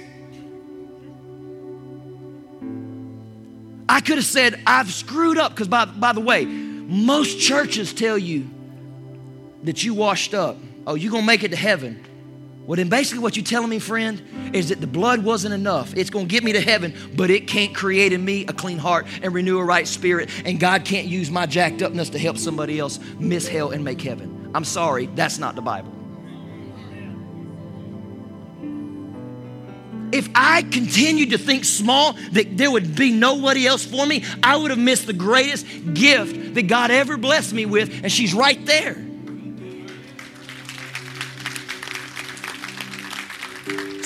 I 3.87 4.01
could 4.01 4.17
have 4.17 4.25
said, 4.25 4.61
I've 4.65 4.91
screwed 4.91 5.37
up. 5.37 5.51
Because 5.51 5.67
by, 5.67 5.85
by 5.85 6.13
the 6.13 6.21
way, 6.21 6.45
most 6.45 7.39
churches 7.39 7.93
tell 7.93 8.17
you 8.17 8.49
that 9.63 9.83
you 9.83 9.93
washed 9.93 10.33
up. 10.33 10.57
Oh, 10.87 10.95
you're 10.95 11.11
gonna 11.11 11.25
make 11.25 11.43
it 11.43 11.51
to 11.51 11.57
heaven. 11.57 12.03
Well, 12.65 12.75
then 12.75 12.89
basically 12.89 13.23
what 13.23 13.35
you're 13.35 13.45
telling 13.45 13.69
me, 13.69 13.79
friend, 13.79 14.21
is 14.53 14.69
that 14.69 14.79
the 14.79 14.87
blood 14.87 15.23
wasn't 15.23 15.55
enough. 15.55 15.95
It's 15.97 16.11
going 16.11 16.27
to 16.27 16.31
get 16.31 16.43
me 16.43 16.53
to 16.53 16.61
heaven, 16.61 16.93
but 17.15 17.31
it 17.31 17.47
can't 17.47 17.73
create 17.73 18.13
in 18.13 18.23
me 18.23 18.45
a 18.47 18.53
clean 18.53 18.77
heart 18.77 19.07
and 19.23 19.33
renew 19.33 19.57
a 19.57 19.63
right 19.63 19.87
spirit. 19.87 20.29
And 20.45 20.59
God 20.59 20.85
can't 20.85 21.07
use 21.07 21.31
my 21.31 21.47
jacked 21.47 21.81
upness 21.81 22.09
to 22.11 22.19
help 22.19 22.37
somebody 22.37 22.77
else 22.77 22.99
miss 23.17 23.47
hell 23.47 23.71
and 23.71 23.83
make 23.83 24.01
heaven. 24.01 24.51
I'm 24.53 24.65
sorry, 24.65 25.07
that's 25.07 25.39
not 25.39 25.55
the 25.55 25.61
Bible. 25.61 25.95
If 30.11 30.29
I 30.33 30.63
continued 30.63 31.31
to 31.31 31.37
think 31.37 31.65
small, 31.65 32.13
that 32.31 32.57
there 32.57 32.71
would 32.71 32.95
be 32.95 33.11
nobody 33.11 33.67
else 33.67 33.85
for 33.85 34.05
me, 34.05 34.23
I 34.41 34.57
would 34.57 34.71
have 34.71 34.79
missed 34.79 35.07
the 35.07 35.13
greatest 35.13 35.65
gift 35.93 36.55
that 36.55 36.63
God 36.63 36.91
ever 36.91 37.17
blessed 37.17 37.53
me 37.53 37.65
with, 37.65 38.03
and 38.03 38.11
she's 38.11 38.33
right 38.33 38.63
there. 38.65 39.08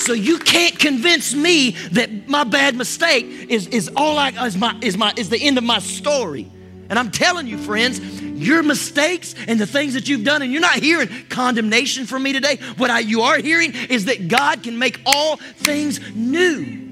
So 0.04 0.12
you 0.12 0.38
can't 0.38 0.78
convince 0.78 1.32
me 1.34 1.70
that 1.92 2.28
my 2.28 2.44
bad 2.44 2.76
mistake 2.76 3.24
is, 3.48 3.66
is 3.68 3.90
all 3.96 4.18
I 4.18 4.28
is 4.44 4.54
my 4.54 4.78
is 4.82 4.98
my 4.98 5.14
is 5.16 5.30
the 5.30 5.38
end 5.38 5.56
of 5.56 5.64
my 5.64 5.78
story. 5.78 6.50
And 6.90 6.98
I'm 6.98 7.10
telling 7.10 7.46
you, 7.46 7.56
friends, 7.56 8.00
your 8.20 8.62
mistakes 8.62 9.34
and 9.48 9.58
the 9.58 9.66
things 9.66 9.94
that 9.94 10.06
you've 10.06 10.22
done, 10.22 10.42
and 10.42 10.52
you're 10.52 10.60
not 10.60 10.76
hearing 10.76 11.08
condemnation 11.30 12.04
from 12.04 12.22
me 12.22 12.34
today. 12.34 12.56
What 12.76 12.90
I, 12.90 12.98
you 12.98 13.22
are 13.22 13.38
hearing 13.38 13.72
is 13.74 14.04
that 14.04 14.28
God 14.28 14.62
can 14.62 14.78
make 14.78 15.00
all 15.06 15.36
things 15.36 15.98
new. 16.14 16.82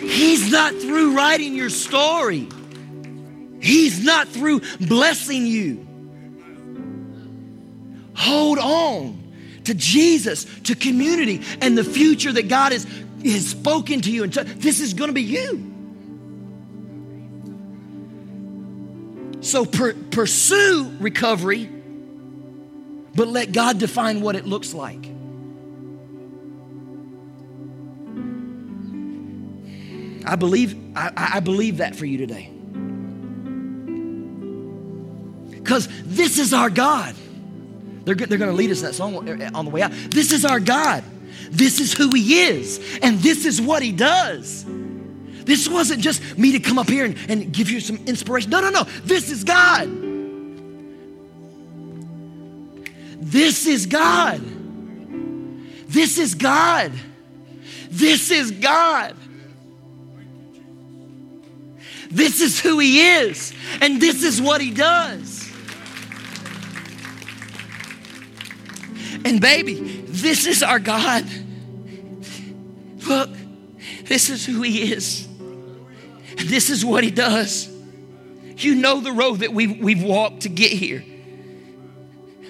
He's 0.00 0.50
not 0.50 0.74
through 0.74 1.14
writing 1.14 1.54
your 1.54 1.68
story. 1.68 2.48
He's 3.60 4.02
not 4.02 4.28
through 4.28 4.62
blessing 4.80 5.46
you. 5.46 5.86
Hold 8.14 8.58
on 8.58 9.21
to 9.64 9.74
Jesus, 9.74 10.44
to 10.64 10.74
community, 10.74 11.42
and 11.60 11.76
the 11.76 11.84
future 11.84 12.32
that 12.32 12.48
God 12.48 12.72
has, 12.72 12.86
has 13.24 13.48
spoken 13.48 14.00
to 14.00 14.10
you. 14.10 14.24
And 14.24 14.32
this 14.32 14.80
is 14.80 14.94
going 14.94 15.08
to 15.08 15.14
be 15.14 15.22
you. 15.22 15.68
So 19.40 19.64
per, 19.64 19.92
pursue 19.94 20.96
recovery, 21.00 21.68
but 23.14 23.28
let 23.28 23.52
God 23.52 23.78
define 23.78 24.20
what 24.20 24.36
it 24.36 24.46
looks 24.46 24.72
like. 24.72 25.04
I 30.24 30.36
believe, 30.36 30.76
I, 30.96 31.32
I 31.34 31.40
believe 31.40 31.78
that 31.78 31.96
for 31.96 32.06
you 32.06 32.18
today. 32.18 32.50
Because 35.50 35.88
this 36.04 36.38
is 36.38 36.54
our 36.54 36.70
God. 36.70 37.14
They're, 38.04 38.14
they're 38.14 38.38
going 38.38 38.50
to 38.50 38.56
lead 38.56 38.70
us 38.70 38.80
that 38.82 38.94
song 38.94 39.28
eh, 39.28 39.50
on 39.54 39.64
the 39.64 39.70
way 39.70 39.82
out. 39.82 39.92
This 40.10 40.32
is 40.32 40.44
our 40.44 40.60
God. 40.60 41.04
This 41.50 41.80
is 41.80 41.92
who 41.92 42.10
He 42.14 42.40
is. 42.40 42.98
And 43.02 43.18
this 43.18 43.44
is 43.44 43.60
what 43.60 43.82
He 43.82 43.92
does. 43.92 44.64
This 45.44 45.68
wasn't 45.68 46.00
just 46.00 46.38
me 46.38 46.52
to 46.52 46.60
come 46.60 46.78
up 46.78 46.88
here 46.88 47.04
and, 47.04 47.16
and 47.28 47.52
give 47.52 47.70
you 47.70 47.80
some 47.80 47.96
inspiration. 48.06 48.50
No, 48.50 48.60
no, 48.60 48.70
no. 48.70 48.84
This 49.04 49.30
is 49.30 49.44
God. 49.44 49.88
This 53.20 53.66
is 53.66 53.86
God. 53.86 54.40
This 55.88 56.18
is 56.18 56.34
God. 56.34 56.92
This 57.90 58.30
is 58.30 58.50
God. 58.50 59.16
This 62.10 62.42
is 62.42 62.60
who 62.60 62.78
He 62.78 63.00
is, 63.00 63.54
and 63.80 64.00
this 64.00 64.22
is 64.22 64.40
what 64.40 64.60
He 64.60 64.70
does. 64.70 65.41
And 69.24 69.40
baby, 69.40 69.74
this 69.74 70.46
is 70.46 70.62
our 70.62 70.78
God. 70.78 71.24
Look, 73.06 73.30
this 74.04 74.30
is 74.30 74.44
who 74.44 74.62
He 74.62 74.92
is. 74.92 75.28
This 76.36 76.70
is 76.70 76.84
what 76.84 77.04
He 77.04 77.10
does. 77.10 77.68
You 78.56 78.74
know 78.76 79.00
the 79.00 79.12
road 79.12 79.40
that 79.40 79.52
we've, 79.52 79.78
we've 79.78 80.02
walked 80.02 80.42
to 80.42 80.48
get 80.48 80.72
here. 80.72 81.04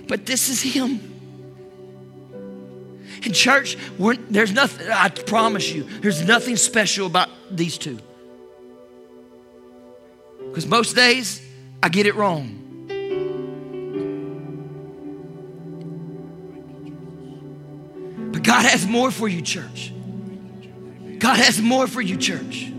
But 0.08 0.26
this 0.26 0.48
is 0.48 0.62
Him. 0.62 1.08
In 3.24 3.32
church, 3.32 3.76
there's 4.30 4.52
nothing, 4.52 4.88
I 4.90 5.08
promise 5.08 5.70
you, 5.70 5.84
there's 6.00 6.26
nothing 6.26 6.56
special 6.56 7.06
about 7.06 7.28
these 7.50 7.78
two. 7.78 7.98
Because 10.48 10.66
most 10.66 10.96
days, 10.96 11.40
I 11.82 11.88
get 11.88 12.06
it 12.06 12.14
wrong. 12.14 12.61
God 18.52 18.66
has 18.66 18.86
more 18.86 19.10
for 19.10 19.26
you, 19.26 19.40
church. 19.40 19.94
God 21.18 21.38
has 21.38 21.58
more 21.58 21.86
for 21.86 22.02
you, 22.02 22.18
church. 22.18 22.70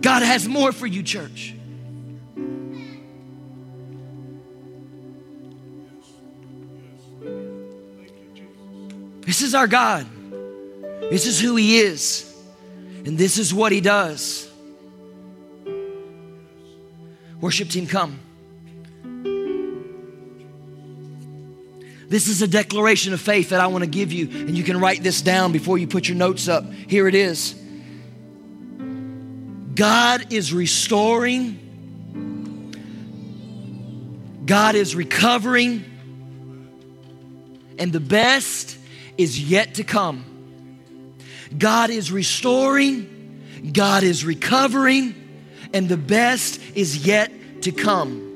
God 0.00 0.22
has 0.22 0.46
more 0.46 0.70
for 0.70 0.86
you, 0.86 1.02
church. 1.02 1.56
This 9.22 9.42
is 9.42 9.56
our 9.56 9.66
God. 9.66 10.06
This 11.10 11.26
is 11.26 11.40
who 11.40 11.56
He 11.56 11.80
is. 11.80 12.32
And 13.04 13.18
this 13.18 13.38
is 13.38 13.52
what 13.52 13.72
He 13.72 13.80
does. 13.80 14.48
Worship 17.40 17.70
team, 17.70 17.88
come. 17.88 18.20
This 22.10 22.26
is 22.26 22.42
a 22.42 22.48
declaration 22.48 23.12
of 23.12 23.20
faith 23.20 23.50
that 23.50 23.60
I 23.60 23.68
want 23.68 23.84
to 23.84 23.88
give 23.88 24.12
you, 24.12 24.28
and 24.28 24.58
you 24.58 24.64
can 24.64 24.80
write 24.80 25.04
this 25.04 25.22
down 25.22 25.52
before 25.52 25.78
you 25.78 25.86
put 25.86 26.08
your 26.08 26.16
notes 26.16 26.48
up. 26.48 26.64
Here 26.72 27.06
it 27.06 27.14
is 27.14 27.54
God 29.76 30.32
is 30.32 30.52
restoring, 30.52 31.56
God 34.44 34.74
is 34.74 34.96
recovering, 34.96 35.84
and 37.78 37.92
the 37.92 38.00
best 38.00 38.76
is 39.16 39.40
yet 39.40 39.76
to 39.76 39.84
come. 39.84 40.24
God 41.56 41.90
is 41.90 42.10
restoring, 42.10 43.70
God 43.72 44.02
is 44.02 44.24
recovering, 44.24 45.14
and 45.72 45.88
the 45.88 45.96
best 45.96 46.60
is 46.74 47.06
yet 47.06 47.62
to 47.62 47.70
come. 47.70 48.29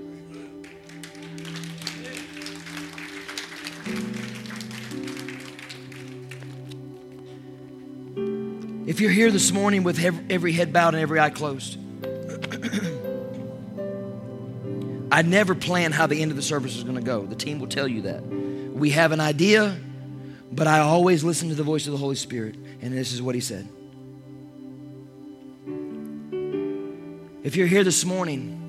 If 8.95 9.01
you're 9.01 9.11
here 9.11 9.33
this 9.33 9.51
morning 9.51 9.83
with 9.83 9.99
every 10.31 10.53
head 10.53 10.73
bowed 10.73 10.95
and 10.95 11.03
every 11.03 11.19
eye 11.19 11.31
closed, 11.31 11.79
I 15.11 15.23
never 15.23 15.57
plan 15.57 15.91
how 15.91 16.07
the 16.07 16.23
end 16.23 16.31
of 16.31 16.37
the 16.37 16.45
service 16.45 16.77
is 16.77 16.85
going 16.85 16.95
to 16.95 17.03
go. 17.03 17.27
The 17.27 17.35
team 17.35 17.59
will 17.59 17.67
tell 17.67 17.89
you 17.89 18.03
that. 18.03 18.25
We 18.25 18.91
have 18.91 19.11
an 19.11 19.19
idea, 19.19 19.77
but 20.53 20.69
I 20.69 20.79
always 20.79 21.25
listen 21.25 21.49
to 21.49 21.57
the 21.57 21.65
voice 21.65 21.89
of 21.89 21.93
the 21.93 21.99
Holy 21.99 22.15
Spirit, 22.15 22.55
and 22.55 22.97
this 22.97 23.13
is 23.13 23.21
what 23.21 23.35
He 23.35 23.41
said. 23.41 23.69
If 27.43 27.57
you're 27.57 27.67
here 27.67 27.83
this 27.83 28.05
morning 28.05 28.61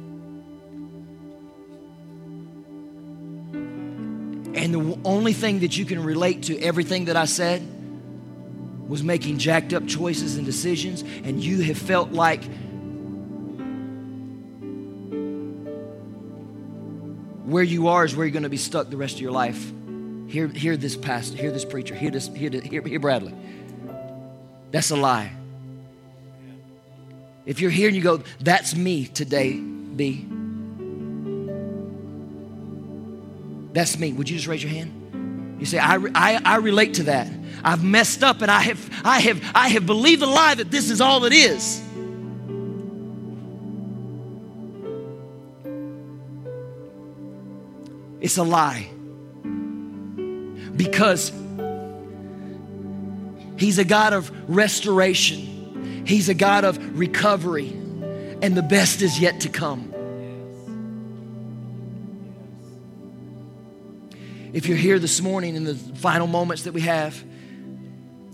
and 4.56 4.74
the 4.74 5.00
only 5.06 5.34
thing 5.34 5.60
that 5.60 5.78
you 5.78 5.86
can 5.86 6.04
relate 6.04 6.46
to 6.46 6.60
everything 6.60 7.06
that 7.06 7.16
I 7.16 7.26
said 7.26 7.75
was 8.88 9.04
making 9.04 9.38
jacked 9.38 9.74
up 9.74 9.88
choices 9.88 10.38
and 10.38 10.46
decisions, 10.46 11.02
and 11.24 11.44
you 11.44 11.62
have 11.62 11.78
felt 11.78 12.12
like 12.12 12.44
where 17.46 17.64
you 17.64 17.88
are 17.88 18.06
is 18.06 18.16
where 18.16 18.26
you're 18.26 18.34
going 18.34 18.44
to 18.44 18.50
be 18.50 18.58
stuck 18.58 18.90
the 18.90 18.98
rest 18.98 19.16
of 19.16 19.22
your 19.22 19.32
life. 19.32 19.72
Hear, 20.28 20.48
hear 20.48 20.76
this 20.78 20.96
pastor, 20.96 21.38
hear 21.38 21.52
this 21.52 21.66
preacher, 21.66 21.96
hear 21.96 22.12
this, 22.12 22.28
hear, 22.28 22.50
hear, 22.50 22.82
hear 22.82 23.00
Bradley. 23.00 23.34
That's 24.72 24.92
a 24.92 24.96
lie. 24.96 25.32
If 27.46 27.62
you're 27.62 27.72
here 27.72 27.88
and 27.88 27.96
you 27.96 28.02
go, 28.02 28.24
that's 28.40 28.76
me 28.76 29.06
today, 29.06 29.54
B. 29.54 30.26
That's 33.74 34.00
me. 34.00 34.14
Would 34.14 34.30
you 34.30 34.38
just 34.38 34.48
raise 34.48 34.64
your 34.64 34.72
hand? 34.72 35.05
You 35.60 35.66
say, 35.66 35.80
I, 35.80 35.95
I, 36.14 36.41
I 36.43 36.56
relate 36.58 36.95
to 36.95 37.03
that. 37.03 37.32
I've 37.64 37.84
messed 37.84 38.24
up 38.24 38.41
and 38.41 38.51
I 38.51 38.62
have, 38.62 39.01
I, 39.03 39.20
have, 39.22 39.41
I 39.56 39.70
have 39.70 39.86
believed 39.86 40.22
the 40.22 40.28
lie 40.28 40.56
that 40.56 40.70
this 40.70 40.89
is 40.91 41.01
all 41.01 41.26
it 41.26 41.34
is. 41.34 41.82
It's 48.22 48.38
a 48.38 48.43
lie. 48.43 48.89
Because 50.76 51.32
He's 53.58 53.80
a 53.80 53.86
God 53.86 54.14
of 54.14 54.32
restoration, 54.49 56.03
He's 56.06 56.28
a 56.28 56.34
God 56.34 56.66
of 56.66 56.99
recovery, 56.99 57.70
and 57.70 58.56
the 58.56 58.62
best 58.62 59.01
is 59.01 59.20
yet 59.20 59.41
to 59.41 59.49
come. 59.49 59.95
If 64.56 64.68
you're 64.68 64.78
here 64.78 64.99
this 64.99 65.20
morning 65.20 65.58
in 65.58 65.66
the 65.66 65.76
final 65.76 66.28
moments 66.28 66.64
that 66.64 66.72
we 66.72 66.80
have, 66.80 67.22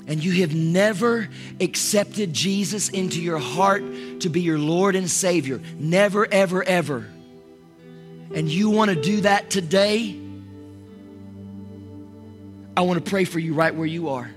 and 0.06 0.24
you 0.24 0.44
have 0.44 0.54
never 0.54 1.28
accepted 1.60 2.32
Jesus 2.32 2.90
into 2.90 3.20
your 3.20 3.40
heart 3.40 3.82
to 4.20 4.30
be 4.30 4.42
your 4.42 4.60
Lord 4.60 4.96
and 4.96 5.10
Savior, 5.10 5.60
never, 5.80 6.32
ever, 6.32 6.64
ever, 6.64 7.08
and 8.36 8.48
you 8.48 8.70
want 8.70 8.92
to 8.92 9.02
do 9.02 9.22
that 9.22 9.50
today, 9.50 10.16
I 12.78 12.82
want 12.82 13.04
to 13.04 13.10
pray 13.10 13.26
for 13.26 13.40
you 13.40 13.56
right 13.56 13.74
where 13.74 13.88
you 13.88 14.10
are. 14.10 14.30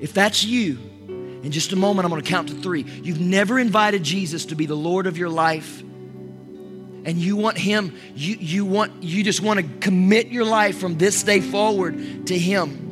If 0.00 0.14
that's 0.14 0.42
you, 0.42 0.78
in 1.42 1.50
just 1.50 1.74
a 1.74 1.76
moment, 1.76 2.06
I'm 2.06 2.10
going 2.10 2.22
to 2.22 2.30
count 2.30 2.48
to 2.48 2.54
three. 2.54 2.84
You've 3.02 3.20
never 3.20 3.58
invited 3.58 4.04
Jesus 4.04 4.46
to 4.46 4.54
be 4.54 4.64
the 4.64 4.74
Lord 4.74 5.06
of 5.06 5.18
your 5.18 5.28
life, 5.28 5.82
and 7.08 7.16
you 7.16 7.36
want 7.36 7.56
Him, 7.56 7.96
you, 8.14 8.36
you, 8.38 8.66
want, 8.66 9.02
you 9.02 9.24
just 9.24 9.40
want 9.40 9.58
to 9.60 9.66
commit 9.78 10.26
your 10.28 10.44
life 10.44 10.76
from 10.76 10.98
this 10.98 11.22
day 11.22 11.40
forward 11.40 12.26
to 12.26 12.38
Him. 12.38 12.84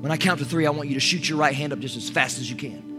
When 0.00 0.10
I 0.10 0.16
count 0.16 0.40
to 0.40 0.44
three, 0.44 0.66
I 0.66 0.70
want 0.70 0.88
you 0.88 0.94
to 0.94 1.00
shoot 1.00 1.28
your 1.28 1.38
right 1.38 1.54
hand 1.54 1.72
up 1.72 1.78
just 1.78 1.96
as 1.96 2.10
fast 2.10 2.40
as 2.40 2.50
you 2.50 2.56
can. 2.56 2.90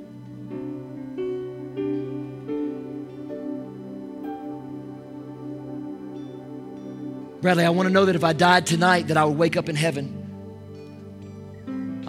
Bradley, 7.42 7.66
I 7.66 7.72
want 7.72 7.90
to 7.90 7.94
know 7.94 8.06
that 8.06 8.16
if 8.16 8.24
I 8.24 8.32
died 8.32 8.66
tonight, 8.68 9.10
that 9.10 9.18
I 9.18 9.26
would 9.26 9.38
wake 9.38 9.58
up 9.58 9.68
in 9.68 9.76
heaven. 9.76 10.21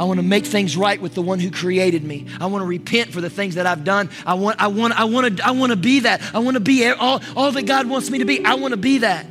I 0.03 0.05
want 0.05 0.19
to 0.19 0.27
make 0.27 0.45
things 0.45 0.77
right 0.77 1.01
with 1.01 1.15
the 1.15 1.23
one 1.23 1.39
who 1.39 1.49
created 1.49 2.03
me. 2.03 2.27
I 2.41 2.47
want 2.47 2.63
to 2.63 2.67
repent 2.67 3.13
for 3.13 3.21
the 3.21 3.31
things 3.31 3.55
that 3.55 3.69
I've 3.69 3.85
done. 3.85 4.11
I 4.27 4.35
want, 4.35 4.61
I 4.61 4.67
want, 4.67 4.99
I 4.99 5.05
want 5.05 5.37
to, 5.37 5.47
I 5.47 5.53
want 5.53 5.71
to 5.71 5.77
be 5.77 6.01
that. 6.01 6.21
I 6.35 6.41
want 6.41 6.57
to 6.57 6.61
be 6.61 6.85
all, 6.89 7.23
all 7.37 7.53
that 7.53 7.67
God 7.67 7.87
wants 7.87 8.11
me 8.11 8.19
to 8.19 8.25
be. 8.25 8.45
I 8.45 8.55
want 8.55 8.73
to 8.73 8.77
be 8.77 8.99
that. 8.99 9.29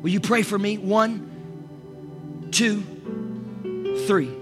Will 0.00 0.10
you 0.10 0.20
pray 0.20 0.42
for 0.42 0.56
me? 0.56 0.78
One, 0.78 2.48
two, 2.52 2.84
three. 4.06 4.32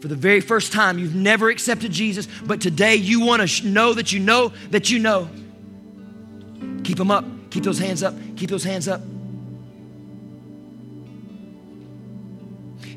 For 0.00 0.08
the 0.08 0.16
very 0.16 0.40
first 0.40 0.72
time, 0.72 0.98
you've 0.98 1.14
never 1.14 1.50
accepted 1.50 1.92
Jesus, 1.92 2.26
but 2.46 2.62
today 2.62 2.94
you 2.94 3.26
want 3.26 3.46
to 3.46 3.66
know 3.66 3.92
that 3.92 4.10
you 4.10 4.20
know 4.20 4.54
that 4.70 4.90
you 4.90 5.00
know. 5.00 5.28
Keep 6.82 6.96
them 6.96 7.10
up. 7.10 7.26
Keep 7.50 7.64
those 7.64 7.78
hands 7.78 8.02
up. 8.02 8.14
Keep 8.38 8.48
those 8.48 8.64
hands 8.64 8.88
up. 8.88 9.02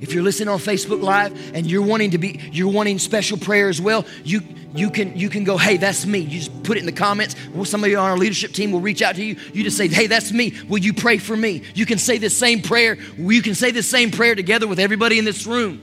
If 0.02 0.14
you're 0.14 0.24
listening 0.24 0.50
on 0.50 0.60
Facebook 0.60 1.02
Live 1.02 1.56
and 1.56 1.70
you're 1.70 1.86
wanting 1.86 2.12
to 2.12 2.18
be, 2.18 2.40
you're 2.52 2.72
wanting 2.72 3.00
special 3.00 3.38
prayer 3.38 3.70
as 3.70 3.82
well, 3.82 4.06
you 4.24 4.42
you 4.76 4.90
can 4.90 5.18
you 5.18 5.30
can 5.30 5.44
go, 5.44 5.58
hey, 5.58 5.78
that's 5.78 6.06
me. 6.06 6.20
You 6.20 6.40
just 6.40 6.64
put 6.64 6.78
it 6.78 6.82
in 6.82 6.86
the 6.86 6.92
comments. 6.92 7.36
Well, 7.54 7.66
somebody 7.66 7.96
on 7.96 8.10
our 8.10 8.18
leadership 8.18 8.52
team 8.52 8.72
will 8.72 8.82
reach 8.82 9.02
out 9.02 9.16
to 9.16 9.24
you. 9.24 9.36
You 9.54 9.64
just 9.64 9.78
say, 9.78 9.88
hey, 9.88 10.08
that's 10.08 10.32
me. 10.32 10.54
Will 10.68 10.80
you 10.80 10.94
pray 10.94 11.18
for 11.18 11.36
me? 11.36 11.64
You 11.74 11.86
can 11.86 11.98
say 11.98 12.18
this 12.18 12.38
same 12.38 12.62
prayer. 12.62 12.98
You 13.18 13.42
can 13.42 13.56
say 13.56 13.72
this 13.72 13.88
same 13.88 14.12
prayer 14.12 14.36
together 14.36 14.68
with 14.68 14.80
everybody 14.80 15.18
in 15.20 15.26
this 15.26 15.48
room. 15.48 15.82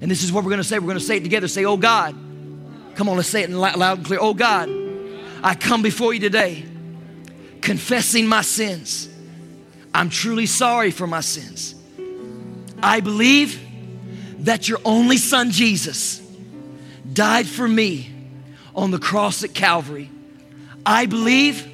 And 0.00 0.10
this 0.10 0.22
is 0.22 0.32
what 0.32 0.44
we're 0.44 0.50
going 0.50 0.62
to 0.62 0.64
say. 0.64 0.78
We're 0.78 0.86
going 0.86 0.98
to 0.98 1.04
say 1.04 1.16
it 1.16 1.22
together. 1.22 1.48
Say, 1.48 1.64
oh 1.64 1.76
God. 1.76 2.14
Come 2.96 3.10
on, 3.10 3.16
let's 3.16 3.28
say 3.28 3.42
it 3.42 3.50
loud 3.50 3.98
and 3.98 4.06
clear. 4.06 4.18
Oh 4.22 4.32
God, 4.32 4.70
I 5.42 5.54
come 5.54 5.82
before 5.82 6.14
you 6.14 6.20
today 6.20 6.64
confessing 7.60 8.26
my 8.26 8.40
sins. 8.40 9.08
I'm 9.92 10.08
truly 10.08 10.46
sorry 10.46 10.90
for 10.90 11.06
my 11.06 11.20
sins. 11.20 11.74
I 12.82 13.00
believe 13.00 13.60
that 14.40 14.68
your 14.68 14.78
only 14.84 15.16
son, 15.16 15.50
Jesus, 15.50 16.20
died 17.12 17.46
for 17.46 17.66
me 17.66 18.12
on 18.74 18.90
the 18.90 18.98
cross 18.98 19.42
at 19.42 19.54
Calvary. 19.54 20.10
I 20.84 21.06
believe 21.06 21.72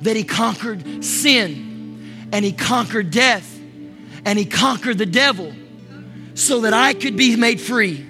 that 0.00 0.16
he 0.16 0.24
conquered 0.24 1.04
sin 1.04 2.28
and 2.32 2.44
he 2.44 2.52
conquered 2.52 3.10
death 3.10 3.58
and 4.24 4.38
he 4.38 4.44
conquered 4.44 4.98
the 4.98 5.06
devil 5.06 5.52
so 6.34 6.60
that 6.62 6.72
I 6.72 6.94
could 6.94 7.16
be 7.16 7.36
made 7.36 7.60
free. 7.60 8.06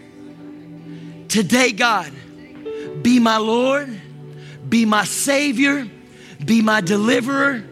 Today, 1.28 1.72
God, 1.72 2.12
be 3.02 3.18
my 3.18 3.36
Lord, 3.36 4.00
be 4.68 4.84
my 4.84 5.04
Savior 5.04 5.88
be 6.44 6.62
my 6.62 6.80
deliverer, 6.80 7.64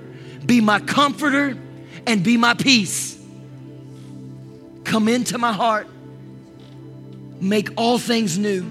be 0.44 0.60
my 0.60 0.80
comforter, 0.80 1.56
and 2.06 2.22
be 2.22 2.36
my 2.36 2.54
peace. 2.54 3.15
Come 4.86 5.08
into 5.08 5.36
my 5.36 5.52
heart, 5.52 5.88
make 7.40 7.70
all 7.76 7.98
things 7.98 8.38
new. 8.38 8.64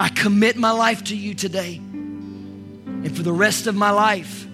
I 0.00 0.08
commit 0.08 0.56
my 0.56 0.72
life 0.72 1.04
to 1.04 1.16
you 1.16 1.34
today. 1.34 1.76
And 1.76 3.16
for 3.16 3.22
the 3.22 3.32
rest 3.32 3.68
of 3.68 3.76
my 3.76 3.92
life, 3.92 4.44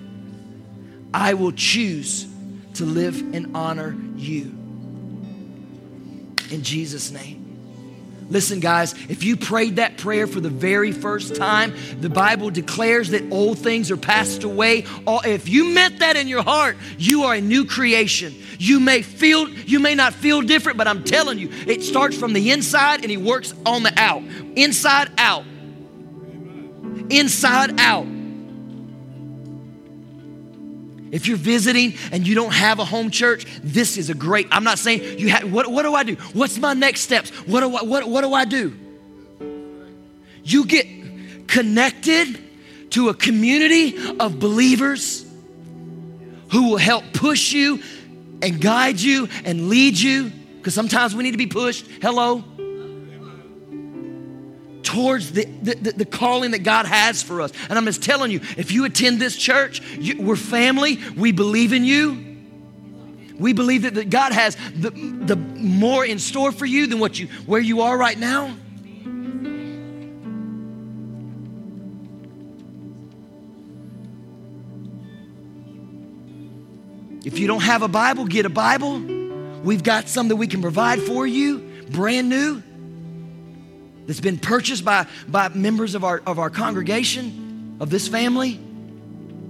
I 1.14 1.32
will 1.32 1.52
choose 1.52 2.26
to 2.74 2.84
live 2.84 3.18
and 3.34 3.56
honor 3.56 3.96
you. 4.16 4.52
In 6.50 6.62
Jesus' 6.62 7.10
name. 7.10 7.33
Listen, 8.30 8.60
guys, 8.60 8.94
if 9.08 9.22
you 9.22 9.36
prayed 9.36 9.76
that 9.76 9.98
prayer 9.98 10.26
for 10.26 10.40
the 10.40 10.48
very 10.48 10.92
first 10.92 11.36
time, 11.36 11.74
the 12.00 12.08
Bible 12.08 12.50
declares 12.50 13.10
that 13.10 13.30
old 13.30 13.58
things 13.58 13.90
are 13.90 13.96
passed 13.96 14.44
away. 14.44 14.84
If 15.06 15.48
you 15.48 15.66
meant 15.66 15.98
that 15.98 16.16
in 16.16 16.26
your 16.26 16.42
heart, 16.42 16.76
you 16.98 17.24
are 17.24 17.34
a 17.34 17.40
new 17.40 17.64
creation. 17.64 18.34
You 18.58 18.80
may 18.80 19.02
feel, 19.02 19.48
you 19.48 19.78
may 19.78 19.94
not 19.94 20.14
feel 20.14 20.40
different, 20.40 20.78
but 20.78 20.86
I'm 20.86 21.04
telling 21.04 21.38
you, 21.38 21.50
it 21.66 21.82
starts 21.82 22.16
from 22.16 22.32
the 22.32 22.50
inside 22.50 23.02
and 23.02 23.10
he 23.10 23.16
works 23.16 23.52
on 23.66 23.82
the 23.82 23.92
out. 23.96 24.22
Inside 24.56 25.10
out. 25.18 25.44
Inside 27.10 27.78
out. 27.78 28.06
If 31.14 31.28
you're 31.28 31.36
visiting 31.36 31.94
and 32.10 32.26
you 32.26 32.34
don't 32.34 32.52
have 32.52 32.80
a 32.80 32.84
home 32.84 33.08
church, 33.08 33.46
this 33.62 33.96
is 33.96 34.10
a 34.10 34.14
great. 34.14 34.48
I'm 34.50 34.64
not 34.64 34.80
saying 34.80 35.20
you 35.20 35.28
have. 35.28 35.52
What, 35.52 35.68
what 35.68 35.84
do 35.84 35.94
I 35.94 36.02
do? 36.02 36.16
What's 36.32 36.58
my 36.58 36.74
next 36.74 37.02
steps? 37.02 37.30
What 37.46 37.60
do 37.60 37.76
I, 37.76 37.82
what, 37.84 38.08
what 38.08 38.22
do 38.22 38.34
I 38.34 38.44
do? 38.44 38.76
You 40.42 40.66
get 40.66 41.46
connected 41.46 42.36
to 42.90 43.10
a 43.10 43.14
community 43.14 43.96
of 44.18 44.40
believers 44.40 45.24
who 46.50 46.70
will 46.70 46.78
help 46.78 47.04
push 47.12 47.52
you 47.52 47.80
and 48.42 48.60
guide 48.60 48.98
you 48.98 49.28
and 49.44 49.68
lead 49.68 49.96
you. 49.96 50.32
Because 50.56 50.74
sometimes 50.74 51.14
we 51.14 51.22
need 51.22 51.30
to 51.30 51.38
be 51.38 51.46
pushed. 51.46 51.86
Hello 52.02 52.42
towards 54.84 55.32
the, 55.32 55.44
the, 55.44 55.74
the, 55.74 56.04
calling 56.04 56.52
that 56.52 56.62
God 56.62 56.86
has 56.86 57.22
for 57.22 57.40
us. 57.40 57.52
And 57.68 57.78
I'm 57.78 57.84
just 57.84 58.02
telling 58.02 58.30
you, 58.30 58.40
if 58.56 58.70
you 58.70 58.84
attend 58.84 59.20
this 59.20 59.36
church, 59.36 59.80
you, 59.98 60.22
we're 60.22 60.36
family, 60.36 60.98
we 61.16 61.32
believe 61.32 61.72
in 61.72 61.84
you. 61.84 62.36
We 63.38 63.52
believe 63.52 63.82
that, 63.82 63.94
that 63.94 64.10
God 64.10 64.32
has 64.32 64.56
the, 64.76 64.90
the 64.90 65.36
more 65.36 66.04
in 66.04 66.18
store 66.18 66.52
for 66.52 66.66
you 66.66 66.86
than 66.86 67.00
what 67.00 67.18
you 67.18 67.26
where 67.46 67.60
you 67.60 67.80
are 67.80 67.98
right 67.98 68.16
now. 68.16 68.54
If 77.24 77.38
you 77.38 77.46
don't 77.46 77.62
have 77.62 77.82
a 77.82 77.88
Bible, 77.88 78.26
get 78.26 78.46
a 78.46 78.50
Bible. 78.50 79.00
We've 79.64 79.82
got 79.82 80.08
some 80.08 80.28
that 80.28 80.36
we 80.36 80.46
can 80.46 80.60
provide 80.60 81.00
for 81.00 81.26
you, 81.26 81.58
brand 81.90 82.28
new. 82.28 82.62
That's 84.06 84.20
been 84.20 84.38
purchased 84.38 84.84
by, 84.84 85.06
by 85.28 85.48
members 85.48 85.94
of 85.94 86.04
our, 86.04 86.22
of 86.26 86.38
our 86.38 86.50
congregation, 86.50 87.76
of 87.80 87.90
this 87.90 88.08
family. 88.08 88.60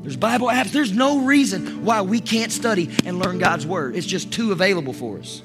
There's 0.03 0.17
Bible 0.17 0.49
apps. 0.49 0.71
There's 0.71 0.93
no 0.93 1.21
reason 1.21 1.85
why 1.85 2.03
we 2.03 2.21
can't 2.21 2.53
study 2.53 2.91
and 3.05 3.19
learn 3.19 3.39
God's 3.39 3.67
Word. 3.67 3.97
It's 3.97 4.07
just 4.07 4.33
too 4.33 4.53
available 4.53 4.93
for 4.93 5.19
us. 5.19 5.43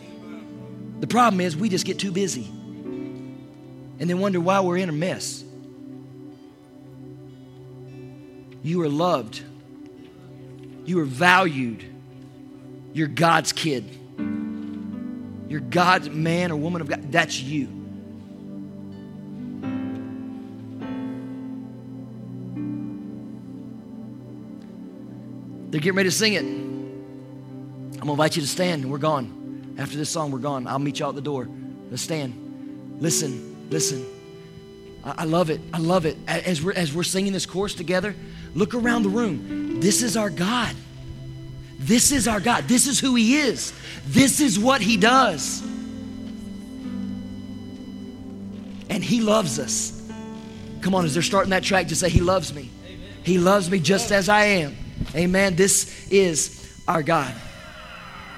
The 0.99 1.07
problem 1.07 1.39
is 1.39 1.55
we 1.55 1.70
just 1.70 1.86
get 1.86 1.97
too 1.97 2.12
busy 2.12 2.43
and 2.43 4.10
then 4.10 4.20
wonder 4.20 4.39
why 4.39 4.60
we're 4.60 4.78
in 4.78 4.89
a 4.89 4.93
mess. 4.93 5.43
You 8.62 8.82
are 8.82 8.89
loved. 8.89 9.41
You 10.86 10.99
are 10.99 11.05
valued. 11.05 11.86
You're 12.93 13.07
God's 13.07 13.53
kid. 13.53 13.86
You're 15.47 15.62
God's 15.62 16.10
man 16.10 16.51
or 16.51 16.57
woman 16.57 16.82
of 16.82 16.89
God. 16.89 17.12
That's 17.12 17.39
you. 17.39 17.79
They're 25.70 25.80
getting 25.80 25.98
ready 25.98 26.10
to 26.10 26.16
sing 26.16 26.34
it. 26.34 26.42
I'm 26.42 27.92
going 27.94 28.06
to 28.06 28.12
invite 28.12 28.36
you 28.36 28.42
to 28.42 28.48
stand, 28.48 28.84
and 28.84 28.92
we're 28.92 28.98
gone. 28.98 29.76
After 29.78 29.98
this 29.98 30.10
song, 30.10 30.32
we're 30.32 30.40
gone. 30.40 30.68
I'll 30.68 30.80
meet 30.80 31.00
you 31.00 31.06
out 31.06 31.16
the 31.16 31.22
door. 31.22 31.48
Let's 31.90 32.02
stand. 32.02 32.98
Listen, 33.00 33.70
listen. 33.70 34.06
I, 35.04 35.16
I 35.20 35.24
love 35.26 35.50
it. 35.50 35.62
I 35.74 35.78
love 35.78 36.06
it. 36.06 36.18
As 36.28 36.62
we're, 36.62 36.74
as 36.74 36.94
we're 36.94 37.04
singing 37.04 37.34
this 37.34 37.46
chorus 37.46 37.74
together, 37.76 38.16
look 38.56 38.74
around 38.74 39.04
the 39.04 39.10
room. 39.10 39.80
This 39.80 40.02
is 40.02 40.18
our 40.18 40.30
God. 40.30 40.76
This 41.78 42.12
is 42.12 42.28
our 42.28 42.40
God. 42.40 42.68
This 42.68 42.88
is 42.88 43.00
who 43.00 43.16
He 43.16 43.38
is. 43.38 43.74
This 44.06 44.42
is 44.42 44.60
what 44.60 44.82
He 44.82 44.98
does. 44.98 45.62
And 48.90 49.04
He 49.04 49.22
loves 49.22 49.60
us. 49.60 49.96
Come 50.82 50.96
on, 50.96 51.06
as 51.06 51.14
they're 51.14 51.24
starting 51.24 51.52
that 51.52 51.64
track, 51.64 51.88
just 51.88 52.02
say, 52.02 52.10
He 52.10 52.22
loves 52.22 52.54
me. 52.54 52.70
He 53.24 53.38
loves 53.38 53.70
me 53.70 53.80
just 53.80 54.12
as 54.12 54.30
I 54.30 54.44
am. 54.46 54.76
Amen. 55.16 55.55
This 55.55 56.10
is 56.12 56.84
our 56.88 57.03
God. 57.03 57.34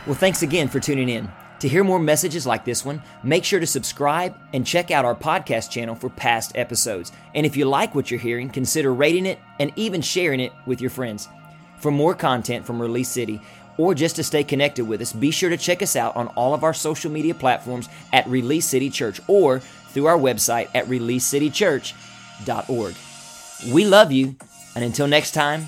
Well, 0.06 0.16
thanks 0.16 0.42
again 0.42 0.68
for 0.68 0.80
tuning 0.80 1.10
in. 1.10 1.30
To 1.60 1.70
hear 1.70 1.84
more 1.84 2.00
messages 2.00 2.48
like 2.48 2.66
this 2.66 2.84
one, 2.84 3.04
make 3.24 3.44
sure 3.44 3.60
to 3.60 3.68
subscribe 3.68 4.36
and 4.52 4.66
check 4.66 4.90
out 4.90 5.06
our 5.06 5.14
podcast 5.14 5.70
channel 5.70 5.94
for 5.94 6.10
past 6.10 6.54
episodes. 6.56 7.12
And 7.36 7.46
if 7.46 7.56
you 7.56 7.66
like 7.66 7.94
what 7.94 8.10
you're 8.10 8.20
hearing, 8.20 8.50
consider 8.50 8.92
rating 8.92 9.28
it 9.28 9.38
and 9.60 9.72
even 9.76 10.02
sharing 10.02 10.40
it 10.40 10.54
with 10.66 10.82
your 10.82 10.90
friends. 10.90 11.30
For 11.78 11.92
more 11.92 12.16
content 12.16 12.66
from 12.66 12.82
Release 12.82 13.10
City, 13.10 13.40
or 13.78 13.94
just 13.94 14.16
to 14.16 14.24
stay 14.24 14.44
connected 14.44 14.88
with 14.88 15.02
us, 15.02 15.14
be 15.14 15.30
sure 15.30 15.52
to 15.52 15.58
check 15.58 15.84
us 15.84 15.96
out 15.96 16.16
on 16.16 16.30
all 16.30 16.56
of 16.56 16.64
our 16.64 16.74
social 16.74 17.12
media 17.12 17.36
platforms 17.36 17.88
at 18.12 18.28
Release 18.28 18.66
City 18.66 18.90
Church 18.90 19.22
or 19.28 19.60
through 19.60 20.08
our 20.08 20.18
website 20.18 20.68
at 20.74 20.88
releasecitychurch.org. 20.88 22.96
We 23.72 23.86
love 23.86 24.12
you, 24.12 24.36
and 24.76 24.84
until 24.84 25.08
next 25.08 25.32
time, 25.32 25.68